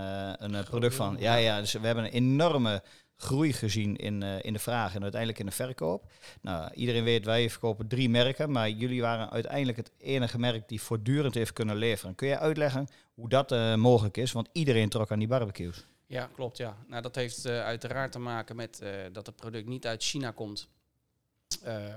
een 0.55 0.63
product 0.63 0.95
van. 0.95 1.15
Ja, 1.19 1.35
ja, 1.35 1.59
dus 1.59 1.73
we 1.73 1.85
hebben 1.85 2.03
een 2.03 2.11
enorme 2.11 2.83
groei 3.15 3.53
gezien 3.53 3.95
in, 3.95 4.23
in 4.23 4.53
de 4.53 4.59
vraag 4.59 4.95
en 4.95 5.01
uiteindelijk 5.01 5.39
in 5.39 5.45
de 5.45 5.51
verkoop. 5.51 6.11
Nou, 6.41 6.73
iedereen 6.73 7.03
weet, 7.03 7.25
wij 7.25 7.50
verkopen 7.50 7.88
drie 7.88 8.09
merken, 8.09 8.51
maar 8.51 8.69
jullie 8.69 9.01
waren 9.01 9.29
uiteindelijk 9.29 9.77
het 9.77 9.91
enige 9.97 10.39
merk 10.39 10.67
die 10.67 10.81
voortdurend 10.81 11.33
heeft 11.33 11.53
kunnen 11.53 11.75
leveren. 11.75 12.15
Kun 12.15 12.27
je 12.27 12.39
uitleggen 12.39 12.88
hoe 13.13 13.29
dat 13.29 13.50
mogelijk 13.77 14.17
is? 14.17 14.31
Want 14.31 14.50
iedereen 14.51 14.89
trok 14.89 15.11
aan 15.11 15.19
die 15.19 15.27
barbecues. 15.27 15.85
Ja, 16.07 16.29
klopt. 16.35 16.57
Ja. 16.57 16.77
Nou, 16.88 17.01
dat 17.01 17.15
heeft 17.15 17.45
uiteraard 17.45 18.11
te 18.11 18.19
maken 18.19 18.55
met 18.55 18.83
dat 19.11 19.25
het 19.25 19.35
product 19.35 19.67
niet 19.67 19.88
uit 19.88 20.03
China 20.03 20.31
komt, 20.31 20.69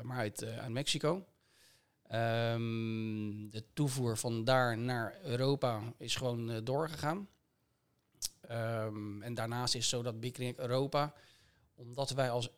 maar 0.02 0.18
uit, 0.18 0.42
eh, 0.42 0.58
uit 0.58 0.70
Mexico. 0.70 1.26
Ehm, 2.06 3.48
de 3.48 3.64
toevoer 3.72 4.16
van 4.16 4.44
daar 4.44 4.78
naar 4.78 5.18
Europa 5.22 5.82
is 5.96 6.16
gewoon 6.16 6.50
eh, 6.50 6.58
doorgegaan. 6.64 7.28
Ehm, 8.40 9.22
en 9.22 9.34
daarnaast 9.34 9.74
is 9.74 9.80
het 9.80 9.90
zo 9.90 10.02
dat 10.02 10.36
Ring 10.36 10.58
Europa, 10.58 11.14
omdat 11.74 12.10
wij 12.10 12.30
als 12.30 12.50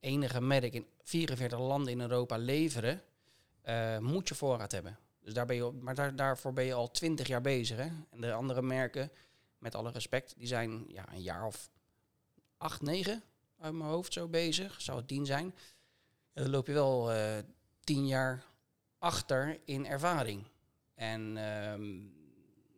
enige 0.00 0.40
merk 0.40 0.74
in 0.74 0.86
44 1.02 1.58
landen 1.58 1.92
in 1.92 2.00
Europa 2.00 2.36
leveren, 2.36 3.02
eh, 3.62 3.98
moet 3.98 4.28
je 4.28 4.34
voorraad 4.34 4.72
hebben. 4.72 4.98
Dus 5.20 5.34
daar 5.34 5.46
ben 5.46 5.56
je, 5.56 5.70
maar 5.80 5.94
daar, 5.94 6.16
daarvoor 6.16 6.52
ben 6.52 6.64
je 6.64 6.74
al 6.74 6.90
20 6.90 7.26
jaar 7.26 7.40
bezig. 7.40 7.76
Hè? 7.76 7.88
En 8.10 8.20
de 8.20 8.32
andere 8.32 8.62
merken, 8.62 9.10
met 9.58 9.74
alle 9.74 9.90
respect, 9.90 10.34
die 10.36 10.46
zijn 10.46 10.84
ja, 10.88 11.12
een 11.12 11.22
jaar 11.22 11.46
of 11.46 11.70
acht, 12.56 12.82
negen 12.82 13.22
uit 13.58 13.74
mijn 13.74 13.90
hoofd 13.90 14.12
zo 14.12 14.28
bezig. 14.28 14.80
Zou 14.80 14.98
het 14.98 15.08
tien 15.08 15.26
zijn. 15.26 15.54
Dan 16.32 16.50
loop 16.50 16.66
je 16.66 16.72
wel 16.72 17.12
eh, 17.12 17.38
tien 17.80 18.06
jaar 18.06 18.44
achter 18.98 19.58
in 19.64 19.86
ervaring. 19.86 20.44
En 20.94 21.36
ehm, 21.36 21.98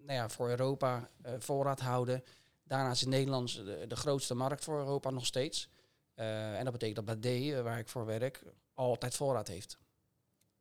nou 0.04 0.18
ja, 0.18 0.28
voor 0.28 0.48
Europa 0.48 1.08
eh, 1.22 1.32
voorraad 1.38 1.80
houden. 1.80 2.24
Daarnaast 2.64 3.02
is 3.02 3.08
Nederland 3.08 3.54
de, 3.54 3.84
de 3.88 3.96
grootste 3.96 4.34
markt 4.34 4.64
voor 4.64 4.78
Europa 4.78 5.10
nog 5.10 5.26
steeds. 5.26 5.68
Eh, 6.14 6.58
en 6.58 6.64
dat 6.64 6.72
betekent 6.72 7.06
dat 7.06 7.20
Bade, 7.20 7.56
eh, 7.56 7.62
waar 7.62 7.78
ik 7.78 7.88
voor 7.88 8.06
werk, 8.06 8.42
altijd 8.74 9.14
voorraad 9.14 9.48
heeft. 9.48 9.78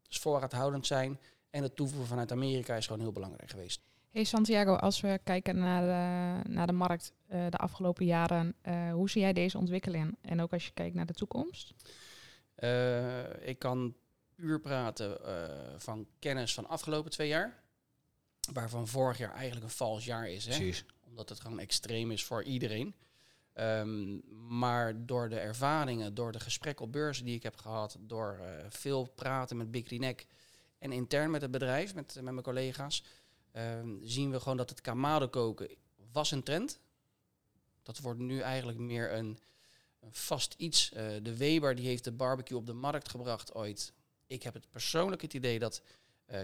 Dus 0.07 0.19
voorraadhoudend 0.19 0.88
zijn 0.88 1.19
en 1.49 1.63
het 1.63 1.75
toevoegen 1.75 2.08
vanuit 2.08 2.32
Amerika 2.32 2.75
is 2.75 2.86
gewoon 2.86 3.01
heel 3.01 3.12
belangrijk 3.12 3.49
geweest. 3.49 3.82
Hey 4.12 4.23
Santiago, 4.23 4.75
als 4.75 5.01
we 5.01 5.19
kijken 5.23 5.58
naar 5.58 5.82
de, 5.82 6.49
naar 6.49 6.67
de 6.67 6.73
markt 6.73 7.13
de 7.27 7.58
afgelopen 7.58 8.06
jaren, 8.06 8.56
hoe 8.91 9.10
zie 9.10 9.21
jij 9.21 9.34
deze 9.34 9.58
ontwikkeling? 9.58 10.17
En 10.21 10.41
ook 10.41 10.53
als 10.53 10.65
je 10.65 10.71
kijkt 10.73 10.95
naar 10.95 11.06
de 11.06 11.13
toekomst? 11.13 11.73
Eh, 12.55 13.47
ik 13.47 13.59
kan 13.59 13.95
puur 14.35 14.59
praten 14.59 15.25
eh, 15.25 15.73
van 15.77 16.07
kennis 16.19 16.53
van 16.53 16.67
afgelopen 16.67 17.11
twee 17.11 17.27
jaar. 17.27 17.63
Waarvan 18.53 18.87
vorig 18.87 19.17
jaar 19.17 19.33
eigenlijk 19.33 19.63
een 19.65 19.71
vals 19.71 20.05
jaar 20.05 20.29
is. 20.29 20.45
Hè? 20.45 20.55
Precies. 20.55 20.85
Omdat 21.01 21.29
het 21.29 21.39
gewoon 21.39 21.59
extreem 21.59 22.11
is 22.11 22.23
voor 22.23 22.43
iedereen. 22.43 22.95
Ehm, 23.53 24.17
maar 24.57 25.05
door 25.05 25.29
de 25.29 25.39
ervaringen, 25.39 26.13
door 26.13 26.31
de 26.31 26.39
gesprekken 26.39 26.85
op 26.85 26.91
beurzen 26.91 27.25
die 27.25 27.35
ik 27.35 27.43
heb 27.43 27.55
gehad, 27.55 27.97
door 27.99 28.39
eh, 28.41 28.65
veel 28.69 29.05
praten 29.05 29.57
met 29.57 29.71
Big 29.71 29.89
Nek 29.89 30.27
en 30.79 30.91
intern 30.91 31.31
met 31.31 31.41
het 31.41 31.51
bedrijf, 31.51 31.95
met, 31.95 32.13
met 32.15 32.33
mijn 32.33 32.41
collega's, 32.41 33.03
ehm, 33.51 33.89
zien 34.01 34.31
we 34.31 34.39
gewoon 34.39 34.57
dat 34.57 34.69
het 34.69 34.81
kamado 34.81 35.27
koken 35.27 35.75
was 36.11 36.31
een 36.31 36.43
trend. 36.43 36.79
Dat 37.83 37.99
wordt 37.99 38.19
nu 38.19 38.39
eigenlijk 38.39 38.77
meer 38.77 39.13
een, 39.13 39.39
een 40.03 40.13
vast 40.13 40.53
iets. 40.57 40.91
Eh, 40.91 41.05
de 41.21 41.37
Weber 41.37 41.75
die 41.75 41.87
heeft 41.87 42.03
de 42.03 42.11
barbecue 42.11 42.57
op 42.57 42.65
de 42.65 42.73
markt 42.73 43.09
gebracht 43.09 43.53
ooit. 43.53 43.93
Ik 44.27 44.43
heb 44.43 44.53
het 44.53 44.69
persoonlijk 44.69 45.21
het 45.21 45.33
idee 45.33 45.59
dat 45.59 45.81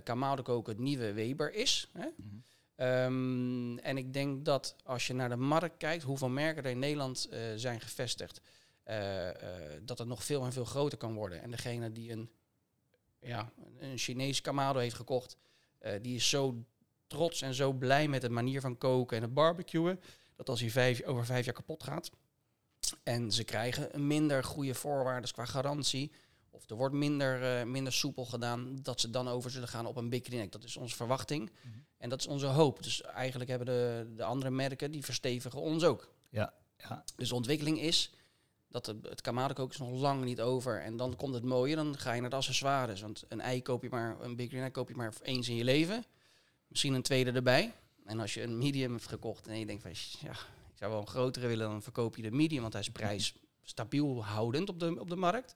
kamado 0.03 0.41
koken 0.41 0.73
het 0.73 0.81
nieuwe 0.81 1.13
Weber 1.13 1.53
is. 1.53 1.89
Hè? 1.93 2.07
Mhm. 2.15 2.35
Ehm, 2.75 3.77
en 3.77 3.97
ik 3.97 4.13
denk 4.13 4.45
dat 4.45 4.75
als 4.83 5.07
je 5.07 5.13
naar 5.13 5.29
de 5.29 5.35
markt 5.35 5.77
kijkt, 5.77 6.03
hoeveel 6.03 6.29
merken 6.29 6.63
er 6.63 6.69
in 6.69 6.79
Nederland 6.79 7.27
eh, 7.29 7.39
zijn 7.55 7.81
gevestigd, 7.81 8.41
eh, 8.83 9.29
dat 9.81 9.97
het 9.97 10.07
nog 10.07 10.23
veel 10.23 10.45
en 10.45 10.53
veel 10.53 10.65
groter 10.65 10.97
kan 10.97 11.13
worden. 11.13 11.41
En 11.41 11.51
degene 11.51 11.91
die 11.91 12.11
een, 12.11 12.29
ja, 13.19 13.51
een 13.79 13.97
Chinees 13.97 14.41
kamado 14.41 14.79
heeft 14.79 14.95
gekocht, 14.95 15.37
die 16.01 16.15
is 16.15 16.29
zo 16.29 16.63
trots 17.07 17.41
en 17.41 17.53
zo 17.53 17.73
blij 17.73 18.07
met 18.07 18.21
de 18.21 18.29
manier 18.29 18.61
van 18.61 18.77
koken 18.77 19.17
en 19.17 19.23
het 19.23 19.33
barbecuen, 19.33 19.99
dat 20.35 20.49
als 20.49 20.59
hij 20.59 20.69
vijf, 20.69 21.03
over 21.03 21.25
vijf 21.25 21.45
jaar 21.45 21.53
kapot 21.53 21.83
gaat 21.83 22.09
en 23.03 23.31
ze 23.31 23.43
krijgen 23.43 23.95
een 23.95 24.07
minder 24.07 24.43
goede 24.43 24.73
voorwaarden 24.73 25.31
qua 25.31 25.45
garantie, 25.45 26.11
of 26.49 26.69
er 26.69 26.75
wordt 26.75 26.95
minder, 26.95 27.59
eh, 27.59 27.65
minder 27.65 27.93
soepel 27.93 28.25
gedaan, 28.25 28.79
dat 28.81 28.99
ze 28.99 29.09
dan 29.09 29.27
over 29.27 29.51
zullen 29.51 29.67
gaan 29.67 29.85
op 29.85 29.95
een 29.95 30.09
Big 30.09 30.29
Neck. 30.29 30.51
Dat 30.51 30.63
is 30.63 30.77
onze 30.77 30.95
verwachting. 30.95 31.51
En 31.97 32.09
dat 32.09 32.19
is 32.19 32.27
onze 32.27 32.45
hoop. 32.45 32.83
Dus 32.83 33.01
eigenlijk 33.01 33.49
hebben 33.49 33.67
de, 33.67 34.13
de 34.15 34.23
andere 34.23 34.51
merken, 34.51 34.91
die 34.91 35.03
verstevigen 35.03 35.61
ons 35.61 35.83
ook. 35.83 36.13
Ja, 36.29 36.53
ja. 36.77 37.03
Dus 37.15 37.29
de 37.29 37.35
ontwikkeling 37.35 37.79
is 37.79 38.11
dat 38.67 38.85
het, 38.85 39.07
het 39.09 39.21
kamadekook 39.21 39.71
is 39.71 39.77
nog 39.77 39.91
lang 39.91 40.23
niet 40.23 40.41
over. 40.41 40.81
En 40.81 40.97
dan 40.97 41.15
komt 41.15 41.33
het 41.33 41.43
mooie, 41.43 41.75
dan 41.75 41.97
ga 41.97 42.13
je 42.13 42.21
naar 42.21 42.29
de 42.29 42.35
accessoires. 42.35 43.01
Want 43.01 43.23
een 43.27 43.41
ei 43.41 43.61
koop 43.61 43.83
je 43.83 43.89
maar, 43.89 44.21
een 44.21 44.35
Big 44.35 44.51
Neck 44.51 44.73
koop 44.73 44.89
je 44.89 44.95
maar 44.95 45.13
eens 45.21 45.49
in 45.49 45.55
je 45.55 45.63
leven. 45.63 46.05
Misschien 46.67 46.93
een 46.93 47.01
tweede 47.01 47.31
erbij. 47.31 47.73
En 48.05 48.19
als 48.19 48.33
je 48.33 48.41
een 48.41 48.57
medium 48.57 48.91
hebt 48.91 49.07
gekocht 49.07 49.47
en 49.47 49.59
je 49.59 49.65
denkt 49.65 49.81
van, 49.81 49.91
ja, 50.19 50.35
zou 50.79 50.91
wel 50.91 51.01
een 51.01 51.07
grotere 51.07 51.47
willen, 51.47 51.69
dan 51.69 51.81
verkoop 51.81 52.15
je 52.15 52.21
de 52.21 52.31
medium, 52.31 52.61
want 52.61 52.73
hij 52.73 52.81
is 52.81 52.89
prijs 52.89 53.33
stabiel 53.63 54.25
houdend 54.25 54.69
op 54.69 54.79
de, 54.79 54.99
op 54.99 55.09
de 55.09 55.15
markt. 55.15 55.55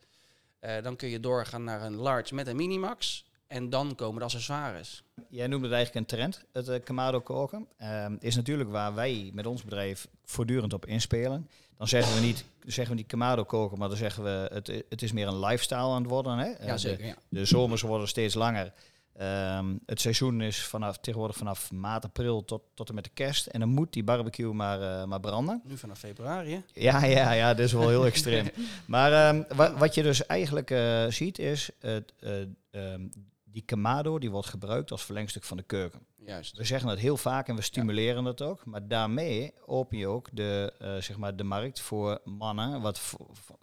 Eh, 0.59 0.83
dan 0.83 0.95
kun 0.95 1.09
je 1.09 1.19
doorgaan 1.19 1.63
naar 1.63 1.81
een 1.81 1.95
large 1.95 2.36
met 2.36 2.47
een 2.47 2.55
minimax. 2.55 3.25
En 3.47 3.69
dan 3.69 3.95
komen 3.95 4.17
de 4.19 4.23
accessoires. 4.23 5.03
Jij 5.29 5.47
noemde 5.47 5.65
het 5.67 5.75
eigenlijk 5.75 6.12
een 6.12 6.17
trend, 6.17 6.45
het 6.51 6.67
eh, 6.67 6.83
Kamado 6.83 7.19
koken. 7.19 7.67
Ehm, 7.77 8.15
is 8.19 8.36
natuurlijk 8.36 8.69
waar 8.69 8.93
wij 8.93 9.31
met 9.33 9.45
ons 9.45 9.63
bedrijf 9.63 10.07
voortdurend 10.25 10.73
op 10.73 10.86
inspelen. 10.86 11.49
Dan 11.77 11.88
zeggen 11.88 12.15
we 12.15 12.21
niet, 12.25 12.45
zeggen 12.65 12.95
we 12.95 12.99
niet 12.99 13.09
Kamado 13.09 13.43
koken, 13.43 13.77
maar 13.77 13.88
dan 13.88 13.97
zeggen 13.97 14.23
we 14.23 14.49
het, 14.53 14.83
het 14.89 15.01
is 15.01 15.12
meer 15.12 15.27
een 15.27 15.39
lifestyle 15.39 15.79
aan 15.79 16.01
het 16.01 16.09
worden. 16.09 16.38
Hè? 16.38 16.51
Eh, 16.51 16.67
Ja, 16.67 16.77
zeker. 16.77 17.05
Ja. 17.05 17.15
De 17.29 17.45
zomers 17.45 17.81
worden 17.81 18.07
steeds 18.07 18.33
langer. 18.33 18.73
Ehm, 19.13 19.76
het 19.86 20.02
seizoen 20.02 20.41
is 20.41 20.63
vanaf, 20.65 20.97
tegenwoordig 20.97 21.38
vanaf 21.38 21.71
maart, 21.71 22.04
april 22.06 22.45
tot, 22.45 22.62
tot 22.73 22.89
en 22.89 22.95
met 22.95 23.04
de 23.04 23.10
kerst. 23.13 23.45
En 23.47 23.60
dan 23.60 23.69
moet 23.69 23.93
die 23.93 24.04
barbecue 24.04 24.54
maar, 24.54 24.82
eh, 24.82 25.06
maar 25.06 25.19
branden. 25.19 25.62
Nu 25.65 25.78
vanaf 25.78 25.99
februari. 25.99 26.52
hè? 26.52 26.60
Ja, 26.73 27.06
ja, 27.06 27.32
ja, 27.32 27.54
dat 27.54 27.65
is 27.65 27.71
wel 27.73 27.89
heel 27.89 28.06
extreem. 28.12 28.47
Maar 28.88 29.12
ehm, 29.12 29.43
wa- 29.56 29.78
wat 29.78 29.95
je 29.95 30.04
dus 30.04 30.26
eigenlijk 30.26 30.71
eh, 30.71 31.06
ziet 31.08 31.39
is, 31.39 31.69
het, 31.80 32.13
eh, 32.19 32.41
ehm, 32.71 33.02
die 33.43 33.62
kamado 33.65 34.19
die 34.19 34.32
wordt 34.32 34.47
gebruikt 34.47 34.91
als 34.91 35.04
verlengstuk 35.06 35.43
van 35.43 35.58
de 35.58 35.63
keuken. 35.63 35.99
Juist. 36.26 36.58
We 36.58 36.63
zeggen 36.63 36.89
het 36.89 36.99
heel 36.99 37.17
vaak 37.17 37.47
en 37.47 37.56
we 37.56 37.62
stimuleren 37.62 38.26
het 38.26 38.41
ook. 38.41 38.65
Maar 38.65 38.88
daarmee 38.88 39.54
open 39.65 39.97
je 39.97 40.08
ook 40.08 40.30
de, 40.32 40.73
zeg 40.99 41.17
maar 41.17 41.36
de 41.36 41.43
markt 41.43 41.80
voor 41.82 42.19
mannen. 42.23 42.82
Wat 42.82 43.02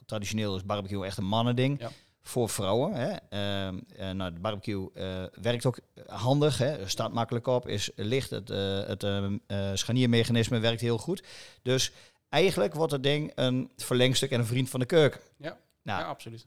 traditioneel 0.07 0.57
is 0.57 0.65
barbecue 0.65 1.05
echt 1.07 1.17
een 1.17 1.25
mannending. 1.25 1.81
Ja. 1.81 1.91
Voor 2.31 2.49
vrouwen. 2.49 2.93
Hè. 2.95 3.11
Eh, 3.11 4.11
nou, 4.11 4.33
de 4.33 4.41
barbecue 4.41 4.91
eh, 4.95 5.25
werkt 5.43 5.67
ook 5.67 5.79
handig. 6.07 6.59
Hè. 6.59 6.89
Staat 6.89 7.13
makkelijk 7.13 7.47
op, 7.47 7.69
is 7.69 7.91
licht. 7.97 8.31
Het, 8.31 8.51
eh, 8.51 8.87
het 8.87 9.03
ehm, 9.03 9.39
eh, 9.47 9.71
scharniermechanisme 9.75 10.59
werkt 10.59 10.81
heel 10.81 10.99
goed. 10.99 11.23
Dus 11.63 11.93
eigenlijk 12.29 12.75
wordt 12.75 12.93
het 12.93 13.03
ding 13.03 13.33
een 13.35 13.71
verlengstuk 13.77 14.31
en 14.31 14.41
een 14.41 14.47
vriend 14.47 14.71
van 14.71 14.81
de 14.81 14.87
keuken. 14.87 15.21
Ja. 15.37 15.59
Nou, 15.83 16.01
ja, 16.01 16.09
absoluut. 16.09 16.47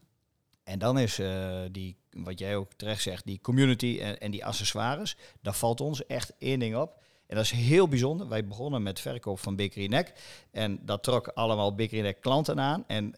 En 0.62 0.78
dan 0.78 0.98
is 0.98 1.18
uh, 1.18 1.60
die, 1.70 1.96
wat 2.10 2.38
jij 2.38 2.56
ook 2.56 2.72
terecht 2.72 3.02
zegt, 3.02 3.26
die 3.26 3.40
community 3.40 3.98
en, 4.00 4.20
en 4.20 4.30
die 4.30 4.44
accessoires. 4.44 5.16
Daar 5.42 5.54
valt 5.54 5.80
ons 5.80 6.06
echt 6.06 6.32
één 6.38 6.58
ding 6.58 6.76
op. 6.76 7.02
En 7.26 7.36
dat 7.36 7.44
is 7.44 7.50
heel 7.50 7.88
bijzonder. 7.88 8.28
Wij 8.28 8.46
begonnen 8.46 8.82
met 8.82 9.00
verkoop 9.00 9.40
van 9.40 9.56
Bakery 9.56 9.86
Neck. 9.86 10.12
En 10.50 10.78
dat 10.82 11.02
trok 11.02 11.28
allemaal 11.28 11.74
Bakery 11.74 12.00
Neck 12.00 12.20
klanten 12.20 12.60
aan. 12.60 12.84
En 12.86 13.14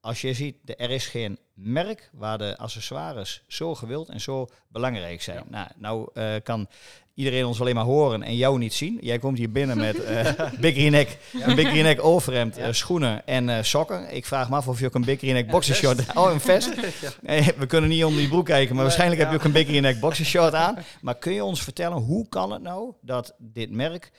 als 0.00 0.20
je 0.20 0.34
ziet, 0.34 0.56
er 0.76 0.90
is 0.90 1.06
geen 1.06 1.38
merk 1.54 2.10
waar 2.12 2.38
de 2.38 2.56
accessoires 2.56 3.42
zo 3.48 3.74
gewild 3.74 4.08
en 4.08 4.20
zo 4.20 4.48
belangrijk 4.68 5.22
zijn. 5.22 5.44
Nou, 5.48 5.68
nou 5.76 6.10
uh, 6.14 6.34
kan 6.42 6.68
iedereen 7.14 7.44
ons 7.44 7.60
alleen 7.60 7.74
maar 7.74 7.84
horen 7.84 8.22
en 8.22 8.36
jou 8.36 8.58
niet 8.58 8.74
zien. 8.74 8.98
Jij 9.00 9.18
komt 9.18 9.38
hier 9.38 9.50
binnen 9.50 9.76
met 9.78 9.96
uh, 9.96 10.30
Big 11.56 11.72
Neck 11.82 12.04
overhemd, 12.04 12.58
uh, 12.58 12.66
schoenen 12.70 13.26
en 13.26 13.64
sokken. 13.64 14.14
Ik 14.14 14.26
vraag 14.26 14.50
me 14.50 14.56
af 14.56 14.68
of 14.68 14.80
je 14.80 14.86
ook 14.86 14.94
een 14.94 15.04
Big 15.04 15.22
Neck 15.22 15.50
boxershort... 15.50 16.04
Ja, 16.06 16.12
oh, 16.22 16.32
een 16.32 16.40
vest? 16.40 16.74
we 17.58 17.66
kunnen 17.66 17.90
niet 17.90 18.04
onder 18.04 18.20
die 18.20 18.28
broek 18.28 18.46
kijken, 18.46 18.74
maar 18.74 18.84
waarschijnlijk 18.84 19.20
heb 19.20 19.30
je 19.30 19.36
ook 19.36 19.44
een 19.44 19.52
Big 19.52 19.80
Neck 19.80 20.00
boxershort 20.00 20.54
aan. 20.54 20.78
Maar 21.00 21.18
kun 21.18 21.32
je 21.32 21.44
ons 21.44 21.62
vertellen, 21.62 21.98
hoe 21.98 22.28
kan 22.28 22.52
het 22.52 22.62
nou 22.62 22.92
dat 23.00 23.34
dit 23.38 23.70
merk 23.70 24.12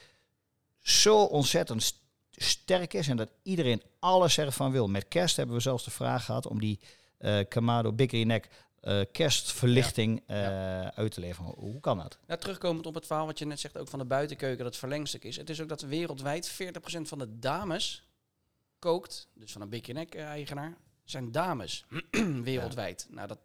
zo 0.81 1.23
ontzettend 1.23 2.00
sterk 2.41 2.93
is 2.93 3.07
en 3.07 3.17
dat 3.17 3.29
iedereen 3.43 3.81
alles 3.99 4.37
ervan 4.37 4.71
wil? 4.71 4.87
Met 4.87 5.07
kerst 5.07 5.37
hebben 5.37 5.55
we 5.55 5.61
zelfs 5.61 5.83
de 5.83 5.91
vraag 5.91 6.25
gehad 6.25 6.47
om 6.47 6.59
die 6.59 6.79
uh, 7.19 7.39
Kamado 7.47 7.93
Neck 7.95 8.49
uh, 8.81 9.01
kerstverlichting 9.11 10.23
ja. 10.27 10.93
uit 10.93 11.11
te 11.11 11.19
leveren. 11.19 11.53
Hoe 11.57 11.79
kan 11.79 11.97
dat? 11.97 12.17
Ja, 12.27 12.35
terugkomend 12.35 12.85
op 12.85 12.93
het 12.93 13.05
verhaal 13.05 13.25
wat 13.25 13.39
je 13.39 13.45
net 13.45 13.59
zegt, 13.59 13.77
ook 13.77 13.87
van 13.87 13.99
de 13.99 14.05
buitenkeuken, 14.05 14.57
dat 14.57 14.67
het 14.67 14.77
verlengstuk 14.77 15.23
is. 15.23 15.37
Het 15.37 15.49
is 15.49 15.61
ook 15.61 15.69
dat 15.69 15.81
wereldwijd 15.81 16.51
40% 16.51 16.55
van 17.01 17.19
de 17.19 17.39
dames 17.39 18.03
kookt, 18.79 19.27
dus 19.33 19.51
van 19.51 19.61
een 19.61 19.69
Big 19.69 19.87
Neck 19.87 20.15
eigenaar, 20.15 20.77
zijn 21.03 21.31
dames 21.31 21.85
wereldwijd. 22.43 23.07
Nou, 23.09 23.27
dat 23.27 23.39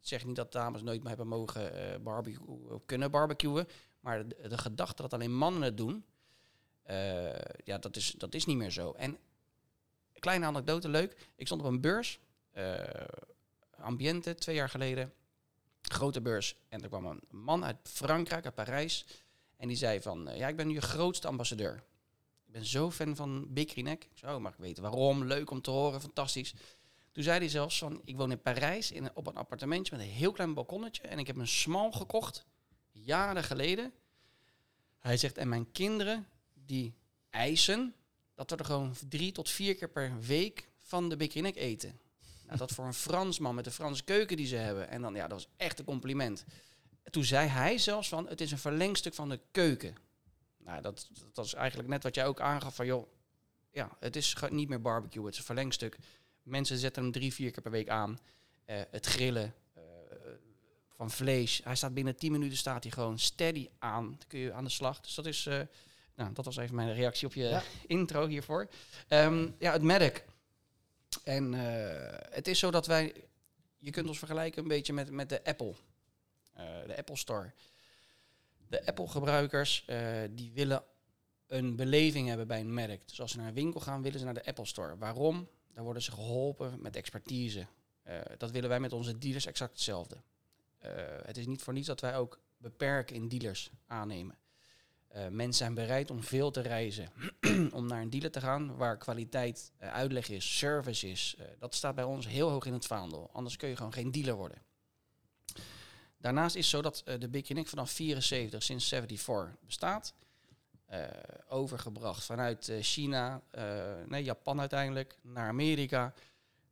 zegt 0.00 0.24
niet 0.24 0.36
dat 0.36 0.52
dames 0.52 0.82
nooit 0.82 1.00
meer 1.00 1.08
hebben 1.08 1.28
mogen 1.28 1.72
barbecue, 2.02 2.80
kunnen 2.86 3.10
barbecuen, 3.10 3.68
maar 4.00 4.28
de, 4.28 4.48
de, 4.48 4.58
gedachte 4.58 5.02
dat 5.02 5.12
alleen 5.12 5.36
mannen 5.36 5.62
het 5.62 5.76
doen, 5.76 6.04
ja, 7.64 7.78
dat 7.78 7.96
is, 7.96 8.10
dat 8.10 8.34
is 8.34 8.44
niet 8.44 8.56
meer 8.56 8.70
zo. 8.70 8.92
En 8.92 9.18
kleine 10.18 10.46
anekdote, 10.46 10.88
leuk. 10.88 11.16
Ik 11.36 11.46
stond 11.46 11.60
op 11.60 11.66
een 11.66 11.80
beurs 11.80 12.20
Ambiente, 13.80 14.34
twee 14.34 14.54
jaar 14.54 14.68
geleden. 14.68 15.12
Grote 15.82 16.20
beurs. 16.20 16.56
En 16.68 16.82
er 16.82 16.88
kwam 16.88 17.06
een 17.06 17.20
man 17.30 17.64
uit 17.64 17.76
Frankrijk, 17.82 18.44
uit 18.44 18.54
Parijs. 18.54 19.06
En 19.56 19.68
die 19.68 19.76
zei 19.76 20.00
van, 20.00 20.28
ja, 20.34 20.48
ik 20.48 20.56
ben 20.56 20.66
nu 20.66 20.74
je 20.74 20.80
grootste 20.80 21.28
ambassadeur. 21.28 21.84
Ik 22.46 22.52
ben 22.52 22.64
zo 22.64 22.90
fan 22.90 23.16
van 23.16 23.52
Big 23.52 23.76
Neck. 23.76 24.08
Zo, 24.14 24.40
mag 24.40 24.52
ik 24.52 24.58
weten 24.58 24.82
waarom? 24.82 25.24
Leuk 25.24 25.50
om 25.50 25.62
te 25.62 25.70
horen, 25.70 26.00
fantastisch. 26.00 26.54
Toen 27.12 27.22
zei 27.22 27.38
hij 27.38 27.48
zelfs 27.48 27.78
van, 27.78 28.00
ik 28.04 28.16
woon 28.16 28.30
in 28.30 28.42
Parijs 28.42 28.90
in, 28.92 29.16
op 29.16 29.26
een 29.26 29.36
appartementje 29.36 29.96
met 29.96 30.04
een 30.06 30.12
heel 30.12 30.32
klein 30.32 30.54
balkonnetje. 30.54 31.02
En 31.02 31.18
ik 31.18 31.26
heb 31.26 31.36
een 31.36 31.48
smal 31.48 31.92
gekocht, 31.92 32.46
jaren 32.90 33.44
geleden. 33.44 33.92
Hij 34.98 35.16
zegt, 35.16 35.38
en 35.38 35.48
mijn 35.48 35.72
kinderen, 35.72 36.28
die 36.68 36.94
eisen 37.30 37.94
dat 38.34 38.50
we 38.50 38.56
er 38.56 38.64
gewoon 38.64 38.94
drie 39.08 39.32
tot 39.32 39.50
vier 39.50 39.74
keer 39.74 39.88
per 39.88 40.20
week 40.20 40.68
van 40.78 41.08
de 41.08 41.16
Big 41.16 41.34
Neck 41.34 41.56
eten. 41.56 42.00
Nou, 42.46 42.58
dat 42.58 42.70
voor 42.70 42.84
een 42.84 42.94
Fransman 42.94 43.54
met 43.54 43.64
de 43.64 43.70
Franse 43.70 44.04
keuken 44.04 44.36
die 44.36 44.46
ze 44.46 44.56
hebben. 44.56 44.88
En 44.88 45.02
dan, 45.02 45.14
ja, 45.14 45.28
dat 45.28 45.38
was 45.38 45.48
echt 45.56 45.78
een 45.78 45.84
compliment. 45.84 46.44
Toen 47.10 47.24
zei 47.24 47.48
hij 47.48 47.78
zelfs 47.78 48.08
van, 48.08 48.28
het 48.28 48.40
is 48.40 48.50
een 48.50 48.58
verlengstuk 48.58 49.14
van 49.14 49.28
de 49.28 49.40
keuken. 49.50 49.94
Nou, 50.56 50.82
dat, 50.82 51.08
dat 51.32 51.44
is 51.44 51.54
eigenlijk 51.54 51.88
net 51.88 52.02
wat 52.02 52.14
jij 52.14 52.26
ook 52.26 52.40
aangaf 52.40 52.74
van, 52.74 52.86
joh, 52.86 53.08
ja, 53.70 53.96
het 54.00 54.16
is 54.16 54.36
niet 54.50 54.68
meer 54.68 54.80
barbecue, 54.80 55.24
het 55.24 55.32
is 55.32 55.38
een 55.38 55.44
verlengstuk. 55.44 55.96
Mensen 56.42 56.78
zetten 56.78 57.02
hem 57.02 57.12
drie, 57.12 57.32
vier 57.32 57.50
keer 57.50 57.62
per 57.62 57.70
week 57.70 57.88
aan. 57.88 58.18
Uh, 58.66 58.80
het 58.90 59.06
grillen 59.06 59.54
uh, 59.76 59.82
van 60.88 61.10
vlees. 61.10 61.60
Hij 61.64 61.76
staat 61.76 61.94
binnen 61.94 62.16
10 62.16 62.32
minuten 62.32 62.58
staat 62.58 62.82
hij 62.82 62.92
gewoon 62.92 63.18
steady 63.18 63.68
aan. 63.78 64.04
Dan 64.04 64.28
kun 64.28 64.38
je 64.38 64.52
aan 64.52 64.64
de 64.64 64.70
slag. 64.70 65.00
Dus 65.00 65.14
dat 65.14 65.26
is, 65.26 65.48
nou, 66.18 66.32
dat 66.32 66.44
was 66.44 66.56
even 66.56 66.74
mijn 66.74 66.94
reactie 66.94 67.26
op 67.26 67.34
je 67.34 67.44
ja. 67.44 67.62
intro 67.86 68.26
hiervoor. 68.26 68.68
Um, 69.08 69.54
ja, 69.58 69.72
het 69.72 69.82
merk. 69.82 70.24
En 71.24 71.52
uh, 71.52 71.60
het 72.30 72.48
is 72.48 72.58
zo 72.58 72.70
dat 72.70 72.86
wij, 72.86 73.14
je 73.78 73.90
kunt 73.90 74.08
ons 74.08 74.18
vergelijken 74.18 74.62
een 74.62 74.68
beetje 74.68 74.92
met, 74.92 75.10
met 75.10 75.28
de 75.28 75.44
Apple, 75.44 75.74
uh, 76.56 76.64
de 76.86 76.96
Apple 76.96 77.16
Store. 77.16 77.52
De 78.68 78.86
Apple-gebruikers 78.86 79.84
uh, 79.86 79.98
die 80.30 80.52
willen 80.52 80.82
een 81.46 81.76
beleving 81.76 82.28
hebben 82.28 82.46
bij 82.46 82.60
een 82.60 82.74
merk. 82.74 83.08
Dus 83.08 83.20
als 83.20 83.30
ze 83.30 83.36
naar 83.36 83.48
een 83.48 83.54
winkel 83.54 83.80
gaan, 83.80 84.02
willen 84.02 84.18
ze 84.18 84.24
naar 84.24 84.34
de 84.34 84.44
Apple 84.44 84.66
Store. 84.66 84.96
Waarom? 84.96 85.48
Daar 85.72 85.84
worden 85.84 86.02
ze 86.02 86.12
geholpen 86.12 86.80
met 86.80 86.96
expertise. 86.96 87.66
dat 88.38 88.50
willen 88.50 88.68
wij 88.68 88.80
met 88.80 88.92
onze 88.92 89.18
dealers 89.18 89.46
exact 89.46 89.72
hetzelfde. 89.72 90.16
het 91.24 91.36
is 91.36 91.46
niet 91.46 91.62
voor 91.62 91.72
niets 91.72 91.86
dat 91.86 92.00
wij 92.00 92.16
ook 92.16 92.40
beperken 92.56 93.16
in 93.16 93.28
dealers 93.28 93.70
aannemen. 93.86 94.38
Uh, 95.16 95.28
mensen 95.28 95.54
zijn 95.54 95.74
bereid 95.74 96.10
om 96.10 96.22
veel 96.22 96.50
te 96.50 96.60
reizen, 96.60 97.08
om 97.72 97.86
naar 97.86 98.00
een 98.00 98.10
dealer 98.10 98.30
te 98.30 98.40
gaan 98.40 98.76
waar 98.76 98.96
kwaliteit, 98.96 99.72
uh, 99.82 99.92
uitleg 99.92 100.28
is, 100.28 100.58
service 100.58 101.08
is. 101.08 101.36
Uh, 101.38 101.46
dat 101.58 101.74
staat 101.74 101.94
bij 101.94 102.04
ons 102.04 102.26
heel 102.26 102.50
hoog 102.50 102.66
in 102.66 102.72
het 102.72 102.86
vaandel. 102.86 103.30
Anders 103.32 103.56
kun 103.56 103.68
je 103.68 103.76
gewoon 103.76 103.92
geen 103.92 104.10
dealer 104.10 104.34
worden. 104.34 104.62
Daarnaast 106.16 106.56
is 106.56 106.60
het 106.60 106.70
zo 106.70 106.82
dat 106.82 107.20
de 107.20 107.28
Big 107.28 107.68
vanaf 107.68 107.90
74, 107.90 108.62
sinds 108.62 108.88
74 108.88 109.56
bestaat. 109.66 110.14
overgebracht 111.48 112.24
vanuit 112.24 112.72
China, 112.80 113.42
nee, 114.06 114.24
Japan 114.24 114.60
uiteindelijk, 114.60 115.18
naar 115.22 115.48
Amerika. 115.48 116.14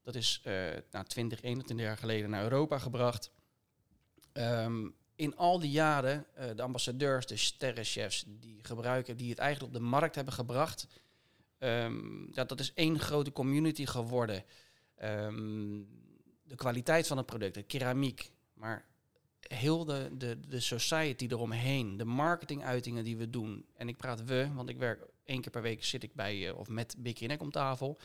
Dat 0.03 0.15
is 0.15 0.43
na 0.91 1.03
20, 1.03 1.43
21 1.43 1.87
jaar 1.87 1.97
geleden 1.97 2.31
naar 2.31 2.43
Europa 2.43 2.79
gebracht. 2.79 3.31
Um, 4.33 4.95
in 5.17 5.37
al 5.37 5.59
die 5.59 5.71
jaren, 5.71 6.27
uh, 6.39 6.45
de 6.57 6.63
ambassadeurs, 6.63 7.27
de 7.27 7.37
sterrenchefs, 7.37 8.25
die 8.27 8.59
gebruiken, 8.63 9.17
die 9.17 9.31
het 9.31 9.39
eigenlijk 9.39 9.75
op 9.75 9.81
de 9.81 9.87
markt 9.87 10.15
hebben 10.15 10.35
gebracht, 10.35 10.87
um, 11.59 12.29
ja, 12.33 12.45
dat 12.45 12.61
is 12.61 12.73
één 12.75 12.99
grote 12.99 13.33
community 13.33 13.87
geworden. 13.87 14.45
Um, 15.03 15.89
de 16.43 16.55
kwaliteit 16.55 17.07
van 17.07 17.17
het 17.17 17.27
product, 17.27 17.55
de 17.55 17.63
keramiek, 17.63 18.31
maar 18.55 18.85
heel 19.41 19.85
de, 19.85 20.11
de, 20.13 20.41
de 20.49 20.61
society 20.61 21.27
eromheen, 21.29 21.97
de 21.97 22.05
marketinguitingen 22.05 23.05
die 23.05 23.17
we 23.17 23.31
doen. 23.31 23.67
En 23.77 23.89
ik 23.89 23.97
praat 23.97 24.25
we, 24.25 24.51
want 24.55 24.69
ik 24.69 24.79
werk 24.79 25.07
één 25.25 25.41
keer 25.41 25.53
per 25.53 25.63
week 25.63 25.85
zit 25.85 26.03
ik 26.03 26.15
bij 26.15 26.49
uh, 26.49 26.59
of 26.59 26.69
met 26.69 26.97
Neck 27.21 27.43
om 27.43 27.51
tafel. 27.51 27.99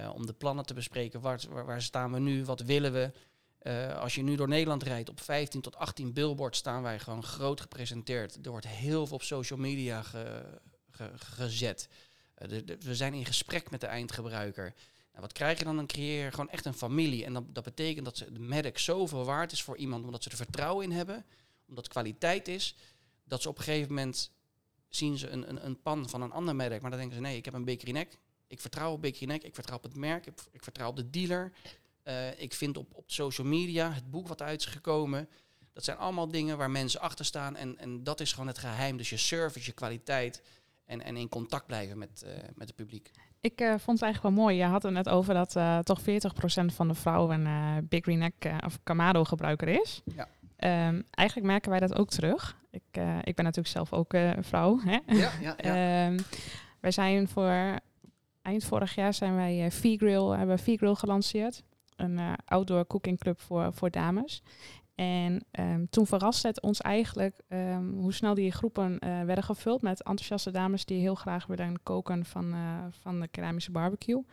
Uh, 0.00 0.14
om 0.14 0.26
de 0.26 0.32
plannen 0.32 0.66
te 0.66 0.74
bespreken. 0.74 1.20
Waar, 1.20 1.82
staan 1.82 2.12
we 2.12 2.18
nu? 2.18 2.44
Wat 2.44 2.60
willen 2.60 2.92
we? 2.92 3.12
Uh, 3.62 3.98
als 3.98 4.14
je 4.14 4.22
nu 4.22 4.36
door 4.36 4.48
Nederland 4.48 4.82
rijdt, 4.82 5.08
op 5.08 5.20
15 5.20 5.60
tot 5.60 5.76
18 5.76 6.12
billboards 6.12 6.58
staan 6.58 6.82
wij 6.82 6.98
gewoon 6.98 7.22
groot 7.22 7.60
gepresenteerd. 7.60 8.38
Er 8.42 8.50
wordt 8.50 8.66
heel 8.66 9.06
veel 9.06 9.16
op 9.16 9.22
social 9.22 9.58
media 9.58 10.02
ge, 10.02 10.58
ge, 10.90 11.10
gezet. 11.14 11.88
De, 12.34 12.76
we 12.80 12.94
zijn 12.94 13.14
in 13.14 13.26
gesprek 13.26 13.70
met 13.70 13.80
de 13.80 13.86
eindgebruiker. 13.86 14.74
Nou, 15.10 15.22
wat 15.22 15.32
krijg 15.32 15.58
je 15.58 15.64
dan? 15.64 15.76
Dan 15.76 15.86
creëer 15.86 16.24
je 16.24 16.30
gewoon 16.30 16.50
echt 16.50 16.64
een 16.64 16.74
familie. 16.74 17.24
En 17.24 17.32
dat, 17.32 17.54
dat 17.54 17.64
betekent 17.64 18.04
dat 18.04 18.16
de 18.16 18.38
merk 18.38 18.78
zoveel 18.78 19.24
waard 19.24 19.52
is 19.52 19.62
voor 19.62 19.76
iemand, 19.76 20.04
omdat 20.04 20.22
ze 20.22 20.30
er 20.30 20.36
vertrouwen 20.36 20.84
in 20.84 20.92
hebben, 20.92 21.24
omdat 21.68 21.84
het 21.84 21.92
kwaliteit 21.92 22.48
is, 22.48 22.76
dat 23.24 23.42
ze 23.42 23.48
op 23.48 23.58
een 23.58 23.64
gegeven 23.64 23.94
moment 23.94 24.30
zien 24.88 25.18
ze 25.18 25.28
een, 25.28 25.48
een, 25.48 25.66
een 25.66 25.82
pan 25.82 26.08
van 26.08 26.22
een 26.22 26.32
ander 26.32 26.56
merk, 26.56 26.80
maar 26.80 26.90
dan 26.90 26.98
denken 26.98 27.16
ze, 27.16 27.22
nee, 27.22 27.36
ik 27.36 27.44
heb 27.44 27.54
een 27.54 27.64
Bakery. 27.64 28.08
Ik 28.46 28.60
vertrouw 28.60 28.92
op 28.92 29.02
Bakery 29.02 29.32
ik 29.42 29.54
vertrouw 29.54 29.76
op 29.76 29.82
het 29.82 29.96
merk, 29.96 30.26
ik, 30.26 30.34
ik 30.50 30.62
vertrouw 30.62 30.88
op 30.88 30.96
de 30.96 31.10
dealer. 31.10 31.52
Uh, 32.10 32.40
ik 32.40 32.54
vind 32.54 32.76
op, 32.76 32.94
op 32.94 33.04
social 33.06 33.46
media 33.46 33.92
het 33.92 34.10
boek 34.10 34.28
wat 34.28 34.42
uit 34.42 34.60
is 34.60 34.66
gekomen. 34.66 35.28
Dat 35.72 35.84
zijn 35.84 35.96
allemaal 35.96 36.28
dingen 36.28 36.58
waar 36.58 36.70
mensen 36.70 37.00
achter 37.00 37.24
staan. 37.24 37.56
En, 37.56 37.78
en 37.78 38.04
dat 38.04 38.20
is 38.20 38.32
gewoon 38.32 38.46
het 38.46 38.58
geheim. 38.58 38.96
Dus 38.96 39.10
je 39.10 39.16
service, 39.16 39.66
je 39.66 39.72
kwaliteit. 39.72 40.42
En, 40.86 41.02
en 41.02 41.16
in 41.16 41.28
contact 41.28 41.66
blijven 41.66 41.98
met, 41.98 42.24
uh, 42.26 42.32
met 42.54 42.66
het 42.66 42.76
publiek. 42.76 43.10
Ik 43.40 43.60
uh, 43.60 43.68
vond 43.68 43.98
het 43.98 44.02
eigenlijk 44.02 44.34
wel 44.34 44.44
mooi. 44.44 44.56
Je 44.56 44.64
had 44.64 44.82
het 44.82 44.92
net 44.92 45.08
over 45.08 45.34
dat 45.34 45.52
toch 45.86 46.00
40% 46.00 46.04
van 46.74 46.88
de 46.88 46.94
vrouwen 46.94 47.46
een 47.46 47.88
Big 47.88 48.02
Green 48.02 48.18
Neck 48.18 48.52
of 48.66 48.78
Kamado 48.82 49.24
gebruiker 49.24 49.68
is. 49.68 50.02
Ja. 50.04 50.28
Um, 50.88 51.04
eigenlijk 51.10 51.48
merken 51.48 51.70
wij 51.70 51.80
dat 51.80 51.94
ook 51.94 52.10
terug. 52.10 52.56
Ik, 52.70 52.82
ik 53.22 53.34
ben 53.34 53.44
natuurlijk 53.44 53.66
zelf 53.66 53.92
ook 53.92 54.12
een 54.12 54.44
vrouw. 54.44 54.80
Hè? 54.80 54.98
Ja, 55.06 55.32
ja, 55.40 55.56
ja. 55.56 56.06
um, 56.06 56.16
wij 56.80 56.90
zijn 56.90 57.28
voor 57.28 57.78
eind 58.42 58.64
vorig 58.64 58.94
jaar 58.94 59.14
zijn 59.14 59.34
wij 59.34 59.70
V-Grill, 59.70 60.36
hebben 60.36 60.58
V-Grill 60.58 60.94
gelanceerd 60.94 61.62
een 62.00 62.18
uh, 62.18 62.32
outdoor 62.44 62.86
cooking 62.86 63.18
club 63.18 63.40
voor, 63.40 63.72
voor 63.72 63.90
dames. 63.90 64.42
En 64.94 65.44
um, 65.50 65.88
toen 65.90 66.06
verraste 66.06 66.46
het 66.46 66.60
ons 66.60 66.80
eigenlijk 66.80 67.40
um, 67.48 67.92
hoe 67.92 68.12
snel 68.12 68.34
die 68.34 68.52
groepen 68.52 68.92
uh, 68.92 69.24
werden 69.24 69.44
gevuld 69.44 69.82
met 69.82 70.02
enthousiaste 70.02 70.50
dames 70.50 70.84
die 70.84 71.00
heel 71.00 71.14
graag 71.14 71.46
willen 71.46 71.82
koken 71.82 72.24
van, 72.24 72.54
uh, 72.54 72.84
van 72.90 73.20
de 73.20 73.28
keramische 73.28 73.70
barbecue. 73.70 74.24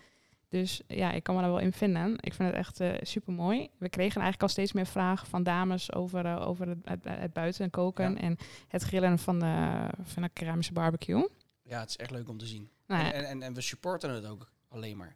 Dus 0.50 0.82
ja, 0.88 1.12
ik 1.12 1.24
kan 1.24 1.36
me 1.36 1.42
daar 1.42 1.50
wel 1.50 1.60
in 1.60 1.74
vinden. 1.74 2.16
Ik 2.20 2.34
vind 2.34 2.50
het 2.50 2.58
echt 2.58 2.82
uh, 2.82 2.94
super 3.02 3.34
mooi. 3.34 3.70
We 3.78 3.90
kregen 3.90 4.22
eigenlijk 4.22 4.42
al 4.42 4.50
steeds 4.50 4.74
meer 4.74 4.86
vragen 4.86 5.28
van 5.28 5.44
dames 5.44 5.94
over, 5.94 6.40
over 6.40 6.68
het, 6.68 6.78
het, 6.84 7.04
het, 7.04 7.34
buiten 7.34 7.70
koken 7.70 8.12
ja. 8.12 8.18
en 8.18 8.38
het 8.68 8.84
grillen 8.84 9.20
van 9.20 9.40
de, 9.40 9.88
van 10.02 10.24
de 10.24 10.30
keramische 10.30 10.74
barbecue. 10.74 11.30
Ja, 11.64 11.80
het 11.80 11.90
is 11.90 11.98
echt 11.98 12.12
leuk 12.12 12.30
om 12.30 12.38
te 12.38 12.46
zien. 12.46 12.70
Nou 12.88 13.04
ja. 13.04 13.12
en, 13.12 13.26
en, 13.26 13.42
en 13.42 13.54
we 13.54 13.62
supporten 13.62 14.10
het 14.10 14.26
ook 14.26 14.52
alleen 14.68 14.98
maar 14.98 15.16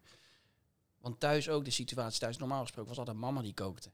Want 1.01 1.19
thuis 1.19 1.49
ook 1.49 1.65
de 1.65 1.71
situatie 1.71 2.19
thuis, 2.19 2.37
normaal 2.37 2.61
gesproken 2.61 2.89
was 2.89 2.99
altijd 2.99 3.17
mama 3.17 3.41
die 3.41 3.53
kookte. 3.53 3.89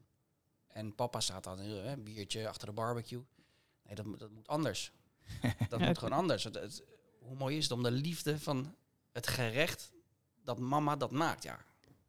En 0.68 0.96
papa 0.96 1.20
staat 1.20 1.44
dan 1.44 1.60
eh, 1.60 1.92
een 1.92 2.04
biertje 2.04 2.48
achter 2.48 2.68
de 2.68 2.74
barbecue. 2.74 3.24
Nee, 3.84 3.96
dat, 3.96 4.06
moet- 4.06 4.20
dat 4.20 4.32
moet 4.32 4.48
anders. 4.48 4.92
dat 5.70 5.80
moet 5.80 5.98
gewoon 5.98 6.18
anders. 6.18 6.44
Het- 6.44 6.56
het- 6.56 6.84
hoe 7.20 7.36
mooi 7.36 7.58
is 7.58 7.64
het 7.64 7.72
om 7.72 7.84
de 7.84 7.92
liefde 7.92 8.40
van 8.40 8.76
het 9.12 9.28
gerecht 9.28 9.92
dat 10.44 10.60
mama 10.60 10.96
dat 10.96 11.12
maakt? 11.12 11.44
Ja, 11.44 11.60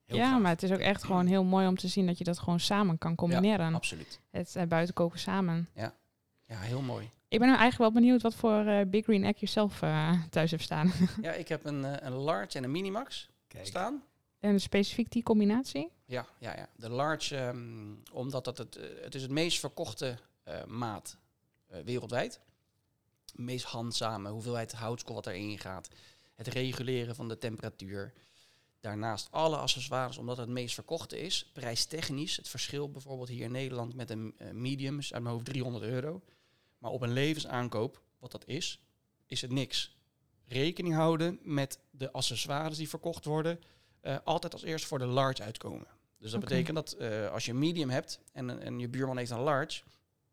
heel 0.05 0.17
ja, 0.17 0.31
gaaf. 0.31 0.41
maar 0.41 0.51
het 0.51 0.63
is 0.63 0.73
ook 0.73 0.79
echt 0.79 1.05
gewoon 1.05 1.27
heel 1.27 1.45
mooi 1.45 1.67
om 1.67 1.77
te 1.77 1.89
zien 1.89 2.07
dat 2.07 2.19
je 2.19 2.25
dat 2.25 2.39
gewoon 2.39 2.61
samen 2.61 2.99
kan 2.99 3.15
combineren. 3.15 3.75
Absoluut. 3.75 4.21
het 4.31 4.55
uh, 4.57 4.63
buiten 4.63 4.95
koken 4.95 5.19
samen. 5.19 5.69
Ja, 5.75 5.95
heel 6.61 6.81
mooi. 6.83 7.11
Ik 7.29 7.39
ben 7.39 7.49
nu 7.49 7.55
eigenlijk 7.57 7.79
wel 7.93 8.03
benieuwd 8.03 8.23
wat 8.23 8.35
voor 8.35 8.67
eh, 8.67 8.87
Big 8.87 9.05
Green 9.05 9.25
Egg 9.25 9.41
je 9.41 9.47
zelf 9.47 9.83
eh, 9.83 10.23
thuis 10.31 10.51
hebt 10.51 10.63
staan. 10.63 10.93
Ja, 11.23 11.33
ik 11.33 11.49
heb 11.49 11.65
een, 11.65 11.85
eh, 11.85 12.07
een 12.07 12.13
large 12.13 12.57
en 12.59 12.65
een 12.65 12.71
minimax 12.71 13.29
Kijk. 13.49 13.67
staan. 13.67 14.03
En 14.41 14.61
specifiek 14.61 15.13
die 15.13 15.23
combinatie? 15.23 15.91
Ja, 16.05 16.27
ja, 16.39 16.57
ja. 16.57 16.69
De 16.77 16.91
large, 16.91 17.37
ehm, 17.37 17.95
omdat 18.13 18.45
dat 18.45 18.59
het, 18.59 18.77
eh, 18.77 18.89
het 19.03 19.15
is 19.15 19.23
het 19.23 19.31
meest 19.31 19.59
verkochte 19.59 20.19
eh, 20.43 20.65
maat 20.65 21.17
eh, 21.67 21.81
wereldwijd. 21.81 22.41
Meest 23.35 23.65
handzame 23.65 24.31
hoeveelheid 24.31 24.73
houtskool 24.73 25.15
wat 25.15 25.27
erin 25.27 25.59
gaat. 25.59 25.89
Het 26.35 26.47
reguleren 26.47 27.15
van 27.15 27.29
de 27.29 27.39
temperatuur. 27.39 28.13
Daarnaast 28.81 29.29
alle 29.31 29.57
accessoires, 29.57 30.19
omdat 30.19 30.37
het 30.37 30.47
het 30.47 30.55
meest 30.55 30.75
verkochte 30.75 31.21
is. 31.21 31.51
Prijstechnisch, 31.53 32.37
het 32.37 32.49
verschil 32.49 32.91
bijvoorbeeld 32.91 33.29
hier 33.29 33.45
in 33.45 33.53
Nederland 33.53 33.95
met 33.95 34.11
een 34.11 34.35
medium 34.53 34.99
is 34.99 35.13
uit 35.13 35.23
mijn 35.23 35.35
hoofd 35.35 35.47
300 35.47 35.85
euro. 35.85 36.23
Maar 36.79 36.91
op 36.91 37.03
een 37.03 37.13
levensaankoop, 37.13 38.03
wat 38.19 38.31
dat 38.31 38.47
is, 38.47 38.81
is 39.27 39.41
het 39.41 39.53
niks. 39.53 39.97
Rekening 40.45 40.95
houden 40.95 41.39
met 41.43 41.81
de 41.91 42.13
accessoires 42.13 42.77
die 42.77 42.89
verkocht 42.89 43.25
worden 43.25 43.61
eh, 44.01 44.17
altijd 44.25 44.53
als 44.53 44.63
eerst 44.63 44.85
voor 44.87 44.99
de 44.99 45.07
large 45.07 45.43
uitkomen. 45.43 45.87
Dus 46.19 46.31
dat 46.31 46.41
betekent 46.41 46.77
dat 46.77 46.93
eh, 46.93 47.31
als 47.33 47.45
je 47.45 47.51
een 47.53 47.59
medium 47.59 47.91
hebt 47.91 48.21
en, 48.33 48.61
en 48.63 48.79
je 48.79 48.89
buurman 48.89 49.17
heeft 49.17 49.31
een 49.31 49.41
large, 49.41 49.83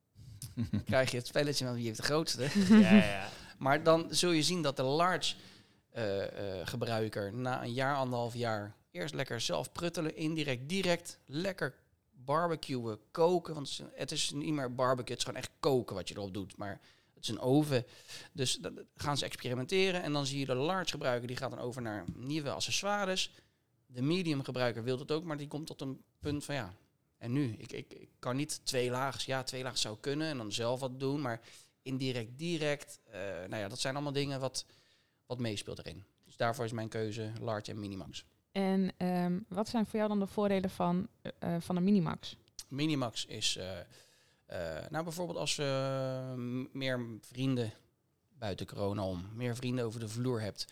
dan 0.71 0.83
krijg 0.85 1.11
je 1.11 1.17
het 1.17 1.27
spelletje 1.27 1.65
van 1.65 1.73
wie 1.75 1.85
heeft 1.85 1.97
de 1.97 2.03
grootste. 2.03 2.47
ja, 2.69 2.93
ja. 2.93 3.29
Maar 3.57 3.83
dan 3.83 4.07
zul 4.09 4.31
je 4.31 4.43
zien 4.43 4.61
dat 4.61 4.75
de 4.75 4.83
large 4.83 5.35
eh, 5.91 6.23
gebruiker 6.63 7.33
na 7.33 7.63
een 7.63 7.73
jaar, 7.73 7.95
anderhalf 7.95 8.33
jaar 8.33 8.75
eerst 8.91 9.13
lekker 9.13 9.41
zelf 9.41 9.71
pruttelen, 9.71 10.15
indirect, 10.15 10.69
direct, 10.69 11.19
lekker 11.25 11.75
barbecuen, 12.11 12.99
koken. 13.11 13.53
Want 13.53 13.67
het 13.69 13.79
is- 13.79 13.95
het 13.99 14.11
is 14.11 14.31
niet 14.31 14.53
meer 14.53 14.75
barbecue, 14.75 15.09
het 15.11 15.17
is 15.17 15.23
gewoon 15.25 15.39
echt 15.41 15.51
koken 15.59 15.95
wat 15.95 16.07
je 16.09 16.15
erop 16.15 16.33
doet. 16.33 16.57
Maar 16.57 16.79
het 17.13 17.23
is 17.23 17.29
een 17.29 17.39
oven. 17.39 17.85
Dus 18.31 18.55
dan 18.55 18.79
gaan 18.95 19.17
ze 19.17 19.25
experimenteren 19.25 20.03
en 20.03 20.13
dan 20.13 20.25
zie 20.25 20.39
je 20.39 20.45
de 20.45 20.55
large 20.55 20.89
gebruiker, 20.91 21.27
die 21.27 21.37
gaat 21.37 21.49
dan 21.51 21.59
over 21.59 21.81
naar 21.81 22.03
nieuwe 22.15 22.49
accessoires. 22.51 23.31
De 23.85 24.01
medium 24.01 24.43
gebruiker 24.43 24.83
wil 24.83 24.99
het 24.99 25.11
ook, 25.11 25.23
maar 25.23 25.37
die 25.37 25.47
komt 25.47 25.67
tot 25.67 25.81
een 25.81 26.01
punt 26.19 26.45
van 26.45 26.55
ja, 26.55 26.73
en 27.17 27.31
nu? 27.31 27.55
Ik, 27.57 27.71
ik, 27.71 27.93
ik 27.93 28.09
kan 28.19 28.35
niet 28.35 28.65
twee 28.65 28.89
lagen, 28.89 29.21
ja, 29.25 29.43
twee 29.43 29.63
lagen 29.63 29.79
zou 29.79 29.97
kunnen 29.99 30.27
en 30.27 30.37
dan 30.37 30.51
zelf 30.51 30.79
wat 30.79 30.99
doen, 30.99 31.21
maar 31.21 31.41
indirect, 31.81 32.37
direct. 32.37 32.99
eh, 33.03 33.19
nou 33.21 33.55
ja, 33.55 33.67
dat 33.67 33.79
zijn 33.79 33.93
allemaal 33.95 34.13
dingen 34.13 34.39
wat, 34.39 34.65
wat 35.25 35.39
meespeelt 35.39 35.79
erin. 35.79 36.03
Dus 36.25 36.37
daarvoor 36.37 36.65
is 36.65 36.71
mijn 36.71 36.89
keuze 36.89 37.31
large 37.39 37.71
en 37.71 37.79
minimax. 37.79 38.25
En 38.55 38.91
ehm, 38.97 39.39
wat 39.47 39.69
zijn 39.69 39.85
voor 39.85 39.95
jou 39.95 40.09
dan 40.09 40.19
de 40.19 40.27
voordelen 40.27 40.69
van, 40.69 41.07
eh, 41.39 41.55
van 41.59 41.75
de 41.75 41.81
Minimax? 41.81 42.37
Minimax 42.67 43.25
is, 43.25 43.55
eh, 43.55 43.79
eh, 44.45 44.89
nou 44.89 45.03
bijvoorbeeld 45.03 45.37
als 45.37 45.55
je 45.55 46.67
meer 46.71 47.05
vrienden 47.21 47.73
buiten 48.37 48.65
corona 48.65 49.03
om, 49.03 49.29
meer 49.33 49.55
vrienden 49.55 49.85
over 49.85 49.99
de 49.99 50.07
vloer 50.07 50.41
hebt 50.41 50.65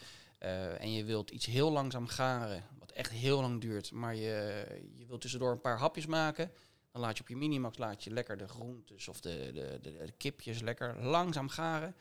eh, 0.44 0.82
en 0.82 0.92
je 0.92 1.04
wilt 1.04 1.30
iets 1.30 1.46
heel 1.46 1.72
langzaam 1.72 2.08
garen, 2.08 2.64
wat 2.80 2.92
echt 2.92 3.12
heel 3.12 3.42
lang 3.42 3.62
duurt, 3.62 3.92
maar 3.92 4.16
je, 4.16 4.66
je 4.96 5.06
wilt 5.06 5.22
tussendoor 5.22 5.52
een 5.52 5.62
paar 5.62 5.78
hapjes 5.78 6.06
maken, 6.06 6.52
dan 6.92 7.02
laat 7.02 7.18
je 7.18 7.24
op 7.24 7.30
je 7.30 7.36
Minimax 7.36 7.78
laat 7.78 8.04
je 8.04 8.12
lekker 8.12 8.38
de 8.38 8.48
groentes 8.48 9.08
of 9.08 9.22
de, 9.22 9.52
de, 9.54 9.80
de, 9.82 10.14
kipjes 10.18 10.62
lekker 10.62 11.04
langzaam 11.04 11.50
garen. 11.50 11.96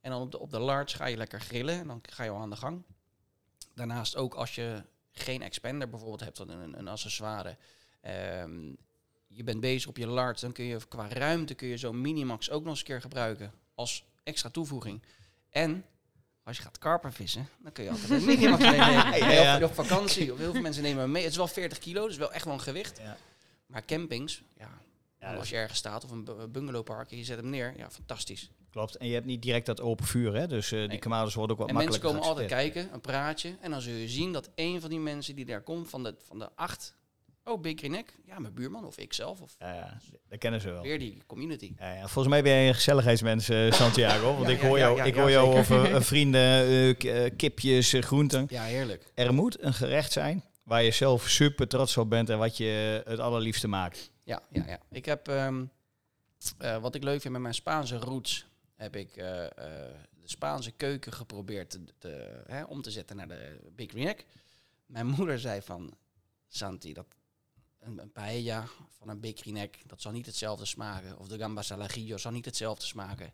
En 0.00 0.10
dan 0.10 0.20
op 0.20 0.30
de, 0.30 0.38
op 0.38 0.50
de 0.50 0.58
large 0.58 0.96
ga 0.96 1.06
je 1.06 1.16
lekker 1.16 1.40
grillen 1.40 1.78
en 1.78 1.86
dan 1.86 2.00
ga 2.02 2.24
je 2.24 2.30
al 2.30 2.40
aan 2.40 2.50
de 2.50 2.56
gang. 2.56 2.82
Daarnaast 3.74 4.16
ook 4.16 4.34
als 4.34 4.54
je 4.54 4.82
geen 5.12 5.42
expander 5.42 5.88
bijvoorbeeld 5.88 6.20
hebt, 6.20 6.36
dan 6.36 6.50
een, 6.50 6.78
een 6.78 6.88
accessoire. 6.88 7.56
ehm, 8.00 8.72
je 9.26 9.44
bent 9.44 9.60
bezig 9.60 9.88
op 9.88 9.96
je 9.96 10.06
large, 10.06 10.40
dan 10.40 10.52
kun 10.52 10.64
je 10.64 10.86
qua 10.88 11.08
ruimte 11.08 11.54
kun 11.54 11.68
je 11.68 11.76
zo'n 11.76 12.00
Minimax 12.00 12.50
ook 12.50 12.60
nog 12.60 12.70
eens 12.70 12.78
een 12.78 12.84
keer 12.84 13.00
gebruiken 13.00 13.52
als 13.74 14.04
extra 14.22 14.50
toevoeging. 14.50 15.02
En 15.50 15.84
als 16.46 16.56
je 16.56 16.62
gaat 16.62 16.78
karper 16.78 17.12
vissen, 17.12 17.48
dan 17.62 17.72
kun 17.72 17.84
je 17.84 17.90
altijd 17.90 18.10
een 18.10 18.24
Minimax 18.24 18.62
meenemen. 18.62 19.18
Ja, 19.18 19.30
ja. 19.30 19.56
op, 19.56 19.62
op 19.62 19.74
vakantie, 19.74 20.32
of 20.32 20.38
heel 20.38 20.52
veel 20.52 20.60
mensen 20.60 20.82
nemen 20.82 21.00
hem 21.02 21.10
mee. 21.10 21.22
Het 21.22 21.30
is 21.30 21.36
wel 21.36 21.48
40 21.48 21.78
kilo, 21.78 22.06
dus 22.06 22.16
wel 22.16 22.32
echt 22.32 22.44
wel 22.44 22.54
een 22.54 22.60
gewicht. 22.60 22.98
Ja. 22.98 23.16
Maar 23.66 23.84
campings, 23.84 24.42
ja, 24.58 25.34
als 25.36 25.48
je 25.48 25.56
ergens 25.56 25.78
staat 25.78 26.04
of 26.04 26.10
een 26.10 26.24
bu- 26.24 26.46
bungalowpark 26.46 27.10
en 27.10 27.16
je 27.16 27.24
zet 27.24 27.36
hem 27.36 27.50
neer, 27.50 27.74
ja, 27.76 27.90
fantastisch. 27.90 28.50
klopt. 28.70 28.96
En 28.96 29.06
je 29.06 29.14
hebt 29.14 29.26
niet 29.26 29.42
direct 29.42 29.66
dat 29.66 29.80
open 29.80 30.06
vuur, 30.06 30.34
hè? 30.34 30.46
Dus 30.46 30.72
eh, 30.72 30.88
die 30.88 30.98
commando's 30.98 31.34
worden 31.34 31.52
ook 31.56 31.60
wat 31.62 31.70
En 31.70 31.74
mensen 31.76 32.00
makkelijker 32.00 32.30
komen 32.30 32.40
altijd 32.40 32.72
kijken, 32.72 32.92
een 32.94 33.00
praatje. 33.00 33.56
En 33.60 33.70
dan 33.70 33.80
zul 33.80 33.94
je 33.94 34.08
zien 34.08 34.32
dat 34.32 34.50
een 34.54 34.80
van 34.80 34.90
die 34.90 34.98
mensen 34.98 35.34
die 35.34 35.44
daar 35.44 35.60
komt, 35.62 35.88
van 35.90 36.02
de, 36.02 36.14
van 36.26 36.38
de 36.38 36.48
acht, 36.54 36.94
oh, 37.46 37.60
Big 37.60 37.78
Green 37.78 37.94
Egg, 37.94 38.04
ja, 38.24 38.38
mijn 38.38 38.54
buurman 38.54 38.84
of 38.84 38.98
ikzelf, 38.98 39.40
of 39.40 39.56
Ja, 39.58 39.74
ja, 39.74 39.98
dat 40.28 40.38
kennen 40.38 40.60
ze 40.60 40.70
wel. 40.70 40.82
weer 40.82 40.98
die 40.98 41.22
community. 41.26 41.72
Ja, 41.78 41.92
ja. 41.92 42.00
Volgens 42.00 42.28
mij 42.28 42.42
ben 42.42 42.52
jij 42.52 42.68
een 42.68 42.74
gezelligheidsmens, 42.74 43.48
eh, 43.48 43.72
Santiago. 43.72 44.36
Want 44.36 44.48
ik 44.48 44.60
hoor 44.60 44.78
jou, 44.78 45.02
ik 45.02 45.14
hoor 45.14 45.30
jou 45.30 45.56
over 45.56 45.94
eh, 45.94 46.00
vrienden, 46.00 46.66
eh, 46.98 47.30
kipjes, 47.36 47.92
groenten. 47.92 48.46
Ja, 48.48 48.62
heerlijk. 48.62 49.12
Er 49.14 49.34
moet 49.34 49.62
een 49.62 49.74
gerecht 49.74 50.12
zijn 50.12 50.44
waar 50.62 50.82
je 50.82 50.90
zelf 50.90 51.28
super 51.28 51.68
trots 51.68 51.96
op 51.96 52.10
bent 52.10 52.30
en 52.30 52.38
wat 52.38 52.56
je 52.56 53.02
het 53.04 53.18
allerliefste 53.18 53.68
maakt. 53.68 54.10
Ja, 54.22 54.42
ja, 54.50 54.64
ja. 54.66 54.80
Ik 54.90 55.04
heb, 55.04 55.28
ehm, 55.28 55.64
eh, 56.58 56.76
wat 56.78 56.94
ik 56.94 57.02
leuk 57.02 57.20
vind 57.20 57.32
met 57.32 57.42
mijn 57.42 57.54
Spaanse 57.54 57.96
roots, 57.96 58.46
heb 58.74 58.96
ik 58.96 59.14
de 59.14 59.92
Spaanse 60.24 60.70
keuken 60.70 61.12
geprobeerd 61.12 61.70
te, 61.70 61.84
te, 61.98 62.42
hè, 62.46 62.64
om 62.64 62.82
te 62.82 62.90
zetten 62.90 63.16
naar 63.16 63.28
de 63.28 63.58
Big 63.74 63.90
Green 63.90 64.06
Egg. 64.06 64.24
Mijn 64.86 65.06
moeder 65.16 65.38
zei 65.38 65.62
van, 65.62 65.94
Santi, 66.48 66.92
dat 66.92 67.06
een, 67.86 68.12
paella 68.12 68.64
van 68.98 69.08
een 69.08 69.32
Green 69.34 69.56
Egg, 69.56 69.70
dat 69.86 70.00
zal 70.00 70.12
niet 70.12 70.26
hetzelfde 70.26 70.64
smaken. 70.64 71.18
Of 71.18 71.28
de 71.28 71.38
gambas 71.38 71.72
al 71.72 71.82
ajillo 71.82 72.16
zal 72.16 72.32
niet 72.32 72.44
hetzelfde 72.44 72.86
smaken. 72.86 73.32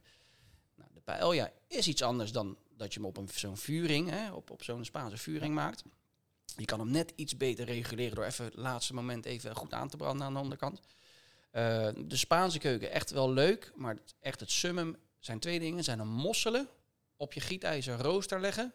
Nou, 0.74 0.90
de 0.94 1.00
paella 1.00 1.52
is 1.66 1.88
iets 1.88 2.02
anders 2.02 2.32
dan 2.32 2.56
dat 2.76 2.94
je 2.94 3.00
hem 3.00 3.08
op 3.08 3.16
een, 3.16 3.28
zo'n 3.34 3.56
vuring, 3.56 4.10
hè, 4.10 4.32
op, 4.32 4.50
op 4.50 4.62
zo'n 4.62 4.84
Spaanse 4.84 5.16
vuring 5.16 5.54
maakt. 5.54 5.82
Je 6.56 6.64
kan 6.64 6.78
hem 6.78 6.90
net 6.90 7.12
iets 7.16 7.36
beter 7.36 7.64
reguleren 7.64 8.14
door 8.14 8.24
even 8.24 8.44
het 8.44 8.56
laatste 8.56 8.94
moment 8.94 9.24
even 9.24 9.56
goed 9.56 9.72
aan 9.72 9.88
te 9.88 9.96
branden 9.96 10.26
aan 10.26 10.34
de 10.34 10.40
onderkant. 10.40 10.80
Eh, 11.50 11.88
de 11.96 12.16
Spaanse 12.16 12.58
keuken, 12.58 12.90
echt 12.90 13.10
wel 13.10 13.32
leuk, 13.32 13.72
maar 13.74 13.98
echt 14.20 14.40
het 14.40 14.50
summum 14.50 14.96
zijn 15.18 15.38
twee 15.38 15.58
dingen. 15.58 15.84
Zijn 15.84 15.98
een 15.98 16.08
mosselen 16.08 16.68
op 17.16 17.32
je 17.32 17.40
gietijzer 17.40 17.98
rooster 17.98 18.40
leggen. 18.40 18.72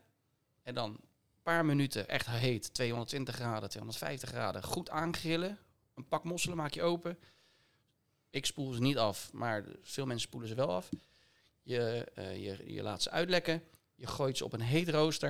En 0.63 0.73
dan 0.73 0.89
een 0.89 1.43
paar 1.43 1.65
minuten 1.65 2.07
echt 2.07 2.27
heet, 2.27 2.73
220 2.73 3.35
graden, 3.35 3.69
250 3.69 4.29
graden, 4.29 4.63
goed 4.63 4.89
aangrillen. 4.89 5.57
Een 5.97 6.07
pak 6.07 6.23
mosselen 6.23 6.57
maak 6.57 6.73
je 6.73 6.81
open. 6.81 7.19
Ik 8.29 8.45
spoel 8.45 8.71
ze 8.71 8.81
niet 8.81 8.97
af, 8.97 9.33
maar 9.33 9.65
veel 9.81 10.05
mensen 10.05 10.27
spoelen 10.27 10.49
ze 10.49 10.55
wel 10.55 10.73
af. 10.73 10.89
Je, 11.61 12.11
eh, 12.13 12.43
je, 12.43 12.73
je 12.73 12.81
laat 12.81 13.01
ze 13.01 13.09
uitlekken. 13.09 13.63
Je 13.95 14.07
gooit 14.07 14.37
ze 14.37 14.45
op 14.45 14.53
een 14.53 14.61
heet 14.61 14.89
rooster. 14.89 15.29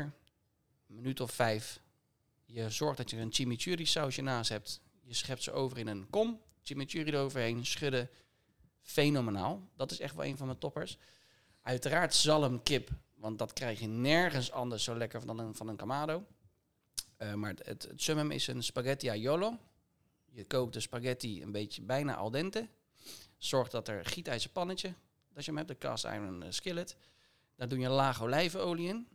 Een 0.87 0.95
minuut 0.95 1.19
of 1.19 1.31
vijf. 1.31 1.81
Je 2.45 2.69
zorgt 2.69 2.97
dat 2.97 3.09
je 3.09 3.17
een 3.17 3.33
chimichurri 3.33 3.85
sausje 3.85 4.21
naast 4.21 4.49
hebt. 4.49 4.81
Je 5.03 5.13
schept 5.13 5.43
ze 5.43 5.51
over 5.51 5.77
in 5.77 5.87
een 5.87 6.09
kom. 6.09 6.41
Chimichurri 6.61 7.11
eroverheen. 7.11 7.65
Schudden. 7.65 8.09
Fenomenaal. 8.81 9.69
Dat 9.75 9.91
is 9.91 9.99
echt 9.99 10.15
wel 10.15 10.25
een 10.25 10.37
van 10.37 10.45
mijn 10.45 10.59
toppers. 10.59 10.97
Uiteraard 11.61 12.15
zalmkip. 12.15 12.89
Want 13.15 13.39
dat 13.39 13.53
krijg 13.53 13.79
je 13.79 13.87
nergens 13.87 14.51
anders 14.51 14.83
zo 14.83 14.97
lekker 14.97 15.25
dan 15.25 15.39
een, 15.39 15.55
van 15.55 15.67
een 15.67 15.75
kamado. 15.75 16.25
Eh, 17.17 17.33
maar 17.33 17.49
het, 17.49 17.65
het, 17.65 17.83
het 17.83 18.01
summum 18.01 18.31
is 18.31 18.47
een 18.47 18.63
spaghetti 18.63 19.09
aiolo. 19.09 19.57
Je 20.37 20.45
kookt 20.45 20.73
de 20.73 20.79
spaghetti 20.79 21.41
een 21.41 21.51
beetje 21.51 21.81
bijna 21.81 22.15
al 22.15 22.31
dente. 22.31 22.67
Zorg 23.37 23.69
dat 23.69 23.87
er 23.87 24.05
gietijzer 24.05 24.49
pannetje, 24.49 24.93
dat 25.33 25.45
je 25.45 25.51
hem 25.51 25.57
hebt, 25.57 25.69
de 25.69 25.77
cast 25.77 26.05
iron 26.05 26.43
eh, 26.43 26.51
skillet. 26.51 26.97
Daar 27.55 27.67
doe 27.67 27.79
je 27.79 27.85
een 27.85 27.91
laag 27.91 28.23
olijvenolie 28.23 28.87
in. 28.87 29.07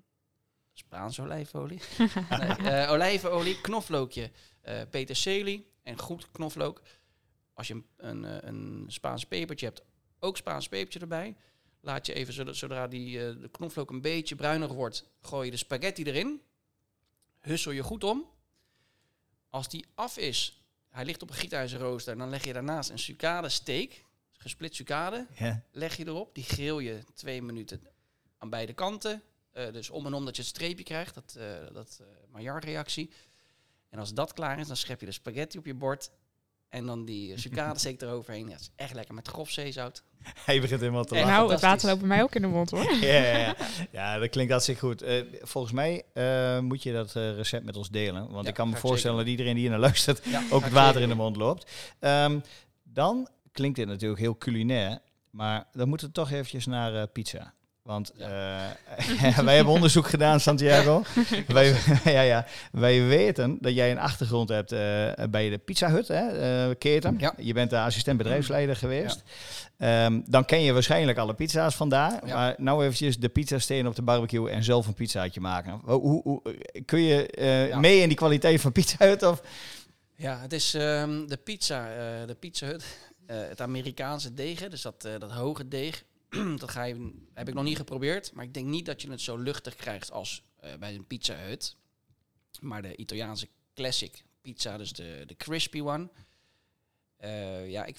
Spaanse 0.72 1.22
olijfolie. 1.22 1.80
nee, 2.38 2.48
eh, 2.48 2.90
olijvenolie, 2.90 3.60
knoflookje, 3.60 4.30
eh 4.60 4.80
peterselie 4.90 5.70
en 5.82 5.98
goed 5.98 6.30
knoflook. 6.30 6.82
Als 7.52 7.68
je 7.68 7.74
een, 7.74 8.22
een, 8.22 8.48
een 8.48 8.84
Spaans 8.88 9.24
pepertje 9.24 9.66
hebt, 9.66 9.82
ook 10.18 10.36
Spaans 10.36 10.68
pepertje 10.68 11.00
erbij. 11.00 11.36
Laat 11.80 12.06
je 12.06 12.12
even, 12.12 12.56
zodra, 12.56 12.88
die, 12.88 13.18
de 13.18 13.48
knoflook 13.50 13.90
een 13.90 14.00
beetje 14.00 14.34
bruinig 14.34 14.72
wordt, 14.72 15.10
gooi 15.20 15.44
je 15.44 15.50
de 15.50 15.56
spaghetti 15.56 16.04
erin. 16.04 16.42
Hussel 17.38 17.72
je 17.72 17.82
goed 17.82 18.04
om. 18.04 18.30
Als 19.48 19.68
die 19.68 19.86
af 19.94 20.16
is, 20.16 20.61
hij 20.92 21.04
ligt 21.04 21.22
op 21.22 21.28
een 21.30 21.36
gietijzerrooster, 21.36 22.16
dan 22.16 22.28
leg 22.28 22.44
je 22.44 22.52
daarnaast 22.52 22.90
een 22.90 22.98
sucade 22.98 23.48
steak, 23.48 24.04
gesplit 24.32 24.74
sucade 24.74 25.26
Ja. 25.38 25.62
leg 25.70 25.96
je 25.96 26.06
erop. 26.06 26.34
Die 26.34 26.44
grill 26.44 26.82
je 26.84 27.04
twee 27.14 27.42
minuten 27.42 27.86
aan 28.38 28.50
beide 28.50 28.72
kanten. 28.72 29.22
Eh, 29.52 29.72
dus 29.72 29.90
om 29.90 30.06
en 30.06 30.14
om 30.14 30.24
dat 30.24 30.36
je 30.36 30.42
het 30.42 30.50
streepje 30.50 30.84
krijgt, 30.84 31.14
dat, 31.14 31.34
eh 31.38 31.74
dat 31.74 31.98
eh 32.00 32.06
Maillard-reactie. 32.30 33.10
En 33.88 33.98
als 33.98 34.14
dat 34.14 34.32
klaar 34.32 34.58
is, 34.58 34.66
dan 34.66 34.76
schep 34.76 35.00
je 35.00 35.06
de 35.06 35.12
spaghetti 35.12 35.58
op 35.58 35.66
je 35.66 35.74
bord. 35.74 36.10
En 36.72 36.86
dan 36.86 37.04
die 37.04 37.38
sucade 37.40 37.78
eroverheen. 38.02 38.44
Ja, 38.44 38.50
dat 38.50 38.60
is 38.60 38.70
echt 38.76 38.94
lekker 38.94 39.14
met 39.14 39.28
grof 39.28 39.50
zeezout. 39.50 40.02
Hij 40.44 40.60
begint 40.60 40.80
helemaal 40.80 41.04
te 41.04 41.14
En 41.14 41.20
En 41.20 41.26
lachen. 41.26 41.38
nou, 41.40 41.52
het 41.52 41.60
water 41.60 41.88
loopt 41.88 41.98
bij 41.98 42.08
mij 42.08 42.22
ook 42.22 42.34
in 42.34 42.42
de 42.42 42.48
mond 42.48 42.70
hoor. 42.70 42.92
Ja, 43.00 43.12
ja, 43.12 43.38
ja. 43.38 43.56
ja, 43.90 44.18
dat 44.18 44.30
klinkt 44.30 44.50
hartstikke 44.50 44.80
goed. 44.80 45.02
Eh, 45.02 45.22
volgens 45.42 45.72
mij 45.72 46.02
eh, 46.14 46.58
moet 46.58 46.82
je 46.82 46.92
dat 46.92 47.16
eh, 47.16 47.34
recept 47.34 47.64
met 47.64 47.76
ons 47.76 47.90
delen. 47.90 48.30
Want 48.30 48.42
Ja, 48.42 48.48
ik 48.48 48.54
kan 48.54 48.68
me 48.68 48.76
voorstellen 48.76 49.16
zeker 49.16 49.18
dat 49.24 49.26
iedereen 49.26 49.52
die 49.54 49.62
hier 49.62 49.70
naar 49.70 49.80
luistert 49.88 50.24
Ja, 50.24 50.42
ook 50.50 50.62
het 50.64 50.72
water 50.72 50.86
zeker 50.92 51.02
in 51.02 51.08
de 51.08 51.22
mond 51.22 51.36
loopt. 51.36 51.70
Ehm, 51.98 52.40
dan 52.82 53.28
klinkt 53.52 53.76
dit 53.76 53.86
natuurlijk 53.86 54.20
heel 54.20 54.38
culinair. 54.38 54.98
Maar 55.30 55.66
dan 55.72 55.88
moeten 55.88 56.06
we 56.06 56.12
toch 56.12 56.30
eventjes 56.30 56.66
naar 56.66 56.94
eh, 56.94 57.02
pizza. 57.12 57.54
Want 57.82 58.12
eh, 58.12 58.28
wij 59.44 59.54
hebben 59.56 59.72
onderzoek 59.72 60.06
gedaan, 60.08 60.40
Santiago. 60.40 61.02
wij, 61.46 61.74
ja, 62.04 62.20
ja, 62.20 62.46
wij 62.72 63.06
weten 63.06 63.58
dat 63.60 63.74
jij 63.74 63.90
een 63.90 63.98
achtergrond 63.98 64.48
hebt 64.48 64.72
eh, 64.72 64.78
bij 65.30 65.50
de 65.50 65.58
Pizza 65.58 65.90
Hut, 65.90 66.08
hè, 66.08 66.28
eh, 66.68 66.74
keten. 66.78 67.16
Ja. 67.18 67.34
Je 67.38 67.52
bent 67.52 67.70
de 67.70 67.78
assistent 67.78 68.18
bedrijfsleider 68.18 68.76
geweest. 68.76 69.22
Ehm, 69.78 70.20
dan 70.24 70.44
ken 70.44 70.60
je 70.62 70.72
waarschijnlijk 70.72 71.18
alle 71.18 71.34
pizza's 71.34 71.74
vandaar. 71.74 72.26
Ja. 72.26 72.34
Maar 72.34 72.54
nou 72.58 72.82
eventjes 72.82 73.18
de 73.18 73.28
pizza 73.28 73.58
steen 73.58 73.86
op 73.86 73.94
de 73.96 74.02
barbecue 74.02 74.50
en 74.50 74.64
zelf 74.64 74.86
een 74.86 74.94
pizzaatje 74.94 75.40
maken. 75.40 75.80
Hoe, 75.84 76.00
hoe, 76.00 76.22
hoe- 76.22 76.42
kun 76.84 77.00
je 77.00 77.26
eh, 77.26 77.68
Ja. 77.68 77.78
mee 77.78 78.00
in 78.00 78.08
die 78.08 78.16
kwaliteit 78.16 78.60
van 78.60 78.72
Pizza 78.72 78.96
Hut? 79.06 79.22
Of? 79.22 79.42
Ja, 80.16 80.38
het 80.40 80.52
is 80.52 80.74
ehm, 80.74 81.26
de 81.26 81.36
pizza, 81.36 81.88
eh, 81.90 82.26
de 82.26 82.34
pizza 82.34 82.66
hut. 82.66 82.84
Eh, 83.26 83.36
het 83.48 83.60
Amerikaanse 83.60 84.34
deeg, 84.34 84.60
hè, 84.60 84.68
dus 84.68 84.82
dat, 84.82 85.04
eh, 85.04 85.12
dat 85.18 85.30
hoge 85.30 85.68
deeg. 85.68 86.04
dat 86.62 86.70
ga 86.70 86.82
je, 86.82 87.12
heb 87.34 87.48
ik 87.48 87.54
nog 87.54 87.64
niet 87.64 87.76
geprobeerd. 87.76 88.32
Maar 88.32 88.44
ik 88.44 88.54
denk 88.54 88.66
niet 88.66 88.86
dat 88.86 89.02
je 89.02 89.10
het 89.10 89.20
zo 89.20 89.36
luchtig 89.36 89.74
krijgt 89.76 90.10
als 90.10 90.42
eh, 90.56 90.74
bij 90.74 90.94
een 90.94 91.06
pizza 91.06 91.34
hut. 91.34 91.76
Maar 92.60 92.82
de 92.82 92.96
Italiaanse 92.96 93.48
classic 93.74 94.24
pizza, 94.40 94.76
dus 94.76 94.92
de, 94.92 95.22
de 95.26 95.36
crispy 95.36 95.80
one. 95.80 96.08
Eh, 97.16 97.70
ja, 97.70 97.84
ik 97.84 97.96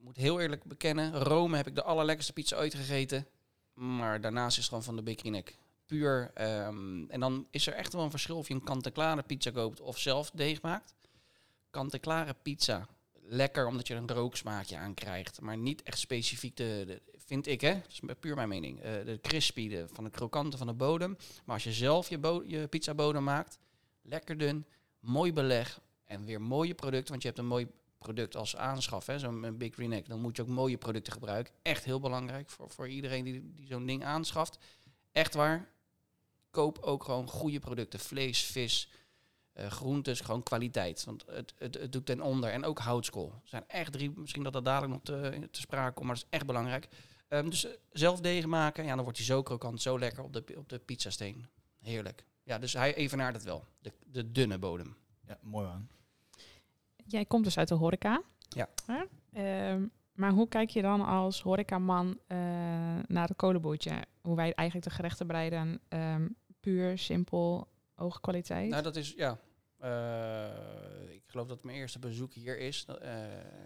moet 0.00 0.16
heel 0.16 0.40
eerlijk 0.40 0.64
bekennen. 0.64 1.12
Rome 1.12 1.56
heb 1.56 1.66
ik 1.66 1.74
de 1.74 1.82
allerlekkerste 1.82 2.32
pizza 2.32 2.56
ooit 2.56 2.74
gegeten. 2.74 3.26
Maar 3.74 4.20
daarnaast 4.20 4.50
is 4.50 4.56
het 4.56 4.68
gewoon 4.68 4.82
van 4.84 4.96
de 4.96 5.02
Bakery 5.02 5.30
Neck. 5.30 5.56
Puur. 5.86 6.30
ehm, 6.34 7.10
en 7.10 7.20
dan 7.20 7.46
is 7.50 7.66
er 7.66 7.72
echt 7.72 7.92
wel 7.92 8.02
een 8.02 8.10
verschil 8.10 8.36
of 8.36 8.48
je 8.48 8.54
een 8.54 8.64
kant-en-klare 8.64 9.22
pizza 9.22 9.50
koopt 9.50 9.80
of 9.80 9.98
zelf 9.98 10.30
deeg 10.30 10.62
maakt 10.62 10.94
kant-en-klare 11.72 12.34
pizza. 12.42 12.88
Lekker 13.34 13.66
omdat 13.66 13.86
je 13.86 13.94
een 13.94 14.08
rooksmaakje 14.08 14.76
aan 14.76 14.94
krijgt. 14.94 15.40
Maar 15.40 15.56
niet 15.56 15.82
echt 15.82 15.98
specifiek 15.98 16.56
de, 16.56 17.00
vind 17.16 17.46
ik 17.46 17.60
hè, 17.60 17.74
dat 17.74 17.88
is 17.88 18.00
puur 18.20 18.34
mijn 18.34 18.48
mening. 18.48 18.80
eh, 18.80 19.04
de 19.04 19.18
crispy 19.22 19.68
de, 19.68 19.84
van 19.92 20.04
de 20.04 20.10
krokante 20.10 20.56
van 20.56 20.66
de 20.66 20.72
bodem. 20.72 21.16
Maar 21.44 21.54
als 21.54 21.64
je 21.64 21.72
zelf 21.72 22.08
je, 22.08 22.42
je 22.46 22.68
pizza 22.68 22.94
bodem 22.94 23.24
maakt, 23.24 23.58
lekker 24.02 24.38
dun, 24.38 24.66
mooi 25.00 25.32
beleg 25.32 25.80
en 26.04 26.24
weer 26.24 26.40
mooie 26.40 26.74
producten. 26.74 27.10
Want 27.10 27.22
je 27.22 27.28
hebt 27.28 27.40
een 27.40 27.46
mooi 27.46 27.66
product 27.98 28.36
als 28.36 28.56
aanschaf, 28.56 29.08
zo'n 29.16 29.56
Big 29.58 29.74
Green. 29.74 30.04
Dan 30.06 30.20
moet 30.20 30.36
je 30.36 30.42
ook 30.42 30.48
mooie 30.48 30.78
producten 30.78 31.12
gebruiken. 31.12 31.54
Echt 31.62 31.84
heel 31.84 32.00
belangrijk 32.00 32.50
voor, 32.50 32.70
voor 32.70 32.88
iedereen 32.88 33.24
die, 33.24 33.52
die 33.54 33.66
zo'n 33.66 33.86
ding 33.86 34.04
aanschaft. 34.04 34.58
Echt 35.12 35.34
waar. 35.34 35.70
Koop 36.50 36.78
ook 36.78 37.04
gewoon 37.04 37.28
goede 37.28 37.58
producten. 37.58 38.00
Vlees, 38.00 38.42
vis, 38.44 38.88
eh 39.52 39.66
groentes, 39.66 40.20
gewoon 40.20 40.42
kwaliteit. 40.42 41.04
Want 41.04 41.24
het, 41.26 41.54
het, 41.58 41.74
het 41.74 41.92
doet 41.92 42.06
ten 42.06 42.20
onder. 42.20 42.50
En 42.50 42.64
ook 42.64 42.78
houtskool. 42.78 43.32
Er 43.42 43.48
zijn 43.48 43.64
echt 43.66 43.92
drie, 43.92 44.12
misschien 44.16 44.42
dat 44.42 44.52
dat 44.52 44.64
dadelijk 44.64 44.92
nog 44.92 45.02
te, 45.02 45.48
te 45.50 45.60
sprake 45.60 45.92
komt, 45.92 46.06
maar 46.06 46.14
dat 46.14 46.24
is 46.24 46.30
echt 46.30 46.46
belangrijk. 46.46 46.88
Ehm, 47.28 47.48
dus 47.48 47.64
eh, 47.64 47.72
zelf 47.92 48.20
deeg 48.20 48.46
maken, 48.46 48.84
ja, 48.84 48.94
dan 48.94 49.02
wordt 49.02 49.18
hij 49.18 49.26
zo 49.26 49.42
krokant, 49.42 49.82
zo 49.82 49.98
lekker 49.98 50.22
op 50.22 50.32
de, 50.32 50.44
op 50.56 50.68
de 50.68 50.78
pizzasteen. 50.78 51.48
Heerlijk. 51.80 52.24
Ja, 52.42 52.58
dus 52.58 52.72
hij 52.72 52.94
evenaart 52.94 53.34
het 53.34 53.44
wel. 53.44 53.64
De, 53.80 53.92
de 54.06 54.32
dunne 54.32 54.58
bodem. 54.58 54.96
Ja, 55.26 55.38
mooi 55.40 55.66
man. 55.66 55.88
Jij 57.06 57.24
komt 57.24 57.44
dus 57.44 57.58
uit 57.58 57.68
de 57.68 57.74
horeca. 57.74 58.22
Ja. 58.48 58.68
Hè? 58.86 59.02
Ehm, 59.32 59.86
maar 60.12 60.30
hoe 60.30 60.48
kijk 60.48 60.70
je 60.70 60.82
dan 60.82 61.00
als 61.00 61.42
horecaman 61.42 62.18
eh 62.26 62.38
naar 63.06 63.28
het 63.28 63.36
kolenboertje? 63.36 64.04
Hoe 64.20 64.36
wij 64.36 64.52
eigenlijk 64.52 64.88
de 64.88 64.94
gerechten 64.94 65.26
bereiden? 65.26 65.80
Ehm, 65.88 66.28
puur, 66.60 66.98
simpel, 66.98 67.68
hoge 68.02 68.20
kwaliteit? 68.20 68.70
Nou, 68.70 68.82
dat 68.82 68.96
is, 68.96 69.12
ja. 69.16 69.38
eh, 69.78 71.14
ik 71.14 71.22
geloof 71.26 71.46
dat 71.48 71.64
mijn 71.64 71.76
eerste 71.76 71.98
bezoek 71.98 72.34
hier 72.34 72.58
is. 72.58 72.84
dat, 72.84 72.98
eh, 72.98 73.14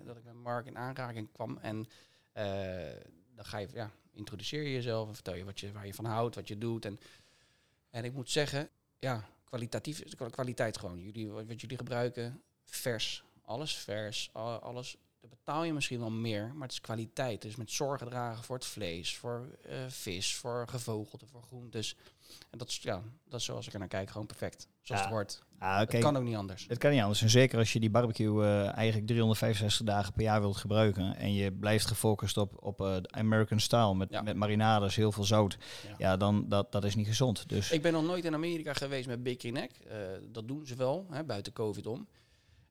dat 0.05 0.17
ik 0.17 0.25
met 0.25 0.35
Mark 0.35 0.67
in 0.67 0.79
aanraking 0.79 1.33
kwam. 1.33 1.59
En 1.59 1.87
eh, 2.33 3.03
dan 3.35 3.45
ga 3.45 3.59
je, 3.59 3.69
ja, 3.73 3.91
introduceer 4.13 4.63
je 4.63 4.73
jezelf 4.73 5.09
en 5.09 5.15
vertel 5.15 5.35
je, 5.35 5.45
wat 5.45 5.61
je 5.61 5.73
waar 5.73 5.87
je 5.87 5.95
van 5.95 6.05
houdt, 6.05 6.35
wat 6.35 6.49
je 6.49 6.59
doet. 6.59 6.85
En, 6.85 6.99
en 7.91 8.05
ik 8.05 8.13
moet 8.13 8.31
zeggen, 8.31 8.69
ja, 8.99 9.29
kwalitatief, 9.45 10.15
kwa- 10.17 10.29
kwaliteit 10.31 10.79
gewoon. 10.79 11.01
Jullie, 11.01 11.31
wat, 11.31 11.61
jullie 11.61 11.77
gebruiken, 11.77 12.43
vers. 12.65 13.25
Alles 13.43 13.77
vers, 13.77 14.31
alles. 14.33 14.97
Daar 15.29 15.37
betaal 15.45 15.65
je 15.65 15.73
misschien 15.73 15.99
wel 15.99 16.11
meer, 16.11 16.51
maar 16.55 16.63
het 16.63 16.73
is 16.73 16.81
kwaliteit. 16.81 17.43
Dus 17.43 17.57
met 17.57 17.71
zorg 17.71 17.99
gedragen 17.99 18.45
voor 18.45 18.57
het 18.57 18.65
vlees, 18.67 19.17
voor 19.17 19.47
eh, 19.63 19.77
vis, 19.89 20.35
voor 20.35 20.67
gevogelte, 20.69 21.27
voor 21.27 21.43
groentes. 21.43 21.97
En 22.51 22.59
dat 22.59 22.69
is, 22.69 22.79
ja, 22.83 23.03
dat 23.29 23.41
is 23.41 23.47
zoals 23.47 23.67
ik 23.67 23.73
er 23.73 23.79
naar 23.79 23.89
kijk, 23.89 24.11
gewoon 24.11 24.27
perfect. 24.27 24.69
Zoals 24.83 25.01
Ja. 25.03 25.07
het 25.07 25.17
hoort. 25.17 25.45
Ah, 25.59 25.79
Het 25.79 25.99
kan 25.99 26.17
ook 26.17 26.23
niet 26.23 26.37
anders. 26.37 26.65
Het 26.69 26.79
kan 26.79 26.91
niet 26.91 27.01
anders. 27.01 27.23
En 27.23 27.31
zeker 27.31 27.59
als 27.59 27.73
je 27.73 27.81
die 27.81 27.91
barbecue 27.91 28.45
eh, 28.45 28.77
eigenlijk 28.77 29.07
365 29.07 29.87
dagen 29.87 30.13
per 30.13 30.23
jaar 30.23 30.41
wilt 30.41 30.57
gebruiken. 30.57 31.17
En 31.17 31.33
je 31.35 31.53
blijft 31.53 31.87
gefocust 31.87 32.37
op, 32.37 32.65
op 32.65 32.81
eh, 32.81 32.97
American 33.07 33.61
style. 33.61 33.95
Met, 33.95 34.11
Ja. 34.11 34.23
met 34.23 34.37
marinades, 34.37 34.97
heel 34.97 35.13
veel 35.13 35.25
zout. 35.25 35.57
Ja. 35.89 35.95
Ja, 35.99 36.17
dan 36.17 36.49
dat, 36.49 36.73
dat 36.73 36.85
is 36.85 36.95
niet 36.95 37.07
gezond. 37.07 37.49
Dus 37.49 37.71
Ik 37.71 37.83
ben 37.83 37.93
nog 37.93 38.05
nooit 38.05 38.25
in 38.25 38.35
Amerika 38.35 38.73
geweest 38.73 39.07
met 39.09 39.23
Big 39.23 39.43
Neck. 39.43 39.71
Dat 40.33 40.49
doen 40.49 40.67
ze 40.67 40.75
wel, 40.75 41.07
hè, 41.11 41.25
buiten 41.25 41.53
COVID 41.53 41.87
om. 41.87 42.07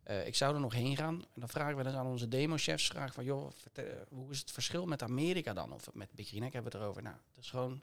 Eh, 0.06 0.28
ik 0.28 0.36
zou 0.36 0.54
er 0.54 0.60
nog 0.60 0.74
heen 0.74 0.98
gaan. 0.98 1.16
En 1.22 1.40
dan 1.40 1.50
vragen 1.50 1.78
we 1.78 1.84
dan 1.84 1.96
aan 1.96 2.06
onze 2.06 2.28
demo-chefs 2.28 2.88
vragen 2.88 3.14
van... 3.14 3.24
joh, 3.24 3.52
vertel- 3.56 4.06
hoe 4.10 4.32
is 4.32 4.40
het 4.40 4.52
verschil 4.52 4.86
met 4.86 5.02
Amerika 5.02 5.54
dan? 5.54 5.72
Of 5.74 5.94
met 5.94 6.12
Big 6.12 6.30
hebben 6.30 6.52
we 6.52 6.58
het 6.64 6.74
erover. 6.74 7.02
Nou, 7.04 7.16
het 7.28 7.38
is 7.38 7.50
gewoon 7.50 7.82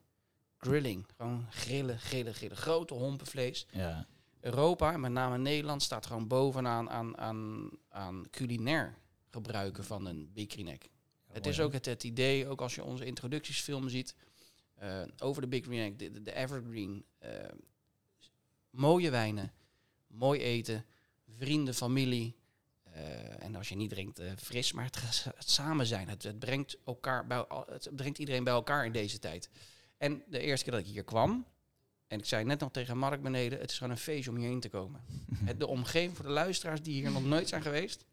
grilling. 0.56 1.06
Gewoon 1.16 1.46
grillen, 1.50 1.98
grillen, 1.98 2.34
grillen. 2.34 2.56
Grote 2.56 2.94
hompen 2.94 3.26
vlees. 3.26 3.66
ja, 3.70 4.06
Europa, 4.40 4.96
met 4.96 5.12
name 5.12 5.38
Nederland, 5.38 5.82
staat 5.82 6.06
gewoon 6.06 6.26
bovenaan 6.28 6.90
aan, 6.90 7.18
aan, 7.18 7.70
aan 7.88 8.24
culinair 8.30 8.94
gebruiken 9.30 9.84
van 9.84 10.06
een 10.06 10.30
Big. 10.32 10.56
Het 11.32 11.46
is 11.46 11.60
ook 11.60 11.72
het, 11.72 11.84
het 11.86 12.04
idee, 12.04 12.48
ook 12.48 12.60
als 12.60 12.74
je 12.74 12.84
onze 12.84 13.04
introductiesfilm 13.04 13.88
ziet, 13.88 14.14
eh, 14.74 15.02
over 15.18 15.42
de 15.42 15.48
Big 15.48 15.64
Green 15.64 15.96
Egg, 16.00 16.22
de, 16.22 16.34
Evergreen. 16.34 17.04
eh, 17.18 17.30
mooie 18.70 19.10
wijnen, 19.10 19.52
mooi 20.06 20.40
eten, 20.40 20.84
vrienden, 21.38 21.74
familie. 21.74 22.36
eh, 22.82 23.44
en 23.44 23.54
als 23.56 23.68
je 23.68 23.76
niet 23.76 23.90
drinkt, 23.90 24.18
eh, 24.18 24.32
fris, 24.36 24.72
maar 24.72 24.84
het, 24.84 25.24
het 25.36 25.50
samen 25.50 25.86
zijn. 25.86 26.08
Het, 26.08 26.22
het, 26.22 26.38
brengt 26.38 26.76
elkaar 26.84 27.26
bij, 27.26 27.44
het 27.66 27.88
brengt 27.96 28.18
iedereen 28.18 28.44
bij 28.44 28.52
elkaar 28.52 28.86
in 28.86 28.92
deze 28.92 29.18
tijd. 29.18 29.50
En 29.98 30.22
de 30.26 30.38
eerste 30.38 30.64
keer 30.64 30.72
dat 30.72 30.82
ik 30.82 30.92
hier 30.92 31.04
kwam, 31.04 31.46
en 32.06 32.18
ik 32.18 32.24
zei 32.24 32.44
net 32.44 32.60
nog 32.60 32.70
tegen 32.70 32.98
Mark 32.98 33.22
beneden, 33.22 33.58
het 33.60 33.70
is 33.70 33.76
gewoon 33.76 33.92
een 33.92 33.98
feestje 33.98 34.30
om 34.30 34.36
hierheen 34.36 34.60
te 34.60 34.68
komen. 34.68 35.00
Het, 35.44 35.60
de 35.60 35.66
omgeving 35.66 36.16
voor 36.16 36.24
de 36.24 36.30
luisteraars 36.30 36.82
die 36.82 36.94
hier 36.94 37.10
nog 37.10 37.24
nooit 37.24 37.48
zijn 37.48 37.62
geweest. 37.62 38.04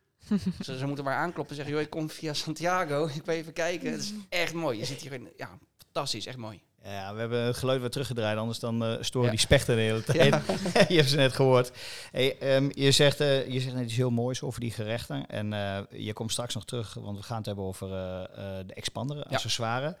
ze, 0.64 0.78
ze 0.78 0.86
moeten 0.86 1.04
maar 1.04 1.16
aankloppen 1.16 1.48
en 1.48 1.56
zeggen, 1.56 1.74
joh, 1.74 1.84
ik 1.84 1.90
kom 1.90 2.10
via 2.10 2.34
Santiago, 2.34 3.06
ik 3.14 3.24
wil 3.24 3.34
even 3.34 3.52
kijken. 3.52 3.90
Het 3.90 4.00
is 4.00 4.12
echt 4.28 4.54
mooi. 4.54 4.78
Je 4.78 4.84
zit 4.84 5.00
hier 5.00 5.12
in, 5.12 5.32
ja, 5.36 5.58
fantastisch, 5.78 6.26
echt 6.26 6.36
mooi. 6.36 6.62
Ja, 6.92 7.14
we 7.14 7.20
hebben 7.20 7.40
het 7.42 7.56
geluid 7.56 7.80
weer 7.80 7.90
teruggedraaid. 7.90 8.38
Anders 8.38 8.58
dan 8.58 8.84
eh, 8.84 8.96
storen 9.00 9.24
Ja. 9.26 9.30
die 9.34 9.40
spechten 9.44 9.76
de 9.76 9.82
hele 9.82 10.02
tijd. 10.04 10.34
je 10.88 10.96
hebt 10.96 11.08
ze 11.08 11.16
net 11.16 11.32
gehoord. 11.32 11.72
Hey, 12.10 12.38
ehm, 12.38 12.70
je, 12.74 12.90
zegt, 12.90 13.20
eh, 13.20 13.48
je 13.48 13.60
zegt 13.60 13.74
net 13.74 13.84
iets 13.84 13.96
heel 13.96 14.10
moois 14.10 14.42
over 14.42 14.60
die 14.60 14.70
gerechten. 14.70 15.26
En 15.26 15.52
eh, 15.52 15.78
je 15.90 16.12
komt 16.12 16.32
straks 16.32 16.54
nog 16.54 16.64
terug, 16.64 16.94
want 16.94 17.16
we 17.16 17.22
gaan 17.22 17.36
het 17.36 17.46
hebben 17.46 17.64
over 17.64 17.88
de 18.66 18.74
expander, 18.74 19.24
accessoires. 19.24 19.94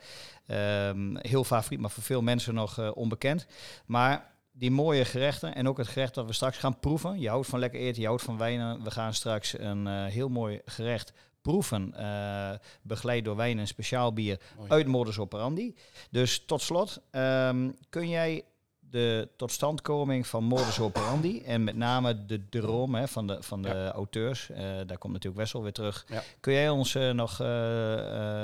Ehm, 0.46 1.16
heel 1.16 1.44
favoriet, 1.44 1.80
maar 1.80 1.90
voor 1.90 2.02
veel 2.02 2.22
mensen 2.22 2.54
nog 2.54 2.92
onbekend. 2.94 3.46
Maar 3.86 4.34
die 4.52 4.70
mooie 4.70 5.04
gerechten 5.04 5.54
en 5.54 5.68
ook 5.68 5.78
het 5.78 5.88
gerecht 5.88 6.14
dat 6.14 6.26
we 6.26 6.32
straks 6.32 6.58
gaan 6.58 6.78
proeven. 6.78 7.20
Je 7.20 7.28
houdt 7.28 7.46
van 7.48 7.58
lekker 7.58 7.80
eten, 7.80 8.00
je 8.00 8.06
houdt 8.06 8.22
van 8.22 8.38
wijnen. 8.38 8.82
We 8.82 8.90
gaan 8.90 9.14
straks 9.14 9.58
een 9.58 9.86
heel 9.86 10.28
mooi 10.28 10.60
gerecht 10.64 11.12
proeven. 11.46 11.94
eh, 11.94 12.50
begeleid 12.82 13.24
door 13.24 13.36
wijn 13.36 13.58
en 13.58 13.66
speciaal 13.66 14.12
bier 14.12 14.40
Mooi. 14.56 14.70
uit 14.70 14.86
modus 14.86 15.18
operandi. 15.18 15.74
Dus 16.10 16.42
tot 16.46 16.62
slot, 16.62 17.00
ehm, 17.10 17.70
kun 17.88 18.08
jij 18.08 18.44
de 18.90 19.28
totstandkoming 19.36 20.26
van 20.26 20.44
modus 20.44 20.80
operandi 20.80 21.42
en 21.42 21.64
met 21.64 21.76
name 21.76 22.26
de 22.26 22.48
droom 22.48 22.94
hè, 22.94 23.08
van 23.08 23.26
de, 23.26 23.42
van 23.42 23.62
de 23.62 23.68
Ja. 23.68 23.90
auteurs, 23.92 24.50
eh, 24.50 24.58
daar 24.86 24.98
komt 24.98 25.12
natuurlijk 25.12 25.40
Wessel 25.42 25.62
weer 25.62 25.72
terug. 25.72 26.04
Ja. 26.08 26.22
Kun 26.40 26.52
jij 26.52 26.68
ons 26.68 26.94
eh, 26.94 27.10
nog 27.10 27.40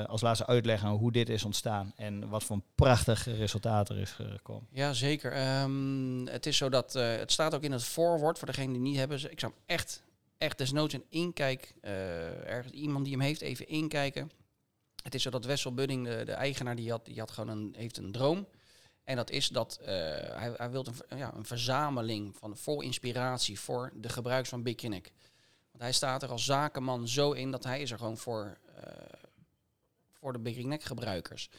als 0.08 0.20
laatste 0.20 0.46
uitleggen 0.46 0.88
hoe 0.88 1.12
dit 1.12 1.28
is 1.28 1.44
ontstaan 1.44 1.92
en 1.96 2.28
wat 2.28 2.44
voor 2.44 2.56
een 2.56 2.64
prachtig 2.74 3.24
resultaat 3.24 3.88
er 3.88 3.98
is 3.98 4.10
gekomen? 4.10 4.66
Ja, 4.70 4.92
zeker. 4.92 5.32
Ehm, 5.32 6.26
het 6.26 6.46
is 6.46 6.56
zo 6.56 6.68
dat, 6.68 6.92
het 6.92 7.32
staat 7.32 7.54
ook 7.54 7.62
in 7.62 7.72
het 7.72 7.84
voorwoord, 7.84 8.38
voor 8.38 8.46
degene 8.46 8.72
die 8.72 8.80
niet 8.82 8.96
hebben. 8.96 9.30
Ik 9.30 9.40
zou 9.40 9.52
hem 9.52 9.76
echt, 9.76 10.02
echt 10.42 10.58
desnoods 10.58 10.94
een 10.94 11.04
inkijk, 11.08 11.74
eh, 11.80 12.48
ergens 12.48 12.72
iemand 12.72 13.04
die 13.04 13.14
hem 13.14 13.22
heeft, 13.22 13.40
even 13.40 13.68
inkijken. 13.68 14.30
Het 15.02 15.14
is 15.14 15.22
zo 15.22 15.30
dat 15.30 15.44
Wessel 15.44 15.74
Budding, 15.74 16.06
de, 16.06 16.24
de 16.24 16.32
eigenaar, 16.32 16.76
die 16.76 16.90
had, 16.90 17.04
die 17.04 17.18
had 17.18 17.30
gewoon 17.30 17.48
een, 17.48 17.74
heeft 17.76 17.96
een 17.96 18.12
droom. 18.12 18.48
En 19.04 19.16
dat 19.16 19.30
is 19.30 19.48
dat 19.48 19.78
eh, 19.80 19.86
hij, 20.36 20.52
hij 20.56 20.70
wil 20.70 20.86
een, 20.86 21.18
ja, 21.18 21.34
een 21.34 21.44
verzameling 21.44 22.36
van 22.36 22.56
vol 22.56 22.80
inspiratie 22.80 23.60
voor 23.60 23.92
de 23.94 24.08
gebruikers 24.08 24.48
van 24.48 24.62
Big 24.62 24.74
Kinnick. 24.74 25.12
Want 25.70 25.82
hij 25.82 25.92
staat 25.92 26.22
er 26.22 26.30
als 26.30 26.44
zakenman 26.44 27.08
zo 27.08 27.32
in 27.32 27.50
dat 27.50 27.64
hij 27.64 27.80
is 27.80 27.90
er 27.90 27.98
gewoon 27.98 28.18
voor, 28.18 28.58
eh, 28.74 28.92
voor 30.12 30.32
de 30.32 30.38
Big 30.38 30.54
Kinnick 30.54 30.82
gebruikers. 30.82 31.50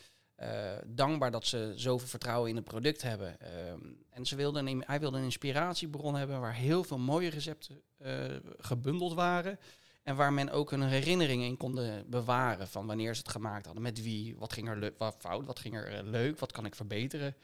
Eh, 0.44 0.72
dankbaar 0.86 1.32
dat 1.32 1.46
ze 1.46 1.74
zoveel 1.76 2.08
vertrouwen 2.08 2.50
in 2.50 2.56
het 2.56 2.66
product 2.66 3.02
hebben. 3.02 3.39
Ehm, 3.39 3.80
en 4.10 4.26
ze 4.26 4.36
wilden 4.36 4.68
een, 4.68 4.84
hij 4.86 5.00
wilde 5.00 5.18
een 5.18 5.24
inspiratiebron 5.24 6.16
hebben 6.16 6.39
waar 6.39 6.54
heel 6.54 6.84
veel 6.84 6.98
mooie 6.98 7.30
recepten 7.30 7.82
eh, 7.98 8.14
gebundeld 8.58 9.14
waren. 9.14 9.60
En 10.04 10.16
waar 10.16 10.34
men 10.34 10.50
ook 10.50 10.72
hun 10.72 10.82
herinneringen 10.82 11.48
in 11.48 11.58
konden 11.58 12.10
bewaren. 12.10 12.68
Van 12.68 12.86
wanneer 12.86 13.16
ze 13.16 13.22
het 13.22 13.32
gemaakt 13.32 13.66
hadden, 13.66 13.84
met 13.84 14.02
wie, 14.02 14.36
wat 14.38 14.54
ging 14.54 14.70
er 14.70 14.94
wat 14.98 15.16
fout, 15.20 15.46
wat 15.46 15.60
ging 15.60 15.76
er 15.76 15.88
eh, 15.88 16.04
leuk, 16.04 16.39
wat 16.39 16.52
kan 16.52 16.66
ik 16.66 16.76
verbeteren. 16.76 17.36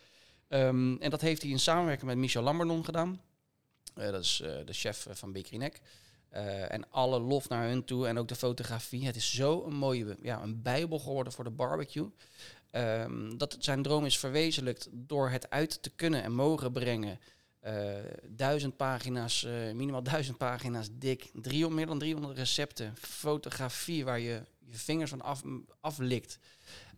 Ehm, 0.48 0.96
en 0.96 1.10
dat 1.10 1.22
heeft 1.22 1.42
hij 1.42 1.52
in 1.52 1.60
samenwerking 1.60 2.08
met 2.08 2.18
Michel 2.18 2.44
Lambernon 2.44 2.86
gedaan. 2.86 3.22
Dat 3.94 4.24
is 4.24 4.38
de 4.66 4.74
chef 4.74 5.08
van 5.10 5.32
Bakery 5.32 5.58
Neck. 5.58 5.82
En 6.70 6.92
alle 6.92 7.20
lof 7.20 7.50
naar 7.50 7.68
hun 7.68 7.84
toe 7.84 8.08
en 8.08 8.18
ook 8.18 8.28
de 8.28 8.36
fotografie. 8.36 9.06
Het 9.06 9.16
is 9.16 9.34
zo 9.34 9.64
een 9.66 9.76
mooie 9.76 10.18
ja, 10.22 10.42
een 10.42 10.62
bijbel 10.62 11.00
geworden 11.00 11.34
voor 11.34 11.44
de 11.44 11.50
barbecue. 11.50 12.12
Ehm, 12.72 13.38
dat 13.38 13.56
zijn 13.60 13.82
droom 13.82 14.06
is 14.06 14.20
verwezenlijkt 14.20 14.88
door 14.92 15.30
het 15.30 15.50
uit 15.50 15.84
te 15.84 15.90
kunnen 15.90 16.24
en 16.24 16.34
mogen 16.34 16.72
brengen. 16.72 17.20
Eh, 17.60 17.98
duizend 18.28 18.78
pagina's, 18.78 19.44
eh, 19.44 19.52
minimaal 19.52 20.04
duizend 20.14 20.38
pagina's 20.38 20.90
dik. 20.92 21.30
300, 21.34 21.76
meer 21.76 21.86
dan 21.86 22.00
300 22.00 22.38
recepten. 22.38 22.96
Fotografie 22.98 24.06
waar 24.06 24.20
je 24.20 24.42
je 24.60 24.78
vingers 24.78 25.10
van 25.10 25.22
af, 25.22 25.42
aflikt. 25.80 26.40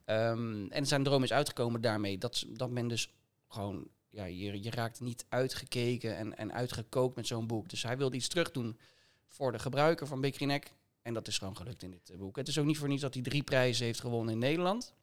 Ehm, 0.05 0.65
en 0.67 0.86
zijn 0.86 1.03
droom 1.03 1.24
is 1.24 1.34
uitgekomen 1.34 1.82
daarmee. 1.82 2.17
Dat, 2.17 2.45
dat 2.49 2.69
men 2.69 2.88
dus 2.88 3.13
gewoon, 3.47 3.88
ja, 4.09 4.26
je, 4.26 4.63
je 4.63 4.69
raakt 4.69 4.99
niet 4.99 5.26
uitgekeken 5.30 6.17
en, 6.17 6.38
en 6.38 6.53
uitgekookt 6.53 7.15
met 7.15 7.28
zo'n 7.28 7.47
boek. 7.47 7.69
Dus 7.69 7.84
hij 7.84 7.97
wilde 7.97 8.15
iets 8.15 8.28
terug 8.28 8.51
doen 8.51 8.80
voor 9.28 9.51
de 9.51 9.59
gebruiker 9.59 10.07
van 10.07 10.22
Bakery 10.22 10.45
Neck. 10.45 10.74
En 11.01 11.13
dat 11.13 11.28
is 11.28 11.38
gewoon 11.38 11.57
gelukt 11.57 11.84
in 11.84 11.91
dit 11.91 12.09
eh, 12.09 12.17
boek. 12.17 12.36
Het 12.36 12.47
is 12.47 12.57
ook 12.57 12.65
niet 12.65 12.78
voor 12.78 12.88
niets 12.88 13.01
dat 13.01 13.13
hij 13.13 13.24
drie 13.24 13.43
prijzen 13.43 13.86
heeft 13.86 13.99
gewonnen 13.99 14.34
in 14.34 14.39
Nederland. 14.39 14.93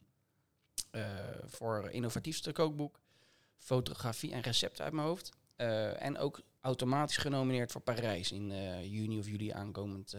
Eh, 0.91 1.03
voor 1.47 1.89
innovatiefste 1.91 2.53
kookboek, 2.53 3.01
fotografie 3.57 4.33
en 4.33 4.41
recept 4.41 4.81
uit 4.81 4.93
mijn 4.93 5.07
hoofd. 5.07 5.31
Eh, 5.57 6.03
en 6.03 6.19
ook 6.19 6.41
automatisch 6.61 7.17
genomineerd 7.17 7.73
voor 7.73 7.81
Parijs 7.81 8.33
in 8.33 8.51
eh, 8.51 8.85
juni 8.85 9.19
of 9.19 9.27
juli 9.27 9.51
aankomend, 9.51 10.15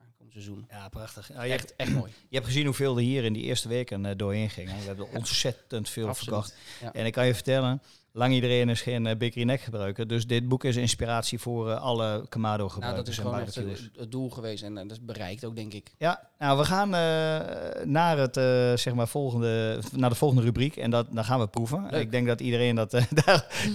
aankomend 0.00 0.32
seizoen. 0.32 0.66
Ja, 0.70 0.88
prachtig. 0.88 1.28
Nou, 1.28 1.44
je, 1.44 1.50
hebt, 1.50 1.62
Echt, 1.62 1.76
echt 1.76 1.90
mooi. 1.92 2.12
je 2.28 2.34
hebt 2.36 2.46
gezien 2.46 2.64
hoeveel 2.64 2.96
er 2.96 3.02
hier 3.02 3.24
in 3.24 3.32
die 3.32 3.42
eerste 3.42 3.68
weken 3.68 4.16
doorheen 4.16 4.50
gingen. 4.50 4.78
We 4.78 4.84
hebben 4.84 5.10
ontzettend 5.10 5.88
veel 5.88 6.08
Absoluut. 6.08 6.44
verkocht. 6.44 6.56
Ja. 6.80 6.92
En 6.92 7.06
ik 7.06 7.12
kan 7.12 7.26
je 7.26 7.34
vertellen, 7.34 7.82
lang 8.12 8.34
iedereen 8.34 8.68
is 8.68 8.80
geen 8.80 9.06
uh, 9.22 9.44
Neck 9.44 9.60
gebruiker. 9.60 10.06
Dus 10.06 10.26
dit 10.26 10.48
boek 10.48 10.64
is 10.64 10.76
inspiratie 10.76 11.38
voor 11.38 11.74
alle 11.74 12.26
Kamado 12.28 12.56
Nou, 12.56 12.70
gebruikers 12.70 13.04
dat 13.04 13.14
is 13.14 13.18
gewoon 13.20 13.40
echt 13.40 13.54
het, 13.54 13.90
het 13.96 14.10
doel 14.10 14.30
geweest 14.30 14.62
en 14.62 14.74
dat 14.74 14.90
is 14.90 15.04
bereikt 15.04 15.44
ook, 15.44 15.56
denk 15.56 15.74
ik. 15.74 15.94
Ja, 15.98 16.30
nou, 16.42 16.58
we 16.58 16.64
gaan 16.64 16.94
eh, 16.94 17.84
naar, 17.84 18.18
het, 18.18 18.36
eh, 18.36 18.76
zeg 18.76 18.94
maar 18.94 19.08
volgende, 19.08 19.80
naar 19.92 20.10
de 20.10 20.16
volgende 20.16 20.42
rubriek 20.42 20.76
en 20.76 20.90
dat, 20.90 21.06
dan 21.10 21.24
gaan 21.24 21.40
we 21.40 21.48
proeven. 21.48 21.86
Leuk. 21.90 22.00
Ik 22.00 22.10
denk 22.10 22.26
dat 22.26 22.40
iedereen 22.40 22.74
dat, 22.74 22.94
eh, 22.94 23.04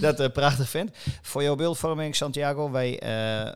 dat 0.00 0.32
prachtig 0.32 0.68
vindt. 0.68 0.98
Voor 1.22 1.42
jouw 1.42 1.54
beeldvorming, 1.54 2.16
Santiago, 2.16 2.70
wij, 2.70 2.96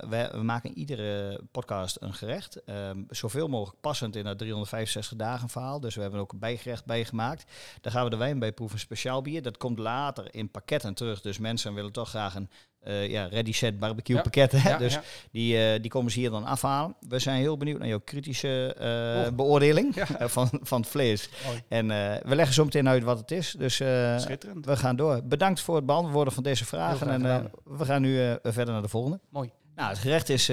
wij 0.09 0.31
we 0.33 0.43
maken 0.43 0.79
iedere 0.79 1.41
podcast 1.51 1.97
een 2.01 2.15
gerecht. 2.15 2.65
Ehm, 2.65 3.03
zoveel 3.09 3.49
mogelijk 3.49 3.81
passend 3.81 4.17
in 4.17 4.25
dat 4.25 4.39
365 4.39 5.19
dagen 5.19 5.49
verhaal. 5.49 5.81
Dus 5.81 5.95
we 5.95 6.01
hebben 6.03 6.21
ook 6.21 6.33
een 6.33 6.39
bijgerecht 6.39 6.85
bijgemaakt. 6.85 7.45
Daar 7.81 7.93
gaan 7.93 8.05
we 8.05 8.11
de 8.11 8.17
wijn 8.17 8.39
bij 8.39 8.53
proeven, 8.53 8.79
speciaal 8.79 9.23
bier. 9.23 9.43
Dat 9.43 9.57
komt 9.57 9.79
later 9.79 10.35
in 10.35 10.51
pakketten 10.51 10.95
terug. 10.95 11.21
Dus 11.21 11.39
mensen 11.39 11.75
willen 11.75 11.93
toch 11.93 12.09
graag 12.09 12.35
een 12.35 12.51
eh, 12.83 13.11
ja, 13.11 13.25
ready 13.27 13.53
set 13.53 13.79
barbecue 13.79 14.17
Ja. 14.17 14.23
pakket. 14.23 14.53
Hè? 14.53 14.69
Ja, 14.71 14.79
dus 14.79 14.95
ja. 14.95 15.03
die, 15.31 15.59
eh, 15.73 15.81
die 15.81 15.91
komen 15.91 16.13
ze 16.13 16.19
hier 16.19 16.31
dan 16.31 16.45
afhalen. 16.45 16.95
We 17.09 17.19
zijn 17.19 17.41
heel 17.41 17.57
benieuwd 17.57 17.79
naar 17.79 17.89
jouw 17.89 18.01
kritische 18.05 18.75
eh, 18.79 19.27
Oh. 19.27 19.37
beoordeling 19.37 19.95
van, 20.35 20.49
van 20.63 20.81
het 20.81 20.91
vlees. 20.91 21.29
En 21.69 21.87
we 22.29 22.35
leggen 22.37 22.55
zo 22.55 22.65
meteen 22.65 22.89
uit 22.89 23.03
wat 23.03 23.19
het 23.19 23.31
is. 23.31 23.55
Dus 23.59 23.79
we 23.79 24.77
gaan 24.77 24.97
door. 24.97 25.21
Bedankt 25.25 25.61
voor 25.61 25.77
het 25.77 25.87
beantwoorden 25.87 26.33
van 26.33 26.43
deze 26.43 26.65
vragen. 26.65 27.09
En 27.11 27.51
we 27.65 27.85
gaan 27.85 28.03
nu 28.03 28.37
verder 28.43 28.73
naar 28.73 28.83
de 28.83 28.89
volgende. 28.89 29.21
Mooi. 29.31 29.51
Nou, 29.75 29.89
het 29.89 29.99
gerecht 29.99 30.29
is 30.29 30.51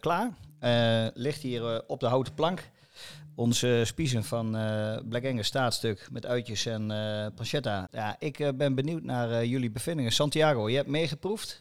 klaar. 0.00 0.30
Ligt 1.14 1.42
hier 1.42 1.84
op 1.86 2.00
de 2.00 2.06
houten 2.06 2.34
plank. 2.34 2.70
Onze 3.40 3.82
spiezen 3.84 4.24
van 4.24 4.56
eh 4.56 4.98
Black 5.08 5.24
Angus 5.24 5.46
staatstuk 5.46 6.08
met 6.10 6.26
uitjes 6.26 6.66
en 6.66 6.90
eh 6.90 7.26
pancetta. 7.34 7.88
Ja, 7.90 8.16
ik 8.18 8.38
eh, 8.38 8.48
ben 8.54 8.74
benieuwd 8.74 9.02
naar 9.02 9.44
jullie 9.44 9.70
bevindingen. 9.70 10.12
Santiago, 10.12 10.68
je 10.68 10.76
hebt 10.76 10.88
meegeproefd. 10.88 11.60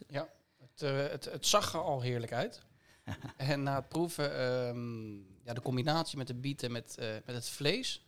Het, 0.57 0.81
eh, 0.81 0.97
het, 0.97 1.25
het 1.25 1.45
zag 1.45 1.73
er 1.73 1.79
al 1.79 2.01
heerlijk 2.01 2.33
uit. 2.33 2.61
en 3.37 3.63
na 3.63 3.75
het 3.75 3.87
proeven, 3.87 4.37
ehm, 4.37 5.15
ja, 5.45 5.53
de 5.53 5.61
combinatie 5.61 6.17
met 6.17 6.27
de 6.27 6.33
bieten 6.33 6.71
met, 6.71 6.95
met 7.25 7.35
het 7.35 7.49
vlees, 7.49 8.05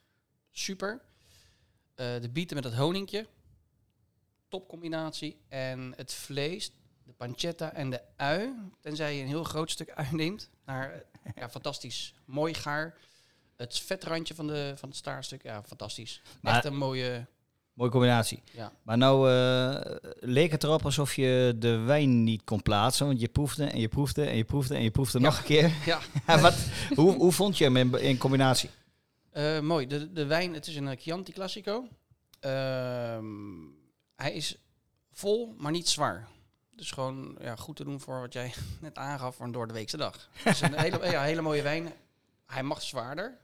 super. 0.52 1.02
De 1.96 2.30
bieten 2.32 2.56
met 2.56 2.66
het 2.66 2.76
honingje, 2.76 3.28
topcombinatie. 4.50 5.38
En 5.48 5.94
het 5.96 6.14
vlees, 6.14 6.72
de 7.04 7.14
pancetta 7.14 7.74
en 7.74 7.90
de 7.90 8.02
ui, 8.16 8.54
tenzij 8.80 9.16
je 9.16 9.22
een 9.22 9.28
heel 9.28 9.44
groot 9.44 9.72
stuk 9.72 9.92
ui 9.92 10.08
neemt, 10.12 10.50
naar 10.66 11.04
ja, 11.36 11.50
fantastisch 11.50 12.14
mooi 12.26 12.54
gaar. 12.54 13.10
Het 13.62 13.80
vetrandje 13.80 14.36
van, 14.36 14.48
de, 14.48 14.74
van 14.78 14.90
het 14.90 14.98
staarstuk, 14.98 15.44
ja, 15.44 15.64
fantastisch. 15.68 16.22
Maar- 16.42 16.56
Echt 16.56 16.66
een 16.66 16.78
mooie, 16.78 17.26
Mooie 17.74 17.92
combinatie. 17.92 18.44
ja. 18.52 18.72
Maar 18.84 18.98
nou 18.98 19.32
eh, 19.32 19.96
leek 20.20 20.52
het 20.52 20.64
erop 20.64 20.86
alsof 20.86 21.16
je 21.16 21.56
de 21.58 21.78
wijn 21.78 22.24
niet 22.24 22.44
kon 22.44 22.62
plaatsen. 22.62 23.06
Want 23.06 23.20
je 23.20 23.28
proefde 23.28 23.66
en 23.66 23.80
je 23.80 23.88
proefde 23.88 24.26
en 24.26 24.36
je 24.38 24.44
proefde 24.44 24.76
en 24.76 24.84
je 24.84 24.92
proefde 24.92 25.20
Ja. 25.20 25.26
nog 25.26 25.38
een 25.38 25.44
keer. 25.44 25.72
ja. 25.86 26.00
Ja, 26.28 26.40
wat, 26.40 26.56
hoe, 26.96 27.16
hoe 27.16 27.32
vond 27.32 27.58
je 27.58 27.64
hem 27.64 27.78
in, 27.78 28.00
in 28.02 28.18
combinatie? 28.18 28.70
Eh, 29.32 29.60
mooi. 29.60 29.88
De, 29.88 30.12
de 30.14 30.26
wijn, 30.26 30.54
het 30.54 30.68
is 30.68 30.76
een 30.76 30.98
Chianti 30.98 31.32
Classico. 31.32 31.88
Ehm, 32.40 33.26
hij 34.16 34.34
is 34.34 34.56
vol, 35.12 35.54
maar 35.58 35.72
niet 35.72 35.90
zwaar. 35.90 36.28
Dus 36.76 36.92
gewoon 36.92 37.38
ja, 37.42 37.56
goed 37.56 37.76
te 37.76 37.84
doen 37.84 38.00
voor 38.00 38.20
wat 38.20 38.34
jij 38.34 38.54
net 38.82 38.98
aangaf 38.98 39.36
voor 39.36 39.46
een 39.46 39.52
door 39.52 39.68
de 39.68 39.74
weekse 39.74 39.98
dag. 39.98 40.30
Het 40.32 40.54
is 40.56 40.62
een 40.62 40.74
hele, 40.80 41.12
ja, 41.12 41.24
hele 41.24 41.42
mooie 41.42 41.62
wijn. 41.62 41.94
Hij 42.46 42.64
mag 42.64 42.82
zwaarder. 42.82 43.38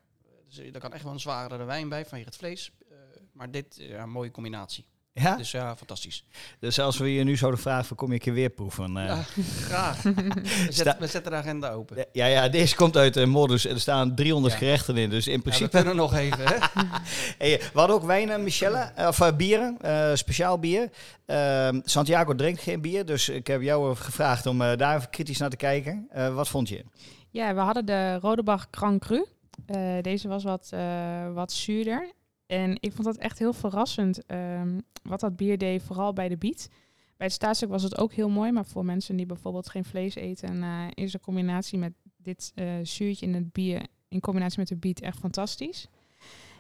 Dus 0.48 0.58
er 0.74 0.80
kan 0.80 0.94
echt 0.94 1.04
wel 1.04 1.14
een 1.14 1.20
zwaardere 1.20 1.64
wijn 1.64 1.90
bij 1.90 2.06
vanwege 2.06 2.26
het 2.30 2.38
vlees. 2.38 2.72
Eh, 2.90 2.96
maar 3.34 3.52
dit, 3.52 3.66
ja, 3.78 4.02
een 4.04 4.10
mooie 4.10 4.32
combinatie. 4.32 4.86
Ja? 5.14 5.36
Dus 5.36 5.52
ja, 5.52 5.76
fantastisch. 5.78 6.24
Dus 6.60 6.80
als 6.80 6.98
we 6.98 7.14
je 7.14 7.24
nu 7.24 7.36
zouden 7.36 7.60
vragen, 7.60 7.96
kom 7.96 8.08
je 8.08 8.14
een 8.14 8.20
keer 8.20 8.34
weer 8.34 8.50
proeven? 8.50 8.98
eh? 8.98 9.06
Ja, 9.06 9.22
graag. 9.66 10.02
We 10.02 10.68
zetten, 10.70 10.96
we 11.00 11.08
zetten 11.08 11.32
de 11.32 11.38
agenda 11.38 11.72
open. 11.72 12.06
Ja, 12.12 12.26
ja, 12.26 12.50
deze 12.50 12.76
komt 12.76 12.98
uit 12.98 13.14
de 13.14 13.26
modus. 13.26 13.66
Er 13.66 13.80
staan 13.80 14.16
300 14.16 14.54
Ja. 14.54 14.60
gerechten 14.60 14.98
in. 14.98 15.10
Dus 15.10 15.26
in 15.28 15.32
Ja, 15.32 15.38
we 15.38 15.44
principe... 15.44 15.70
kunnen 15.70 15.96
nog 15.96 16.14
even, 16.16 16.46
hè? 16.48 16.56
Hey, 17.38 17.58
we 17.74 17.80
hadden 17.80 17.96
ook 17.96 18.04
wijnen, 18.04 18.44
Michelle. 18.44 18.78
eh, 18.78 19.08
Of 19.08 19.20
eh, 19.20 19.36
bieren. 19.36 19.78
eh, 19.82 20.12
speciaal 20.16 20.60
bier. 20.60 20.90
Ehm, 21.26 21.80
Santiago 21.84 22.36
drinkt 22.36 22.62
geen 22.62 22.82
bier. 22.82 23.06
Dus 23.06 23.30
ik 23.30 23.48
heb 23.48 23.62
jou 23.62 23.96
gevraagd 23.96 24.46
om 24.46 24.62
eh, 24.62 24.78
daar 24.78 24.96
even 24.98 25.10
kritisch 25.10 25.38
naar 25.38 25.50
te 25.50 25.56
kijken. 25.56 26.08
Eh, 26.10 26.34
wat 26.36 26.48
vond 26.48 26.70
je? 26.70 26.86
Ja, 27.32 27.54
we 27.54 27.60
hadden 27.60 27.86
de 27.86 28.20
Rodebach 28.20 28.68
Grand 28.72 29.00
Cru. 29.02 29.26
Eh, 29.66 30.02
deze 30.02 30.28
was 30.28 30.44
wat, 30.44 30.70
eh, 30.74 31.34
wat 31.34 31.52
zuurder. 31.52 32.12
En 32.46 32.78
ik 32.80 32.94
vond 32.94 33.08
dat 33.08 33.18
echt 33.18 33.40
heel 33.40 33.54
verrassend 33.54 34.26
ehm, 34.26 34.80
wat 35.04 35.20
dat 35.20 35.36
bier 35.36 35.58
deed, 35.58 35.84
vooral 35.84 36.14
bij 36.14 36.30
de 36.30 36.38
biet. 36.38 36.70
Bij 37.18 37.28
het 37.28 37.36
staatstuk 37.36 37.70
was 37.70 37.84
het 37.84 37.98
ook 37.98 38.14
heel 38.14 38.30
mooi, 38.30 38.52
maar 38.52 38.66
voor 38.66 38.86
mensen 38.86 39.16
die 39.16 39.26
bijvoorbeeld 39.26 39.70
geen 39.70 39.86
vlees 39.86 40.16
eten, 40.16 40.64
eh, 40.64 40.86
is 40.94 41.12
de 41.12 41.20
combinatie 41.20 41.78
met 41.78 41.94
dit 42.18 42.54
zuurtje 42.84 43.26
in 43.26 43.34
het 43.34 43.52
bier 43.52 43.86
in 44.08 44.20
combinatie 44.20 44.60
met 44.60 44.68
de 44.68 44.76
biet 44.76 45.02
echt 45.02 45.20
fantastisch. 45.20 45.88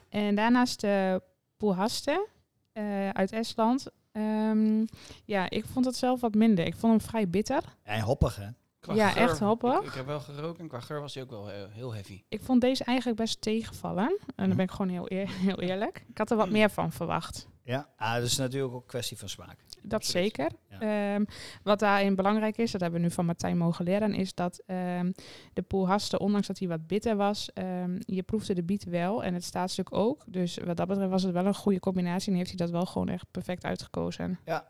En 0.10 0.36
daarnaast 0.36 0.82
de 0.82 1.22
Puhaste 1.58 2.28
eh, 2.72 3.10
uit 3.10 3.32
Estland. 3.32 3.88
Ehm, 4.12 4.86
ja, 5.26 5.50
ik 5.50 5.66
vond 5.66 5.86
het 5.86 5.96
zelf 5.96 6.22
wat 6.22 6.36
minder. 6.36 6.66
Ik 6.66 6.76
vond 6.76 6.92
hem 6.94 7.10
vrij 7.10 7.30
bitter. 7.30 7.64
En 7.84 8.02
hoppig, 8.02 8.36
hè? 8.36 8.48
Qua 8.88 8.96
Ja, 8.96 9.10
geur- 9.10 9.22
echt 9.22 9.40
hoppig. 9.40 9.80
Ik, 9.80 9.86
ik 9.86 9.94
heb 9.94 10.06
wel 10.06 10.20
geroken 10.20 10.60
en 10.62 10.68
qua 10.68 10.80
geur 10.80 11.02
was 11.02 11.14
hij 11.14 11.24
ook 11.24 11.30
wel 11.30 11.48
heel 11.70 11.94
heavy. 11.94 12.22
Ik 12.30 12.42
vond 12.44 12.62
deze 12.62 12.84
eigenlijk 12.84 13.18
best 13.20 13.42
tegenvallen. 13.42 14.20
En 14.36 14.48
dan 14.48 14.56
ben 14.58 14.66
ik 14.66 14.72
gewoon 14.72 14.90
heel, 14.92 15.12
eer- 15.12 15.30
heel 15.48 15.60
eerlijk. 15.60 16.06
Ik 16.10 16.18
had 16.18 16.32
er 16.32 16.38
wat 16.38 16.50
meer 16.50 16.70
van 16.70 16.92
verwacht. 16.92 17.48
Ja. 17.64 17.90
Ah, 17.98 18.14
dat 18.14 18.24
is 18.24 18.38
natuurlijk 18.38 18.74
ook 18.74 18.82
een 18.82 18.88
kwestie 18.88 19.18
van 19.18 19.30
smaak. 19.30 19.58
Dat 19.82 19.94
Absoluut. 19.94 20.24
zeker. 20.36 20.52
Ja. 20.70 21.14
Ehm, 21.14 21.26
wat 21.64 21.80
daarin 21.80 22.16
belangrijk 22.16 22.58
is, 22.58 22.72
dat 22.72 22.82
hebben 22.82 23.00
we 23.00 23.06
nu 23.08 23.12
van 23.14 23.26
Martijn 23.26 23.58
mogen 23.58 23.86
leren, 23.86 24.14
is 24.14 24.34
dat 24.34 24.62
ehm, 24.66 25.12
de 25.54 25.62
poelhaste, 25.62 26.20
ondanks 26.20 26.48
dat 26.48 26.60
hij 26.60 26.68
wat 26.68 26.88
bitter 26.88 27.16
was, 27.16 27.54
ehm, 27.54 27.96
je 28.00 28.24
proefde 28.24 28.54
de 28.54 28.64
biet 28.64 28.84
wel 28.84 29.24
en 29.24 29.34
het 29.34 29.44
staatstuk 29.44 29.94
ook. 29.94 30.24
Dus 30.28 30.58
wat 30.66 30.78
dat 30.78 30.88
betreft 30.88 31.10
was 31.10 31.24
het 31.24 31.34
wel 31.34 31.46
een 31.46 31.56
goede 31.56 31.80
combinatie 31.80 32.32
en 32.32 32.38
heeft 32.38 32.50
hij 32.50 32.58
dat 32.58 32.70
wel 32.70 32.86
gewoon 32.86 33.10
echt 33.10 33.26
perfect 33.32 33.64
uitgekozen. 33.66 34.40
Ja, 34.46 34.68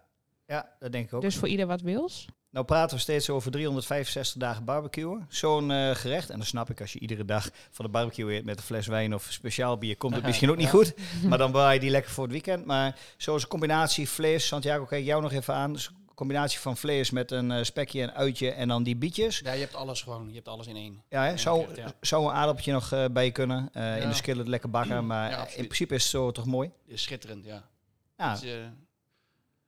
dat 0.80 0.92
denk 0.92 1.06
ik 1.08 1.14
ook. 1.14 1.22
Dus 1.22 1.36
voor 1.36 1.48
ieder 1.48 1.68
wat 1.68 1.82
wils. 1.82 2.26
Nou 2.50 2.66
praten 2.66 2.96
we 2.96 3.02
steeds 3.02 3.30
over 3.30 3.52
365 3.52 4.42
dagen 4.42 4.66
barbecuen. 4.66 5.26
Zo'n 5.30 5.72
eh, 5.72 5.96
gerecht, 5.96 6.30
en 6.30 6.38
dan 6.38 6.46
snap 6.46 6.70
ik 6.70 6.82
als 6.82 6.94
je 6.94 7.00
iedere 7.00 7.26
dag 7.26 7.50
van 7.72 7.86
de 7.86 7.92
barbecue 7.92 8.34
eet 8.36 8.46
met 8.46 8.58
een 8.58 8.64
fles 8.64 8.88
wijn 8.88 9.14
of 9.14 9.28
speciaal 9.30 9.78
bier, 9.78 9.98
komt 9.98 10.16
het 10.16 10.26
misschien 10.26 10.50
ook 10.50 10.56
niet 10.58 10.66
Ja. 10.66 10.72
goed. 10.72 10.94
Maar 11.30 11.38
dan 11.38 11.52
bewaar 11.52 11.74
je 11.74 11.80
die 11.80 11.90
lekker 11.90 12.12
voor 12.12 12.24
het 12.24 12.32
weekend. 12.34 12.66
Maar 12.66 13.00
zo'n 13.18 13.48
combinatie 13.48 14.10
vlees, 14.10 14.48
Santiago, 14.48 14.86
kijk 14.86 15.06
jou 15.06 15.22
nog 15.22 15.32
even 15.32 15.54
aan. 15.54 15.74
Dus 15.74 15.88
een 15.88 16.14
combinatie 16.16 16.60
van 16.60 16.78
vlees 16.78 17.12
met 17.12 17.32
een 17.32 17.52
eh, 17.52 17.64
spekje, 17.64 18.02
een 18.02 18.12
uitje 18.12 18.52
en 18.52 18.68
dan 18.68 18.84
die 18.84 18.96
bietjes. 18.96 19.40
Ja, 19.40 19.52
je 19.52 19.60
hebt 19.60 19.76
alles 19.76 20.02
gewoon. 20.02 20.28
Je 20.30 20.36
hebt 20.36 20.48
alles 20.48 20.68
in 20.68 20.76
één. 20.76 21.04
Ja, 21.10 21.22
hè? 21.24 21.30
Ja, 21.30 21.38
Zou, 21.38 21.66
ja. 21.76 22.18
een 22.18 22.30
aardappeltje 22.30 22.72
nog 22.72 22.92
eh, 22.92 23.06
bij 23.12 23.32
kunnen. 23.32 23.70
eh, 23.74 23.96
In 23.96 24.02
Ja. 24.02 24.08
de 24.08 24.14
skillet 24.16 24.48
lekker 24.48 24.70
bakken. 24.70 25.06
Maar 25.06 25.30
Ja, 25.30 25.48
in 25.48 25.64
principe 25.66 25.96
is 25.96 26.02
het 26.02 26.12
zo 26.12 26.32
toch 26.32 26.46
mooi. 26.46 26.72
Is 26.86 27.02
schitterend, 27.02 27.46
ja. 27.46 27.64
Ja, 28.18 28.32
Dus, 28.34 28.44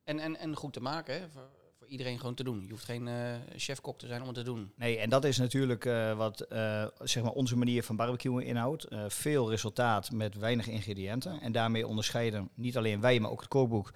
en, 0.10 0.20
en, 0.20 0.38
en 0.38 0.55
goed 0.55 0.74
te 0.74 0.82
maken, 0.82 1.14
hè. 1.14 1.30
Voor, 1.30 1.49
voor 1.78 1.88
iedereen 1.88 2.20
gewoon 2.20 2.36
te 2.36 2.43
doen. 2.43 2.64
Je 2.66 2.72
hoeft 2.72 2.84
geen 2.84 3.07
eh 3.07 3.34
chefkok 3.55 3.99
te 3.99 4.07
zijn 4.07 4.22
om 4.22 4.28
het 4.28 4.36
te 4.36 4.43
doen. 4.43 4.72
Nee, 4.76 4.97
en 4.97 5.10
dat 5.10 5.24
is 5.24 5.38
natuurlijk 5.38 5.86
eh, 5.86 6.18
wat 6.18 6.41
eh, 6.41 6.86
zeg 6.99 7.24
maar 7.24 7.32
onze 7.32 7.57
manier 7.57 7.84
van 7.84 7.95
barbecuen 7.95 8.45
inhoudt. 8.45 8.88
Veel 9.07 9.49
resultaat 9.49 10.12
met 10.12 10.36
weinig 10.36 10.68
ingrediënten. 10.68 11.41
En 11.41 11.51
daarmee 11.51 11.88
onderscheiden 11.88 12.49
niet 12.53 12.78
alleen 12.78 13.01
wij, 13.01 13.20
maar 13.20 13.32
ook 13.32 13.39
het 13.39 13.49
kookboek 13.49 13.93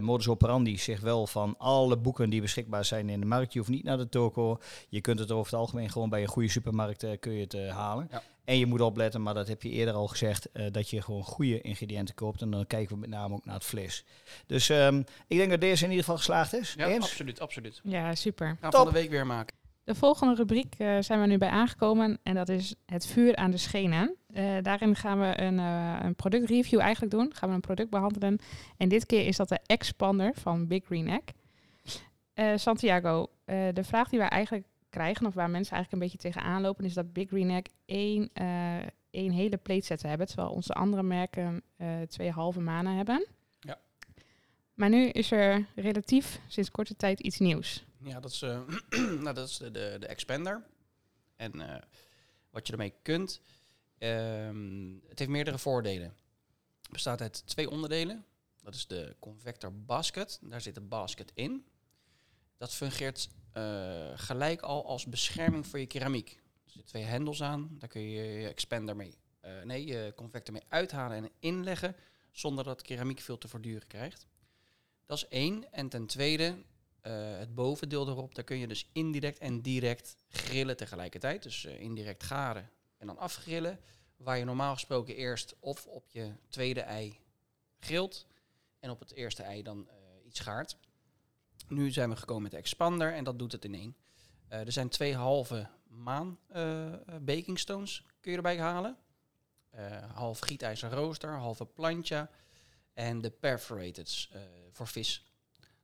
Modus 0.00 0.28
Operandi 0.28 0.78
zich 0.78 1.00
wel 1.00 1.26
van 1.26 1.54
alle 1.58 1.96
boeken 1.96 2.30
die 2.30 2.40
beschikbaar 2.40 2.84
zijn 2.84 3.08
in 3.08 3.20
de 3.20 3.26
markt. 3.26 3.52
Je 3.52 3.58
hoeft 3.58 3.70
niet 3.70 3.84
naar 3.84 3.98
de 3.98 4.08
toko. 4.08 4.58
Je 4.88 5.00
kunt 5.00 5.18
het 5.18 5.30
over 5.30 5.52
het 5.52 5.60
algemeen 5.60 5.90
gewoon 5.90 6.08
bij 6.08 6.22
een 6.22 6.28
goede 6.28 6.48
supermarkt 6.48 7.06
kun 7.20 7.32
je 7.32 7.40
het 7.40 7.68
halen. 7.68 8.08
Ja. 8.10 8.22
En 8.44 8.58
je 8.58 8.66
moet 8.66 8.80
opletten, 8.80 9.22
maar 9.22 9.34
dat 9.34 9.48
heb 9.48 9.62
je 9.62 9.70
eerder 9.70 9.94
al 9.94 10.06
gezegd, 10.06 10.50
eh, 10.50 10.66
dat 10.70 10.90
je 10.90 11.02
gewoon 11.02 11.22
goede 11.22 11.60
ingrediënten 11.60 12.14
koopt. 12.14 12.42
En 12.42 12.50
dan 12.50 12.66
kijken 12.66 12.94
we 12.94 13.00
met 13.00 13.10
name 13.10 13.34
ook 13.34 13.44
naar 13.44 13.54
het 13.54 13.64
vlees. 13.64 14.04
Dus 14.46 14.68
ehm, 14.68 15.02
ik 15.26 15.36
denk 15.36 15.50
dat 15.50 15.60
deze 15.60 15.84
in 15.84 15.90
ieder 15.90 16.04
geval 16.04 16.18
geslaagd 16.18 16.54
is. 16.54 16.74
Ja, 16.76 16.86
Eens? 16.86 17.04
absoluut, 17.04 17.40
absoluut. 17.40 17.80
Ja, 17.82 18.14
super. 18.14 18.56
Gaan 18.60 18.72
van 18.72 18.86
de 18.86 18.92
week 18.92 19.10
weer 19.10 19.26
maken. 19.26 19.56
De 19.84 19.94
volgende 19.94 20.34
rubriek 20.34 20.74
eh, 20.78 20.96
zijn 21.00 21.20
we 21.20 21.26
nu 21.26 21.38
bij 21.38 21.48
aangekomen 21.48 22.18
en 22.22 22.34
dat 22.34 22.48
is 22.48 22.74
het 22.86 23.06
vuur 23.06 23.36
aan 23.36 23.50
de 23.50 23.56
schenen. 23.56 24.16
Eh, 24.26 24.44
daarin 24.62 24.96
gaan 24.96 25.20
we 25.20 25.40
een, 25.40 25.58
eh, 25.58 25.98
een 26.02 26.14
productreview 26.14 26.80
eigenlijk 26.80 27.12
doen. 27.12 27.32
Gaan 27.34 27.48
we 27.48 27.54
een 27.54 27.60
product 27.60 27.90
behandelen. 27.90 28.38
En 28.76 28.88
dit 28.88 29.06
keer 29.06 29.26
is 29.26 29.36
dat 29.36 29.48
de 29.48 29.58
Expander 29.66 30.32
van 30.34 30.66
Big 30.66 30.84
Green 30.84 31.08
Egg. 31.08 31.22
Eh, 32.34 32.52
Santiago, 32.56 33.26
eh, 33.44 33.56
de 33.72 33.84
vraag 33.84 34.08
die 34.08 34.18
wij 34.18 34.28
eigenlijk 34.28 34.66
krijgen, 34.92 35.26
of 35.26 35.34
waar 35.34 35.50
mensen 35.50 35.74
eigenlijk 35.76 36.02
een 36.02 36.08
beetje 36.08 36.30
tegenaan 36.30 36.62
lopen, 36.62 36.84
is 36.84 36.94
dat 36.94 37.12
Big 37.12 37.28
Green 37.28 37.50
Egg 37.50 37.62
één, 37.84 38.30
eh, 38.32 38.86
één 39.10 39.30
hele 39.30 39.56
plateset 39.56 40.02
hebben, 40.02 40.26
terwijl 40.26 40.50
onze 40.50 40.72
andere 40.72 41.02
merken 41.02 41.62
eh, 41.76 42.00
twee 42.02 42.30
halve 42.30 42.60
manen 42.60 42.96
hebben. 42.96 43.26
Ja. 43.60 43.78
Maar 44.74 44.88
nu 44.88 45.08
is 45.08 45.30
er 45.30 45.66
relatief 45.74 46.40
sinds 46.48 46.70
korte 46.70 46.96
tijd 46.96 47.20
iets 47.20 47.38
nieuws. 47.38 47.84
Ja, 48.02 48.20
dat 48.20 48.30
is, 48.30 48.42
eh, 48.42 48.60
nou, 49.24 49.32
dat 49.34 49.48
is 49.48 49.56
de, 49.56 49.70
de, 49.70 49.96
de 50.00 50.06
expander. 50.06 50.62
En 51.36 51.82
wat 52.50 52.66
je 52.66 52.72
ermee 52.72 52.94
kunt. 53.02 53.40
ehm, 53.98 54.92
het 55.08 55.18
heeft 55.18 55.30
meerdere 55.30 55.58
voordelen. 55.58 56.14
Het 56.82 56.90
bestaat 56.90 57.20
uit 57.20 57.46
twee 57.46 57.70
onderdelen. 57.70 58.24
Dat 58.62 58.74
is 58.74 58.86
de 58.86 59.16
convector 59.18 59.72
basket. 59.74 60.38
Daar 60.42 60.60
zit 60.60 60.74
de 60.74 60.80
basket 60.80 61.30
in. 61.34 61.66
Dat 62.56 62.74
fungeert 62.74 63.28
gelijk 64.14 64.60
al 64.60 64.86
als 64.86 65.06
bescherming 65.06 65.66
voor 65.66 65.78
je 65.78 65.86
keramiek. 65.86 66.30
Er 66.64 66.70
zitten 66.70 66.90
twee 66.90 67.02
hendels 67.02 67.42
aan. 67.42 67.76
Daar 67.78 67.88
kun 67.88 68.00
je 68.00 68.22
je 68.22 68.48
expander 68.48 68.96
mee, 68.96 69.18
eh, 69.42 69.62
nee, 69.62 69.86
je 69.86 70.12
convector 70.16 70.54
mee 70.54 70.62
uithalen 70.68 71.16
en 71.16 71.30
inleggen. 71.38 71.96
Zonder 72.30 72.64
dat 72.64 72.82
keramiek 72.82 73.20
veel 73.20 73.38
te 73.38 73.48
verduren 73.48 73.86
krijgt. 73.86 74.26
Dat 75.06 75.16
is 75.16 75.28
één. 75.28 75.72
En 75.72 75.88
ten 75.88 76.06
tweede, 76.06 76.56
eh, 77.00 77.38
het 77.38 77.54
bovendeel 77.54 78.08
erop, 78.08 78.34
daar 78.34 78.44
kun 78.44 78.56
je 78.56 78.66
dus 78.66 78.88
indirect 78.92 79.38
en 79.38 79.62
direct 79.62 80.16
grillen 80.28 80.76
tegelijkertijd. 80.76 81.42
Dus 81.42 81.64
eh, 81.64 81.80
indirect 81.80 82.22
garen 82.22 82.70
en 82.98 83.06
dan 83.06 83.18
afgrillen. 83.18 83.80
Waar 84.16 84.38
je 84.38 84.44
normaal 84.44 84.74
gesproken 84.74 85.16
eerst 85.16 85.54
of 85.60 85.86
op 85.86 86.10
je 86.10 86.32
tweede 86.48 86.80
ei 86.80 87.18
grilt 87.80 88.26
en 88.78 88.90
op 88.90 89.00
het 89.00 89.12
eerste 89.12 89.42
ei 89.42 89.62
dan 89.62 89.88
eh, 89.88 90.26
iets 90.26 90.40
gaart. 90.40 90.76
Nu 91.72 91.90
zijn 91.90 92.10
we 92.10 92.16
gekomen 92.16 92.42
met 92.42 92.50
de 92.50 92.56
expander 92.56 93.14
en 93.14 93.24
dat 93.24 93.38
doet 93.38 93.52
het 93.52 93.64
in 93.64 93.74
één. 93.74 93.96
Eh, 94.48 94.60
er 94.60 94.72
zijn 94.72 94.88
twee 94.88 95.14
halve 95.14 95.68
maan 95.86 96.38
eh 96.48 96.92
baking 97.20 97.58
stones 97.58 98.04
kun 98.20 98.30
je 98.30 98.36
erbij 98.36 98.58
halen. 98.58 98.96
Half 100.12 100.38
gietijzer 100.38 100.90
rooster, 100.90 101.30
halve 101.30 101.66
plancha 101.66 102.30
en 102.92 103.20
de 103.20 103.30
perforateds 103.30 104.28
eh, 104.32 104.40
voor 104.70 104.86
vis. 104.86 105.32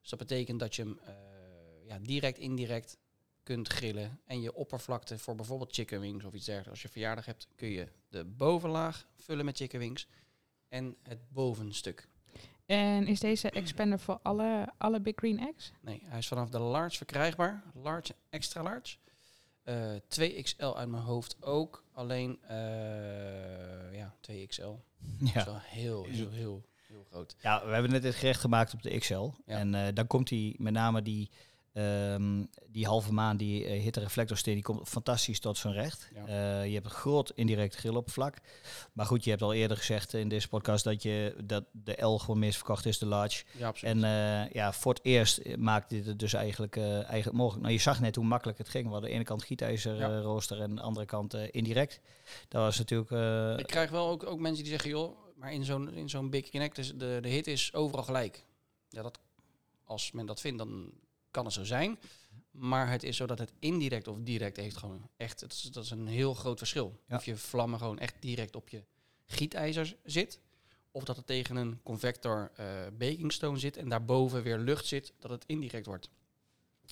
Dus 0.00 0.10
dat 0.10 0.18
betekent 0.18 0.60
dat 0.60 0.76
je 0.76 0.82
hem 0.82 1.00
ja, 1.84 1.98
direct, 1.98 2.38
indirect 2.38 2.98
kunt 3.42 3.68
grillen. 3.68 4.20
En 4.24 4.40
je 4.40 4.54
oppervlakte 4.54 5.18
voor 5.18 5.34
bijvoorbeeld 5.34 5.74
chicken 5.74 6.00
wings 6.00 6.24
of 6.24 6.34
iets 6.34 6.44
dergelijks. 6.44 6.70
Als 6.70 6.82
je 6.82 6.88
verjaardag 6.88 7.24
hebt, 7.26 7.48
kun 7.54 7.68
je 7.68 7.88
de 8.08 8.24
bovenlaag 8.24 9.06
vullen 9.16 9.44
met 9.44 9.56
chicken 9.56 9.78
wings. 9.78 10.06
En 10.68 10.96
het 11.02 11.30
bovenstuk. 11.30 12.08
En 12.68 13.06
is 13.06 13.20
deze 13.20 13.50
expander 13.50 13.98
voor 13.98 14.18
alle, 14.22 14.72
alle 14.78 15.00
Big 15.00 15.14
Green 15.16 15.38
Eggs? 15.48 15.72
Nee, 15.80 16.02
hij 16.04 16.18
is 16.18 16.28
vanaf 16.28 16.48
de 16.48 16.58
large 16.58 16.96
verkrijgbaar. 16.96 17.62
Large 17.74 18.12
en 18.12 18.18
extra 18.30 18.62
large. 18.62 18.96
Eh 19.62 19.94
2XL 20.08 20.76
uit 20.76 20.88
mijn 20.88 21.02
hoofd 21.02 21.36
ook. 21.40 21.84
Alleen, 21.92 22.38
eh, 22.42 23.96
ja, 23.96 24.14
2XL. 24.20 24.62
Dat 24.98 25.28
is 25.28 25.32
Ja. 25.32 25.44
wel 25.44 25.58
heel, 25.58 26.04
heel, 26.04 26.30
heel, 26.30 26.64
heel 26.86 27.04
groot. 27.10 27.36
Ja, 27.40 27.66
we 27.66 27.72
hebben 27.72 27.90
net 27.90 28.02
dit 28.02 28.14
gerecht 28.14 28.40
gemaakt 28.40 28.74
op 28.74 28.82
de 28.82 28.98
XL. 28.98 29.28
En 29.46 29.74
eh, 29.74 29.94
dan 29.94 30.06
komt 30.06 30.28
die, 30.28 30.54
met 30.58 30.72
name 30.72 31.02
die, 31.02 31.30
ehm, 31.72 32.44
die 32.68 32.86
halve 32.86 33.12
maan, 33.12 33.36
die 33.36 33.64
uh, 33.64 33.82
hitte 33.82 34.00
reflectorsteen, 34.00 34.54
die 34.54 34.62
komt 34.62 34.88
fantastisch 34.88 35.40
tot 35.40 35.56
zijn 35.56 35.74
recht. 35.74 36.08
Ja. 36.14 36.26
Eh, 36.26 36.66
je 36.66 36.72
hebt 36.74 36.84
een 36.84 36.90
groot 36.90 37.30
indirect 37.34 37.74
grilloppervlak. 37.74 38.36
Maar 38.92 39.06
goed, 39.06 39.24
je 39.24 39.30
hebt 39.30 39.42
al 39.42 39.52
eerder 39.52 39.76
gezegd 39.76 40.14
in 40.14 40.28
deze 40.28 40.48
podcast 40.48 40.84
dat, 40.84 41.02
je, 41.02 41.36
dat 41.44 41.64
de 41.72 42.02
L 42.06 42.16
gewoon 42.18 42.38
meest 42.38 42.56
verkocht 42.56 42.86
is, 42.86 42.98
de 42.98 43.06
large. 43.06 43.44
Ja, 43.58 43.66
absoluut. 43.66 43.94
En 43.94 44.04
eh, 44.04 44.50
ja, 44.52 44.72
voor 44.72 44.94
het 44.94 45.04
eerst 45.04 45.38
eh, 45.38 45.56
maakt 45.56 45.90
dit 45.90 46.06
het 46.06 46.18
dus 46.18 46.32
eigenlijk, 46.32 46.76
eh, 46.76 47.04
eigenlijk 47.04 47.32
mogelijk. 47.36 47.62
Nou, 47.62 47.74
je 47.74 47.80
zag 47.80 48.00
net 48.00 48.16
hoe 48.16 48.24
makkelijk 48.24 48.58
het 48.58 48.68
ging. 48.68 48.84
We 48.86 48.90
hadden 48.90 49.08
aan 49.10 49.14
de 49.16 49.20
ene 49.20 49.28
kant 49.28 49.44
gietijzer 49.44 49.96
Ja. 49.96 50.10
eh, 50.16 50.20
rooster 50.22 50.56
en 50.60 50.62
aan 50.70 50.74
de 50.76 50.82
andere 50.82 51.06
kant 51.06 51.34
eh, 51.34 51.42
indirect. 51.50 52.00
Dat 52.48 52.62
was 52.62 52.78
natuurlijk... 52.78 53.10
eh, 53.10 53.58
Ik 53.58 53.66
krijg 53.66 53.90
wel 53.90 54.08
ook, 54.08 54.26
ook 54.26 54.38
mensen 54.38 54.62
die 54.62 54.72
zeggen, 54.72 54.90
joh, 54.90 55.16
maar 55.36 55.52
in 55.52 55.64
zo'n 55.64 55.92
in 55.94 56.08
zo'n 56.08 56.30
Big 56.30 56.50
Connect, 56.50 56.76
dus 56.76 56.92
de, 56.94 57.18
de 57.20 57.28
hit 57.28 57.46
is 57.46 57.74
overal 57.74 58.04
gelijk. 58.04 58.44
Ja, 58.88 59.02
dat, 59.02 59.18
als 59.84 60.12
men 60.12 60.26
dat 60.26 60.40
vindt, 60.40 60.58
dan 60.58 60.90
kan 61.30 61.44
het 61.44 61.54
zo 61.54 61.64
zijn. 61.64 61.98
Maar 62.50 62.90
het 62.90 63.02
is 63.02 63.16
zo 63.16 63.26
dat 63.26 63.38
het 63.38 63.52
indirect 63.58 64.08
of 64.08 64.16
direct 64.20 64.56
heeft 64.56 64.76
gewoon 64.76 65.08
echt, 65.16 65.40
het 65.40 65.52
is, 65.52 65.62
dat 65.62 65.84
is 65.84 65.90
een 65.90 66.06
heel 66.06 66.34
groot 66.34 66.58
verschil. 66.58 67.00
Ja. 67.06 67.16
Of 67.16 67.24
je 67.24 67.36
vlammen 67.36 67.78
gewoon 67.78 67.98
echt 67.98 68.14
direct 68.20 68.56
op 68.56 68.68
je 68.68 68.84
gietijzer 69.24 69.96
zit. 70.04 70.40
Of 70.90 71.04
dat 71.04 71.16
het 71.16 71.26
tegen 71.26 71.56
een 71.56 71.82
convector 71.82 72.50
eh 72.56 72.66
bakingstone 72.98 73.58
zit 73.58 73.76
en 73.76 73.88
daarboven 73.88 74.42
weer 74.42 74.58
lucht 74.58 74.86
zit, 74.86 75.12
dat 75.18 75.30
het 75.30 75.44
indirect 75.46 75.86
wordt. 75.86 76.10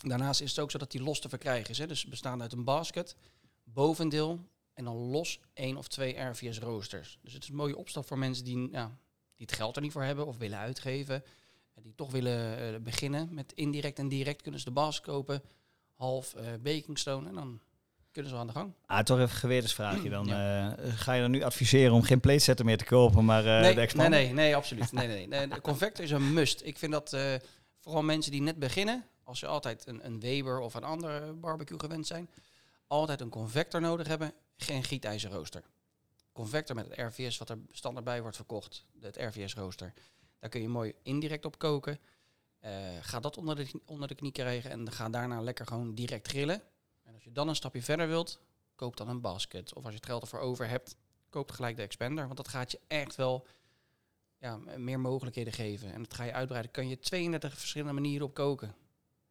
Daarnaast 0.02 0.40
is 0.40 0.50
het 0.50 0.58
ook 0.58 0.70
zo 0.70 0.78
dat 0.78 0.90
die 0.90 1.02
los 1.02 1.20
te 1.20 1.28
verkrijgen 1.28 1.70
is. 1.70 1.78
Hè? 1.78 1.86
Dus 1.86 2.06
bestaande 2.06 2.42
uit 2.42 2.52
een 2.52 2.64
basket, 2.64 3.16
bovendeel 3.64 4.48
en 4.74 4.84
dan 4.84 4.96
los 4.96 5.40
één 5.52 5.76
of 5.76 5.88
twee 5.88 6.18
RVS 6.18 6.58
roosters. 6.58 7.18
Dus 7.22 7.32
het 7.32 7.42
is 7.42 7.48
een 7.48 7.54
mooie 7.54 7.76
opstap 7.76 8.06
voor 8.06 8.18
mensen 8.18 8.44
die, 8.44 8.70
ja, 8.70 8.86
die 9.36 9.46
het 9.46 9.52
geld 9.56 9.76
er 9.76 9.82
niet 9.82 9.92
voor 9.92 10.02
hebben 10.02 10.26
of 10.26 10.36
willen 10.36 10.58
uitgeven. 10.58 11.24
En 11.76 11.82
die 11.82 11.94
toch 11.94 12.10
willen 12.10 12.58
eh, 12.58 12.80
beginnen 12.80 13.34
met 13.34 13.52
indirect 13.52 13.98
en 13.98 14.08
direct 14.08 14.42
kunnen 14.42 14.60
ze 14.60 14.66
de 14.66 14.72
bas 14.72 15.00
kopen. 15.00 15.42
Half 15.92 16.34
eh 16.34 16.44
bakingstone 16.62 17.28
en 17.28 17.34
dan 17.34 17.60
kunnen 18.16 18.34
ze 18.34 18.38
aan 18.40 18.46
de 18.46 18.52
gang. 18.52 18.72
Ah, 18.86 18.98
toch 18.98 19.18
even 19.18 19.30
een 19.30 19.36
gewetensvraagje 19.36 20.10
dan. 20.10 20.28
eh, 20.32 20.72
ga 20.94 21.12
je 21.12 21.20
dan 21.20 21.30
nu 21.30 21.42
adviseren 21.42 21.92
om 21.92 22.02
geen 22.02 22.20
platesetter 22.20 22.64
meer 22.64 22.78
te 22.78 22.84
kopen, 22.84 23.24
maar 23.24 23.46
eh, 23.46 23.60
nee, 23.60 23.86
de 23.86 23.96
nee, 23.96 24.08
nee, 24.08 24.32
nee, 24.32 24.56
absoluut. 24.56 24.92
Nee, 24.96 25.06
nee, 25.06 25.26
nee. 25.26 25.48
De 25.48 25.60
convector 25.60 26.04
is 26.04 26.10
een 26.10 26.32
must. 26.32 26.60
Ik 26.64 26.78
vind 26.78 26.92
dat 26.92 27.12
eh, 27.12 27.34
vooral 27.80 28.02
mensen 28.02 28.32
die 28.32 28.42
net 28.42 28.58
beginnen, 28.58 29.04
als 29.22 29.38
ze 29.38 29.46
altijd 29.46 29.86
een, 29.86 30.06
een 30.06 30.20
Weber 30.20 30.60
of 30.60 30.74
een 30.74 30.84
andere 30.84 31.32
barbecue 31.32 31.78
gewend 31.78 32.06
zijn, 32.06 32.30
altijd 32.86 33.20
een 33.20 33.28
convector 33.28 33.80
nodig 33.80 34.06
hebben, 34.06 34.32
geen 34.56 34.84
gietijzerrooster. 34.84 35.62
Convector 36.32 36.76
met 36.76 36.88
het 36.88 36.98
RVS 36.98 37.38
wat 37.38 37.50
er 37.50 37.58
standaard 37.70 38.04
bij 38.04 38.20
wordt 38.20 38.36
verkocht, 38.36 38.84
het 39.00 39.16
RVS 39.16 39.54
rooster. 39.54 39.92
Daar 40.38 40.50
kun 40.50 40.60
je 40.62 40.68
mooi 40.68 40.92
indirect 41.02 41.44
op 41.44 41.58
koken. 41.58 41.98
Eh, 42.58 42.72
ga 43.00 43.20
dat 43.20 43.36
onder 43.36 43.56
de, 43.56 43.80
onder 43.86 44.08
de 44.08 44.14
knie 44.14 44.32
krijgen 44.32 44.70
en 44.70 44.92
ga 44.92 45.08
daarna 45.08 45.40
lekker 45.40 45.66
gewoon 45.66 45.94
direct 45.94 46.28
grillen. 46.28 46.62
En 47.02 47.14
als 47.14 47.24
je 47.24 47.32
dan 47.32 47.48
een 47.48 47.56
stapje 47.56 47.82
verder 47.82 48.08
wilt, 48.08 48.40
koop 48.74 48.96
dan 48.96 49.08
een 49.08 49.20
basket. 49.20 49.74
Of 49.74 49.82
als 49.82 49.92
je 49.92 49.98
het 49.98 50.06
geld 50.06 50.22
ervoor 50.22 50.40
over 50.40 50.68
hebt, 50.68 50.96
koop 51.30 51.50
gelijk 51.50 51.76
de 51.76 51.82
expander. 51.82 52.24
Want 52.24 52.36
dat 52.36 52.48
gaat 52.48 52.70
je 52.70 52.80
echt 52.86 53.14
wel 53.16 53.46
ja, 54.38 54.56
meer 54.76 55.00
mogelijkheden 55.00 55.52
geven. 55.52 55.92
En 55.92 56.02
dat 56.02 56.14
ga 56.14 56.24
je 56.24 56.32
uitbreiden. 56.32 56.70
Kan 56.70 56.88
je 56.88 56.98
32 56.98 57.58
verschillende 57.58 57.92
manieren 57.92 58.26
op 58.26 58.34
koken. 58.34 58.74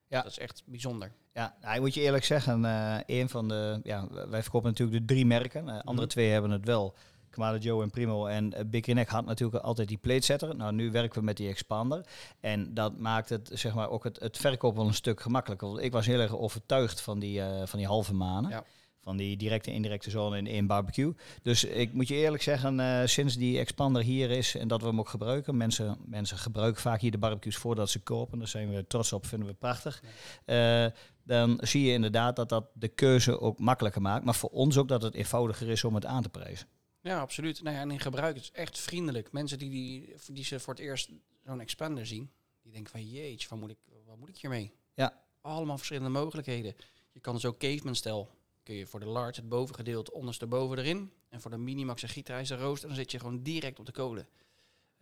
Ja. 0.07 0.21
Dat 0.21 0.31
is 0.31 0.39
echt 0.39 0.63
bijzonder. 0.65 1.11
Ja, 1.33 1.55
nou, 1.61 1.75
ik 1.75 1.81
moet 1.81 1.93
je 1.93 2.01
eerlijk 2.01 2.23
zeggen, 2.23 2.65
eh 2.65 2.99
een 3.05 3.29
van 3.29 3.47
de, 3.47 3.79
ja, 3.83 4.07
wij 4.29 4.41
verkopen 4.41 4.69
natuurlijk 4.69 4.97
de 4.99 5.13
drie 5.13 5.25
merken. 5.25 5.69
Eh, 5.69 5.75
andere 5.75 6.05
Mhm. 6.05 6.07
twee 6.07 6.29
hebben 6.29 6.51
het 6.51 6.65
wel 6.65 6.95
Kamado 7.35 7.57
Joe 7.57 7.83
en 7.83 7.89
Primo. 7.89 8.25
En 8.25 8.53
uh, 8.53 8.59
Big 8.65 8.85
Neck 8.85 9.09
had 9.09 9.25
natuurlijk 9.25 9.63
altijd 9.63 9.87
die 9.87 9.97
platesetter. 9.97 10.55
Nou, 10.55 10.73
nu 10.73 10.91
werken 10.91 11.19
we 11.19 11.25
met 11.25 11.37
die 11.37 11.49
expander. 11.49 12.05
En 12.39 12.73
dat 12.73 12.97
maakt 12.97 13.29
het, 13.29 13.49
zeg 13.53 13.73
maar, 13.73 13.89
ook 13.89 14.03
het, 14.03 14.19
het 14.19 14.37
verkoop 14.37 14.75
wel 14.75 14.87
een 14.87 14.93
stuk 14.93 15.21
gemakkelijker. 15.21 15.67
Want 15.67 15.81
ik 15.81 15.91
was 15.91 16.05
heel 16.05 16.19
erg 16.19 16.37
overtuigd 16.37 17.01
van 17.01 17.19
die, 17.19 17.39
uh, 17.39 17.61
van 17.65 17.79
die 17.79 17.87
halve 17.87 18.13
manen. 18.13 18.49
Ja. 18.49 18.63
Van 19.01 19.17
die 19.17 19.37
directe 19.37 19.69
en 19.69 19.75
indirecte 19.75 20.09
zone 20.09 20.37
in, 20.37 20.47
in 20.47 20.67
barbecue. 20.67 21.13
Dus 21.41 21.63
ik 21.63 21.93
moet 21.93 22.07
je 22.07 22.15
eerlijk 22.15 22.43
zeggen, 22.43 22.79
uh, 22.79 23.01
sinds 23.05 23.37
die 23.37 23.59
expander 23.59 24.01
hier 24.01 24.31
is 24.31 24.55
en 24.55 24.67
dat 24.67 24.81
we 24.81 24.87
hem 24.87 24.99
ook 24.99 25.09
gebruiken. 25.09 25.57
Mensen, 25.57 25.97
mensen 26.05 26.37
gebruiken 26.37 26.81
vaak 26.81 27.01
hier 27.01 27.11
de 27.11 27.17
barbecues 27.17 27.57
voordat 27.57 27.89
ze 27.89 27.99
kopen. 27.99 28.37
Daar 28.39 28.47
zijn 28.47 28.69
we 28.69 28.87
trots 28.87 29.13
op, 29.13 29.25
vinden 29.25 29.47
we 29.47 29.53
prachtig. 29.53 30.03
Uh, 30.45 30.85
dan 31.23 31.59
zie 31.61 31.85
je 31.85 31.93
inderdaad 31.93 32.35
dat 32.35 32.49
dat 32.49 32.65
de 32.73 32.87
keuze 32.87 33.39
ook 33.39 33.59
makkelijker 33.59 34.01
maakt. 34.01 34.25
Maar 34.25 34.35
voor 34.35 34.49
ons 34.49 34.77
ook 34.77 34.87
dat 34.87 35.01
het 35.01 35.13
eenvoudiger 35.13 35.69
is 35.69 35.83
om 35.83 35.95
het 35.95 36.05
aan 36.05 36.23
te 36.23 36.29
prijzen. 36.29 36.67
Ja, 37.05 37.19
absoluut. 37.19 37.63
Nou 37.63 37.75
ja, 37.75 37.81
en 37.81 37.91
in 37.91 37.99
gebruik 37.99 38.35
is 38.35 38.51
echt 38.51 38.79
vriendelijk. 38.79 39.31
Mensen 39.31 39.57
die, 39.57 39.69
die, 39.69 40.15
die 40.27 40.43
ze 40.43 40.59
voor 40.59 40.73
het 40.73 40.83
eerst 40.83 41.09
zo'n 41.45 41.59
expander 41.59 42.05
zien, 42.05 42.31
die 42.61 42.71
denken 42.71 42.91
van 42.91 43.09
jeetje, 43.09 43.49
wat 43.49 43.59
moet 43.59 43.69
ik, 43.69 43.77
wat 44.05 44.17
moet 44.17 44.29
ik 44.29 44.37
hiermee? 44.37 44.71
Ja. 44.93 45.23
Allemaal 45.41 45.77
verschillende 45.77 46.09
mogelijkheden. 46.09 46.75
Je 47.11 47.19
kan 47.19 47.33
dus 47.33 47.45
ook 47.45 47.57
caveman 47.57 47.95
stijl 47.95 48.31
kun 48.63 48.75
je 48.75 48.87
voor 48.87 48.99
de 48.99 49.05
large 49.05 49.39
het 49.39 49.49
bovengedeelte 49.49 50.13
ondersteboven 50.13 50.77
erin. 50.77 51.11
En 51.29 51.41
voor 51.41 51.51
de 51.51 51.57
minimax 51.57 52.03
en 52.03 52.09
gietijzer 52.09 52.59
rooster, 52.59 52.87
dan 52.87 52.97
zit 52.97 53.11
je 53.11 53.19
gewoon 53.19 53.43
direct 53.43 53.79
op 53.79 53.85
de 53.85 53.91
kolen. 53.91 54.27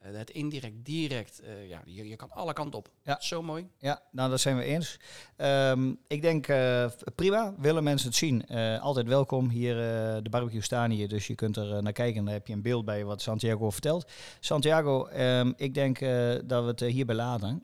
Uh, 0.05 0.17
het 0.17 0.29
indirect, 0.29 0.85
direct, 0.85 1.41
uh, 1.43 1.69
ja, 1.69 1.81
je, 1.85 2.07
je 2.07 2.15
kan 2.15 2.31
alle 2.31 2.53
kanten 2.53 2.79
op. 2.79 2.89
Ja. 3.03 3.17
Zo 3.19 3.41
mooi. 3.41 3.67
Ja, 3.77 4.01
nou 4.11 4.29
dat 4.29 4.39
zijn 4.39 4.57
we 4.57 4.63
eens. 4.63 4.99
Um, 5.37 5.99
ik 6.07 6.21
denk 6.21 6.47
uh, 6.47 6.85
prima, 7.15 7.53
willen 7.57 7.83
mensen 7.83 8.07
het 8.07 8.17
zien. 8.17 8.47
altijd 8.79 9.07
welkom 9.07 9.49
hier, 9.49 9.75
de 10.23 10.29
barbecue 10.29 10.61
staan 10.61 10.89
hier, 10.89 11.07
dus 11.07 11.27
je 11.27 11.35
kunt 11.35 11.57
er 11.57 11.83
naar 11.83 11.93
kijken. 11.93 12.25
Dan 12.25 12.33
heb 12.33 12.47
je 12.47 12.53
een 12.53 12.61
beeld 12.61 12.85
bij 12.85 13.05
wat 13.05 13.21
Santiago 13.21 13.69
vertelt. 13.69 14.11
Santiago, 14.39 15.07
um, 15.07 15.53
ik 15.57 15.73
denk 15.73 15.99
dat 16.45 16.63
we 16.63 16.67
het 16.67 16.79
hierbij 16.79 17.15
laten. 17.15 17.63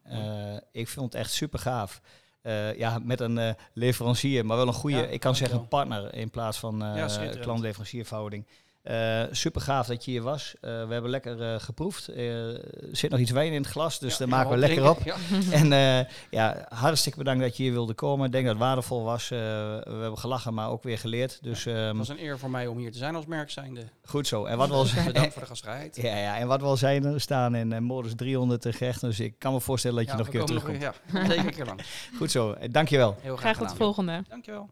ik 0.72 0.88
vind 0.88 1.06
het 1.06 1.16
echt 1.16 1.32
super 1.32 1.60
gaaf. 1.60 2.02
Uh, 2.44 2.78
ja, 2.78 3.00
met 3.04 3.20
een 3.20 3.38
uh, 3.38 3.50
leverancier, 3.74 4.46
maar 4.46 4.58
wel 4.58 4.68
een 4.68 4.74
goede, 4.74 4.98
Ja, 4.98 5.06
ik 5.06 5.20
kan 5.20 5.36
zeggen 5.36 5.58
dankjewel. 5.58 5.86
partner 5.88 6.14
in 6.16 6.30
plaats 6.30 6.58
van 6.58 6.84
uh, 6.84 6.96
Ja, 6.96 7.30
klant-leverancierverhouding. 7.40 8.46
Uh, 8.90 9.24
super 9.32 9.62
gaaf 9.62 9.88
dat 9.88 10.06
je 10.06 10.12
hier 10.12 10.22
was. 10.22 10.56
Uh, 10.56 10.62
we 10.88 10.94
hebben 10.94 11.10
lekker 11.10 11.40
uh, 11.42 11.60
geproefd. 11.60 12.08
er 12.08 12.62
zit 12.92 13.12
nog 13.12 13.20
iets 13.20 13.32
wijn 13.32 13.54
in 13.54 13.62
het 13.62 13.72
glas, 13.72 14.00
dus 14.00 14.12
Ja, 14.12 14.18
daar 14.18 14.28
ja, 14.28 14.36
maken 14.36 14.52
we 14.52 14.58
lekker 14.58 14.90
op. 14.90 15.04
Ja. 15.04 15.16
En 15.62 15.72
uh, 15.72 16.12
ja, 16.30 16.66
hartstikke 16.70 17.18
bedankt 17.18 17.42
dat 17.42 17.58
je 17.58 17.64
hier 17.64 17.72
wilde 17.72 17.94
komen. 17.94 18.26
Ik 18.26 18.32
denk 18.32 18.46
dat 18.46 18.54
het 18.54 18.64
waardevol 18.64 19.04
was. 19.04 19.24
Uh, 19.24 19.40
we 19.40 19.98
hebben 20.00 20.18
gelachen, 20.18 20.54
maar 20.54 20.70
ook 20.70 20.84
weer 20.84 20.98
geleerd. 20.98 21.40
Dus 21.42 21.64
Het 21.64 21.76
um, 21.76 21.98
was 21.98 22.10
een 22.10 22.24
eer 22.24 22.40
voor 22.40 22.50
mij 22.50 22.68
om 22.68 22.78
hier 22.78 22.92
te 22.92 22.98
zijn 22.98 23.16
als 23.16 23.26
merk 23.26 23.52
zijnde. 23.52 23.82
goed 24.04 24.28
zo. 24.28 24.46
En 24.46 24.58
wat 24.58 24.70
was 24.70 24.94
Bedankt 25.06 25.34
voor 25.34 25.42
de 25.42 25.48
gastvrijheid. 25.48 25.96
ja, 25.96 26.18
ja, 26.18 26.38
en 26.38 26.48
wat 26.48 26.62
we 26.62 26.68
al 26.68 26.78
zijn, 26.78 27.06
er 27.06 27.22
staan 27.22 27.56
in 27.56 27.72
uh, 27.72 27.80
modus 27.80 28.16
300 28.16 28.62
te 28.62 28.74
gerecht. 28.74 29.02
Dus 29.02 29.20
ik 29.20 29.36
kan 29.38 29.54
me 29.54 29.60
voorstellen 29.60 29.98
dat 29.98 30.12
je 30.12 30.18
nog 30.18 30.26
een 30.26 30.32
keer 30.32 30.46
terugkomt. 30.46 30.80
nog 30.80 30.94
ja, 31.14 31.26
zeker 31.28 31.46
een 31.46 31.54
keer 31.54 31.66
lang. 31.66 31.82
Goed 32.18 32.32
zo. 32.32 32.50
Uh, 32.50 32.68
dankjewel. 32.72 33.16
Heel 33.22 33.38
graag, 33.38 33.56
Graag 33.56 33.68
tot 33.68 33.78
de 33.78 33.84
volgende. 33.84 34.24
Dankjewel. 34.30 34.70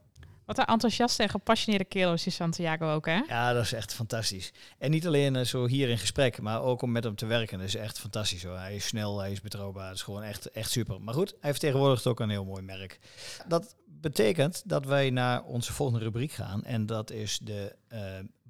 Wat 0.47 0.57
een 0.57 0.65
enthousiaste 0.65 1.23
en 1.23 1.29
gepassioneerde 1.29 1.85
kerels 1.85 2.25
is 2.25 2.35
Santiago 2.35 2.93
ook, 2.93 3.05
hè? 3.05 3.21
Ja, 3.27 3.53
dat 3.53 3.63
is 3.63 3.73
echt 3.73 3.93
fantastisch. 3.93 4.51
En 4.77 4.91
niet 4.91 5.07
alleen 5.07 5.35
uh, 5.35 5.43
zo 5.43 5.67
hier 5.67 5.89
in 5.89 5.97
gesprek, 5.97 6.41
maar 6.41 6.61
ook 6.61 6.81
om 6.81 6.91
met 6.91 7.03
hem 7.03 7.15
te 7.15 7.25
werken. 7.25 7.57
Dat 7.57 7.67
is 7.67 7.75
echt 7.75 7.99
fantastisch 7.99 8.43
hoor. 8.43 8.57
Hij 8.57 8.75
is 8.75 8.87
snel, 8.87 9.19
hij 9.19 9.31
is 9.31 9.41
betrouwbaar. 9.41 9.87
Dat 9.87 9.95
is 9.95 10.01
gewoon 10.01 10.23
echt, 10.23 10.51
echt 10.51 10.71
super. 10.71 11.01
Maar 11.01 11.13
goed, 11.13 11.35
hij 11.39 11.51
vertegenwoordigt 11.51 12.07
ook 12.07 12.19
een 12.19 12.29
heel 12.29 12.45
mooi 12.45 12.61
merk. 12.61 12.99
Dat 13.47 13.75
betekent 13.85 14.61
dat 14.65 14.85
wij 14.85 15.09
naar 15.09 15.43
onze 15.43 15.73
volgende 15.73 16.03
rubriek 16.03 16.31
gaan. 16.31 16.63
En 16.63 16.85
dat 16.85 17.11
is 17.11 17.39
de 17.43 17.75
uh, 17.93 17.99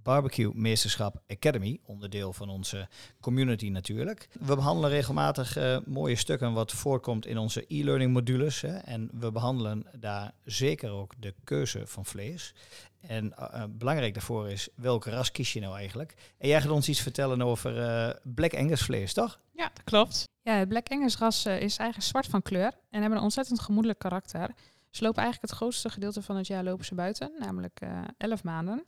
Barbecue 0.08 0.52
Meesterschap 0.54 1.22
Academy, 1.28 1.80
onderdeel 1.86 2.34
van 2.34 2.50
onze 2.50 2.88
community 3.20 3.70
natuurlijk. 3.70 4.30
We 4.40 4.56
behandelen 4.56 4.90
regelmatig 4.90 5.58
uh, 5.58 5.78
mooie 5.86 6.16
stukken 6.16 6.54
wat 6.54 6.72
voorkomt 6.72 7.26
in 7.26 7.38
onze 7.38 7.66
e-learning 7.68 8.14
modules. 8.14 8.62
Hè, 8.62 8.78
en 8.78 9.10
we 9.14 9.32
behandelen 9.32 9.86
daar 10.00 10.32
zeker 10.44 10.92
ook 10.92 11.14
de 11.18 11.34
keuze 11.44 11.88
van 11.88 12.06
vlees. 12.06 12.54
En 13.02 13.34
uh, 13.40 13.64
belangrijk 13.70 14.14
daarvoor 14.14 14.50
is, 14.50 14.70
welke 14.76 15.10
ras 15.10 15.32
kies 15.32 15.54
je 15.54 15.60
nou 15.60 15.76
eigenlijk? 15.76 16.16
En 16.38 16.48
jij 16.48 16.62
gaat 16.62 16.72
ons 16.72 16.90
iets 16.90 17.02
vertellen 17.02 17.42
over 17.42 17.78
uh, 17.78 18.10
Black 18.24 18.54
Angus 18.54 18.82
vlees, 18.82 19.14
toch? 19.14 19.40
Ja, 19.54 19.72
dat 19.74 19.84
klopt. 19.84 20.24
Ja, 20.42 20.54
het 20.54 20.70
Black 20.70 20.88
Angus 20.90 21.18
ras 21.18 21.46
uh, 21.46 21.62
is 21.62 21.78
eigenlijk 21.78 22.10
zwart 22.10 22.28
van 22.28 22.42
kleur 22.42 22.72
en 22.90 23.00
hebben 23.00 23.18
een 23.18 23.24
ontzettend 23.24 23.60
gemoedelijk 23.60 24.00
karakter. 24.00 24.50
Ze 24.90 25.04
lopen 25.04 25.22
eigenlijk 25.24 25.52
het 25.52 25.62
grootste 25.62 25.90
gedeelte 25.90 26.22
van 26.22 26.36
het 26.36 26.48
jaar 26.48 26.64
lopen 26.64 26.86
ze 26.86 26.96
buiten, 26.96 27.32
namelijk 27.40 27.80
11 28.18 28.44
maanden. 28.44 28.86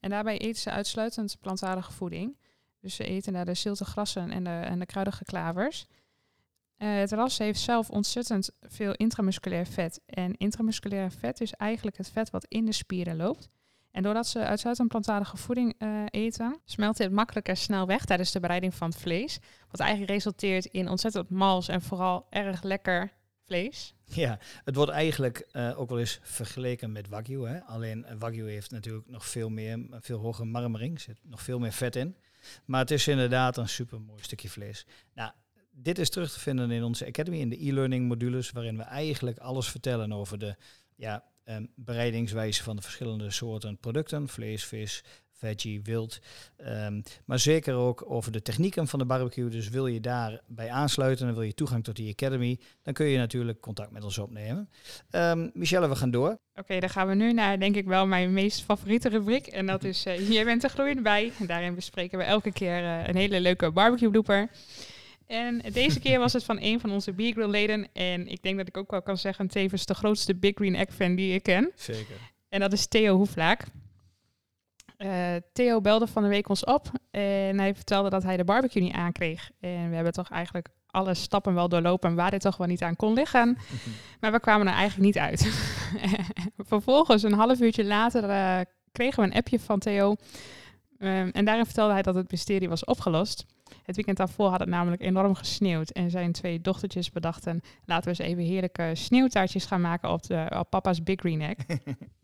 En 0.00 0.10
daarbij 0.10 0.38
eten 0.38 0.60
ze 0.60 0.70
uitsluitend 0.70 1.36
plantaardige 1.40 1.92
voeding. 1.92 2.38
Dus 2.80 2.94
ze 2.94 3.04
eten 3.04 3.32
naar 3.32 3.44
de 3.44 3.54
zilte 3.54 3.84
grassen 3.84 4.30
en 4.30 4.44
de, 4.44 4.50
en 4.50 4.78
de 4.78 4.86
kruidige 4.86 5.24
klavers. 5.24 5.86
Uh, 6.78 6.94
het 6.94 7.12
ras 7.12 7.38
heeft 7.38 7.60
zelf 7.60 7.90
ontzettend 7.90 8.50
veel 8.60 8.92
intramusculair 8.92 9.66
vet. 9.66 10.00
En 10.06 10.36
intramusculair 10.36 11.10
vet 11.10 11.40
is 11.40 11.52
eigenlijk 11.52 11.96
het 11.96 12.10
vet 12.10 12.30
wat 12.30 12.44
in 12.44 12.64
de 12.64 12.72
spieren 12.72 13.16
loopt. 13.16 13.48
En 13.90 14.02
doordat 14.02 14.26
ze 14.26 14.38
uitsluitend 14.38 14.88
plantaardige 14.88 15.36
voeding 15.36 15.74
uh, 15.78 16.04
eten, 16.10 16.60
smelt 16.64 16.96
dit 16.96 17.12
makkelijker 17.12 17.56
snel 17.56 17.86
weg 17.86 18.04
tijdens 18.04 18.32
de 18.32 18.40
bereiding 18.40 18.74
van 18.74 18.88
het 18.88 18.98
vlees. 18.98 19.38
Wat 19.70 19.80
eigenlijk 19.80 20.10
resulteert 20.10 20.64
in 20.64 20.88
ontzettend 20.88 21.30
mals 21.30 21.68
en 21.68 21.82
vooral 21.82 22.26
erg 22.30 22.62
lekker 22.62 23.12
vlees. 23.50 23.94
Ja, 24.04 24.38
het 24.64 24.74
wordt 24.74 24.90
eigenlijk 24.90 25.48
uh, 25.52 25.80
ook 25.80 25.88
wel 25.88 25.98
eens 25.98 26.18
vergeleken 26.22 26.92
met 26.92 27.08
wagyu. 27.08 27.46
Hè? 27.46 27.60
Alleen 27.60 28.06
uh, 28.08 28.14
wagyu 28.18 28.50
heeft 28.50 28.70
natuurlijk 28.70 29.08
nog 29.08 29.26
veel 29.26 29.48
meer, 29.48 29.86
veel 30.00 30.18
hogere 30.18 30.46
marmering, 30.46 30.94
er 30.94 31.00
zit 31.00 31.18
nog 31.22 31.42
veel 31.42 31.58
meer 31.58 31.72
vet 31.72 31.96
in. 31.96 32.16
Maar 32.64 32.80
het 32.80 32.90
is 32.90 33.08
inderdaad 33.08 33.56
een 33.56 33.68
super 33.68 34.00
mooi 34.00 34.22
stukje 34.22 34.48
vlees. 34.48 34.86
Nou, 35.14 35.32
dit 35.70 35.98
is 35.98 36.10
terug 36.10 36.32
te 36.32 36.40
vinden 36.40 36.70
in 36.70 36.82
onze 36.82 37.06
Academy, 37.06 37.38
in 37.38 37.48
de 37.48 37.66
e-learning 37.66 38.08
modules, 38.08 38.50
waarin 38.50 38.76
we 38.76 38.82
eigenlijk 38.82 39.38
alles 39.38 39.68
vertellen 39.68 40.12
over 40.12 40.38
de 40.38 40.56
ja, 40.96 41.24
um, 41.44 41.72
bereidingswijze 41.74 42.62
van 42.62 42.76
de 42.76 42.82
verschillende 42.82 43.30
soorten 43.30 43.78
producten, 43.78 44.28
vlees, 44.28 44.64
vis, 44.64 45.02
veggie, 45.40 45.82
wild. 45.82 46.18
Um, 46.66 47.02
maar 47.24 47.38
zeker 47.38 47.74
ook 47.74 48.10
over 48.10 48.32
de 48.32 48.42
technieken 48.42 48.88
van 48.88 48.98
de 48.98 49.04
barbecue. 49.04 49.48
Dus 49.48 49.68
wil 49.68 49.86
je 49.86 50.00
daarbij 50.00 50.70
aansluiten 50.70 51.28
en 51.28 51.34
wil 51.34 51.42
je 51.42 51.54
toegang 51.54 51.84
tot 51.84 51.96
die 51.96 52.12
Academy, 52.12 52.58
dan 52.82 52.94
kun 52.94 53.06
je 53.06 53.18
natuurlijk 53.18 53.60
contact 53.60 53.90
met 53.90 54.04
ons 54.04 54.18
opnemen. 54.18 54.68
Um, 55.10 55.50
Michelle, 55.54 55.88
we 55.88 55.96
gaan 55.96 56.10
door. 56.10 56.30
Oké, 56.30 56.60
okay, 56.60 56.80
dan 56.80 56.90
gaan 56.90 57.08
we 57.08 57.14
nu 57.14 57.32
naar 57.32 57.58
denk 57.58 57.76
ik 57.76 57.86
wel 57.86 58.06
mijn 58.06 58.32
meest 58.32 58.62
favoriete 58.62 59.08
rubriek. 59.08 59.46
En 59.46 59.66
dat 59.66 59.84
is 59.84 60.06
uh, 60.06 60.30
Jij 60.30 60.44
bent 60.44 60.64
er 60.64 60.70
gloeiend 60.70 61.02
bij. 61.02 61.32
En 61.38 61.46
daarin 61.46 61.74
bespreken 61.74 62.18
we 62.18 62.24
elke 62.24 62.52
keer 62.52 62.82
uh, 62.82 63.06
een 63.06 63.16
hele 63.16 63.40
leuke 63.40 63.70
barbecue 63.70 64.10
blooper. 64.10 64.50
En 65.26 65.62
deze 65.72 66.00
keer 66.00 66.18
was 66.18 66.32
het 66.32 66.44
van 66.44 66.58
een 66.60 66.80
van 66.80 66.90
onze 66.90 67.12
Big 67.12 67.32
Grill 67.32 67.48
leden. 67.48 67.88
En 67.92 68.28
ik 68.28 68.42
denk 68.42 68.56
dat 68.56 68.68
ik 68.68 68.76
ook 68.76 68.90
wel 68.90 69.02
kan 69.02 69.18
zeggen, 69.18 69.48
tevens 69.48 69.86
de 69.86 69.94
grootste 69.94 70.34
Big 70.34 70.52
Green 70.54 70.74
Egg 70.74 70.94
fan 70.94 71.14
die 71.14 71.34
ik 71.34 71.42
ken. 71.42 71.72
Zeker. 71.74 72.16
En 72.48 72.60
dat 72.60 72.72
is 72.72 72.86
Theo 72.86 73.16
Hoeflaak. 73.16 73.66
Uh, 75.04 75.36
Theo 75.52 75.80
belde 75.80 76.06
van 76.06 76.22
de 76.22 76.28
week 76.28 76.48
ons 76.48 76.64
op 76.64 76.90
en 77.10 77.58
hij 77.58 77.74
vertelde 77.74 78.10
dat 78.10 78.22
hij 78.22 78.36
de 78.36 78.44
barbecue 78.44 78.82
niet 78.82 78.94
aankreeg. 78.94 79.50
En 79.60 79.88
we 79.88 79.94
hebben 79.94 80.12
toch 80.12 80.30
eigenlijk 80.30 80.68
alle 80.86 81.14
stappen 81.14 81.54
wel 81.54 81.68
doorlopen 81.68 82.14
waar 82.14 82.30
dit 82.30 82.40
toch 82.40 82.56
wel 82.56 82.66
niet 82.66 82.82
aan 82.82 82.96
kon 82.96 83.12
liggen. 83.12 83.58
maar 84.20 84.32
we 84.32 84.40
kwamen 84.40 84.66
er 84.66 84.72
eigenlijk 84.72 85.04
niet 85.04 85.18
uit. 85.18 85.40
Vervolgens, 86.70 87.22
een 87.22 87.32
half 87.32 87.60
uurtje 87.60 87.84
later, 87.84 88.28
uh, 88.28 88.60
kregen 88.92 89.22
we 89.22 89.28
een 89.28 89.36
appje 89.36 89.60
van 89.60 89.78
Theo. 89.78 90.16
Um, 90.98 91.30
en 91.30 91.44
daarin 91.44 91.64
vertelde 91.64 91.92
hij 91.92 92.02
dat 92.02 92.14
het 92.14 92.30
mysterie 92.30 92.68
was 92.68 92.84
opgelost. 92.84 93.46
Het 93.82 93.96
weekend 93.96 94.16
daarvoor 94.16 94.50
had 94.50 94.60
het 94.60 94.68
namelijk 94.68 95.02
enorm 95.02 95.34
gesneeuwd. 95.34 95.90
En 95.90 96.10
zijn 96.10 96.32
twee 96.32 96.60
dochtertjes 96.60 97.10
bedachten, 97.10 97.60
laten 97.84 98.12
we 98.12 98.18
eens 98.18 98.30
even 98.30 98.42
heerlijke 98.42 98.90
sneeuwtaartjes 98.94 99.66
gaan 99.66 99.80
maken 99.80 100.10
op, 100.10 100.22
de, 100.22 100.52
op 100.58 100.70
papa's 100.70 101.02
Big 101.02 101.20
Green 101.20 101.40
Egg. 101.40 101.56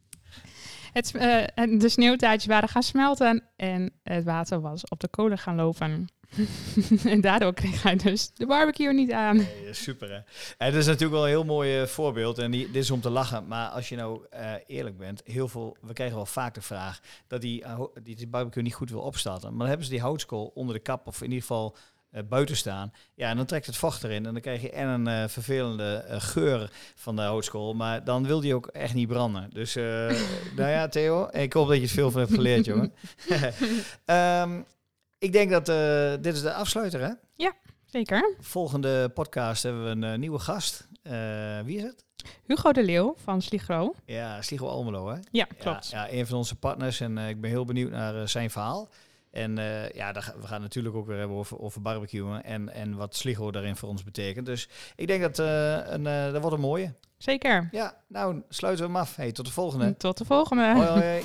het, 0.97 1.15
uh, 1.15 1.81
de 1.81 1.89
sneeuwtaartjes 1.89 2.47
waren 2.47 2.69
gaan 2.69 2.83
smelten 2.83 3.43
en 3.57 3.93
het 4.03 4.25
water 4.25 4.61
was 4.61 4.89
op 4.89 5.01
de 5.01 5.09
kolen 5.09 5.39
gaan 5.39 5.57
lopen. 5.57 6.09
en 7.05 7.21
daardoor 7.21 7.55
kreeg 7.55 7.83
hij 7.83 7.97
dus 7.97 8.31
de 8.35 8.47
barbecue 8.47 8.93
niet 8.93 9.13
aan. 9.13 9.37
Nee, 9.37 9.73
super 9.73 10.11
hè. 10.11 10.21
En 10.59 10.71
dat 10.73 10.81
is 10.81 10.87
natuurlijk 10.87 11.13
wel 11.13 11.23
een 11.23 11.29
heel 11.29 11.45
mooi 11.45 11.87
voorbeeld. 11.87 12.39
En 12.39 12.51
die, 12.51 12.67
dit 12.67 12.83
is 12.83 12.91
om 12.91 13.01
te 13.01 13.11
lachen. 13.11 13.47
Maar 13.47 13.69
als 13.69 13.89
je 13.89 13.97
nou 13.97 14.21
eerlijk 14.67 14.99
bent, 14.99 15.21
heel 15.25 15.49
veel, 15.49 15.77
we 15.81 15.93
krijgen 15.93 16.17
wel 16.17 16.27
vaak 16.27 16.55
de 16.55 16.63
vraag 16.63 17.01
dat 17.27 17.41
die, 17.41 17.65
die, 18.03 18.17
die 18.17 18.27
barbecue 18.27 18.63
niet 18.63 18.75
goed 18.75 18.91
wil 18.91 19.01
opstarten. 19.01 19.49
Maar 19.49 19.59
dan 19.59 19.69
hebben 19.69 19.87
ze 19.87 19.93
die 19.93 20.01
houtskool 20.01 20.53
onder 20.55 20.75
de 20.75 20.81
kap 20.81 21.07
of 21.07 21.17
in 21.17 21.25
ieder 21.25 21.41
geval 21.41 21.77
buiten 22.29 22.57
staan. 22.57 22.93
Ja, 23.15 23.31
en 23.31 23.37
dan 23.37 23.47
trekt 23.47 23.67
het 23.67 23.77
vocht 23.77 24.05
erin 24.05 24.27
en 24.27 24.33
dan 24.33 24.43
krijg 24.43 24.63
je 24.63 24.71
en 24.71 24.89
een 24.89 25.09
uh, 25.09 25.29
vervelende 25.29 26.05
uh, 26.09 26.17
geur 26.19 26.71
van 26.95 27.17
de 27.17 27.23
houtskool. 27.23 27.75
Maar 27.75 28.05
dan 28.05 28.27
wil 28.27 28.41
die 28.41 28.55
ook 28.55 28.67
echt 28.67 28.95
niet 28.95 29.09
branden. 29.09 29.51
Dus 29.53 29.75
nou 30.57 30.71
ja, 30.71 30.89
Theo, 30.89 31.29
ik 31.31 31.53
hoop 31.53 31.69
dat 31.69 31.77
je 31.77 31.83
het 31.83 31.91
veel 31.91 32.11
van 32.11 32.21
hebt 32.21 32.35
geleerd, 32.35 32.65
jongen. 32.65 32.93
um, 34.07 34.65
ik 35.27 35.33
denk 35.33 35.51
dat 35.51 35.67
dit 36.23 36.35
is 36.35 36.43
de 36.43 36.53
afsluiter, 36.53 37.01
hè? 37.01 37.13
Ja, 37.35 37.53
zeker. 37.85 38.35
Volgende 38.41 39.09
podcast 39.09 39.63
hebben 39.63 39.85
we 40.01 40.07
een 40.07 40.21
nieuwe 40.21 40.39
gast. 40.39 40.89
Wie 41.65 41.77
is 41.77 41.83
het? 41.83 42.05
Hugo 42.47 42.73
de 42.73 42.85
Leeuw 42.85 43.15
van 43.17 43.43
Sligro. 43.43 43.95
Ja, 44.05 44.43
Sligro 44.43 44.69
Almelo, 44.69 45.09
hè? 45.09 45.19
Ja, 45.31 45.47
klopt. 45.59 45.91
Ja, 45.91 46.05
ja, 46.05 46.13
een 46.13 46.27
van 46.27 46.37
onze 46.37 46.55
partners 46.55 47.01
en 47.01 47.19
ik 47.19 47.41
ben 47.41 47.51
heel 47.51 47.65
benieuwd 47.65 47.91
naar 47.91 48.29
zijn 48.29 48.51
verhaal. 48.51 48.89
En 49.37 49.59
eh, 49.59 49.91
ja, 49.91 50.13
daar, 50.13 50.35
we 50.41 50.47
gaan 50.47 50.53
het 50.53 50.63
natuurlijk 50.63 50.97
ook 50.97 51.07
weer 51.07 51.19
hebben 51.19 51.37
over, 51.37 51.59
over 51.59 51.83
barbecuen 51.83 52.45
en, 52.45 52.75
en 52.75 52.97
wat 52.97 53.17
Sligo 53.17 53.51
daarin 53.51 53.77
voor 53.77 53.89
ons 53.89 54.05
betekent. 54.05 54.47
Dus 54.47 54.69
ik 54.95 55.07
denk 55.07 55.23
dat 55.23 55.39
eh, 55.39 55.73
een, 55.93 56.07
eh, 56.07 56.33
dat 56.33 56.41
wordt 56.41 56.57
een 56.57 56.63
mooie. 56.63 56.95
Zeker. 57.19 57.69
Ja, 57.73 57.95
nou 58.09 58.43
sluiten 58.49 58.85
we 58.87 58.93
hem 58.93 59.01
af. 59.01 59.17
Hey, 59.17 59.33
tot 59.33 59.47
de 59.47 59.53
volgende. 59.53 59.97
Tot 59.97 60.19
de 60.19 60.25
volgende. 60.25 60.73
Hoi, 60.73 60.87
hoi. 60.87 61.23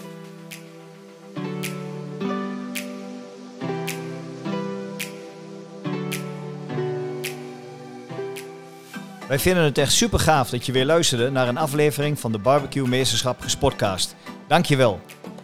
Wij 9.28 9.40
vinden 9.40 9.64
het 9.64 9.78
echt 9.78 9.92
super 9.92 10.20
gaaf 10.20 10.50
dat 10.50 10.66
je 10.66 10.72
weer 10.72 10.86
luisterde 10.86 11.30
naar 11.30 11.48
een 11.48 11.58
aflevering 11.58 12.20
van 12.20 12.32
de 12.32 12.40
Barbecue 12.40 12.88
Meesterschap 12.88 13.42
Gespotcast. 13.42 14.16
Dankjewel. 14.48 15.00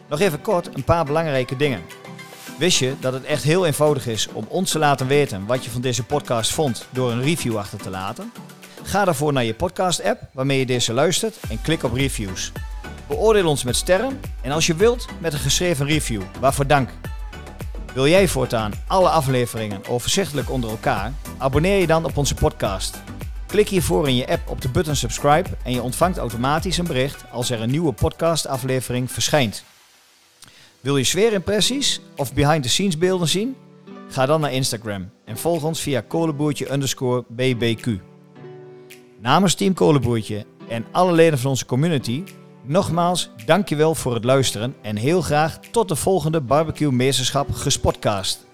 Nog 0.10 0.20
even 0.20 0.42
kort 0.42 0.76
een 0.76 0.84
paar 0.84 1.06
belangrijke 1.06 1.56
dingen. 1.56 1.82
Wist 2.58 2.78
je 2.80 2.96
dat 3.00 3.14
het 3.14 3.24
echt 3.24 3.44
heel 3.44 3.66
eenvoudig 3.66 4.08
is 4.08 4.28
om 4.34 4.46
ons 4.48 4.72
te 4.72 4.80
laten 4.80 5.08
weten 5.08 5.46
wat 5.46 5.64
je 5.64 5.70
van 5.70 5.82
deze 5.82 6.04
podcast 6.04 6.54
vond 6.54 6.88
door 6.90 7.12
een 7.12 7.22
review 7.22 7.58
achter 7.58 7.80
te 7.80 7.90
laten? 7.90 8.32
Ga 8.84 9.06
daarvoor 9.06 9.34
naar 9.34 9.44
je 9.44 9.54
podcast-app 9.54 10.22
waarmee 10.34 10.60
je 10.60 10.66
deze 10.66 10.94
luistert 10.94 11.38
en 11.50 11.62
klik 11.62 11.84
op 11.84 11.94
reviews. 11.94 12.52
Beoordeel 13.08 13.48
ons 13.48 13.64
met 13.64 13.76
sterren 13.76 14.20
en 14.42 14.52
als 14.52 14.68
je 14.68 14.76
wilt 14.76 15.06
met 15.20 15.34
een 15.34 15.40
geschreven 15.40 15.86
review. 15.86 16.22
Waarvoor 16.40 16.68
dank. 16.68 16.90
Wil 17.94 18.08
jij 18.08 18.28
voortaan 18.28 18.74
alle 18.88 19.10
afleveringen 19.10 19.88
overzichtelijk 19.88 20.52
onder 20.52 20.70
elkaar? 20.70 21.14
Abonneer 21.38 21.80
je 21.80 21.88
dan 21.88 22.06
op 22.06 22.18
onze 22.18 22.36
podcast. 22.36 22.98
Klik 23.46 23.70
hiervoor 23.70 24.08
in 24.08 24.16
je 24.16 24.28
app 24.28 24.50
op 24.50 24.62
de 24.62 24.70
button 24.70 24.96
subscribe 24.96 25.50
en 25.64 25.72
je 25.72 25.82
ontvangt 25.82 26.18
automatisch 26.18 26.78
een 26.78 26.88
bericht 26.88 27.24
als 27.32 27.50
er 27.50 27.62
een 27.62 27.72
nieuwe 27.72 27.94
podcastaflevering 27.94 29.12
verschijnt. 29.12 29.64
Wil 30.82 30.98
je 30.98 31.04
sfeerimpressies 31.04 32.02
of 32.16 32.34
behind 32.34 32.64
the 32.64 32.70
scenes 32.70 32.98
beelden 32.98 33.28
zien? 33.28 33.56
Ga 34.10 34.26
dan 34.26 34.42
naar 34.42 34.54
Instagram 34.54 35.10
en 35.26 35.38
volg 35.38 35.64
ons 35.64 35.82
via 35.82 36.02
kolenboertje 36.02 36.72
underscore 36.72 37.24
bbq. 37.28 37.88
Namens 39.20 39.56
Team 39.56 39.74
Kolenboertje 39.74 40.46
en 40.70 40.86
alle 40.92 41.12
leden 41.12 41.40
van 41.40 41.50
onze 41.50 41.66
community, 41.66 42.24
nogmaals 42.64 43.30
dankjewel 43.46 43.96
voor 43.96 44.14
het 44.14 44.24
luisteren 44.24 44.76
en 44.82 44.96
heel 44.96 45.22
graag 45.22 45.60
tot 45.72 45.88
de 45.88 45.96
volgende 45.96 46.42
Barbecue 46.42 46.92
Meesterschap 46.92 47.52
Gespotcast. 47.52 48.47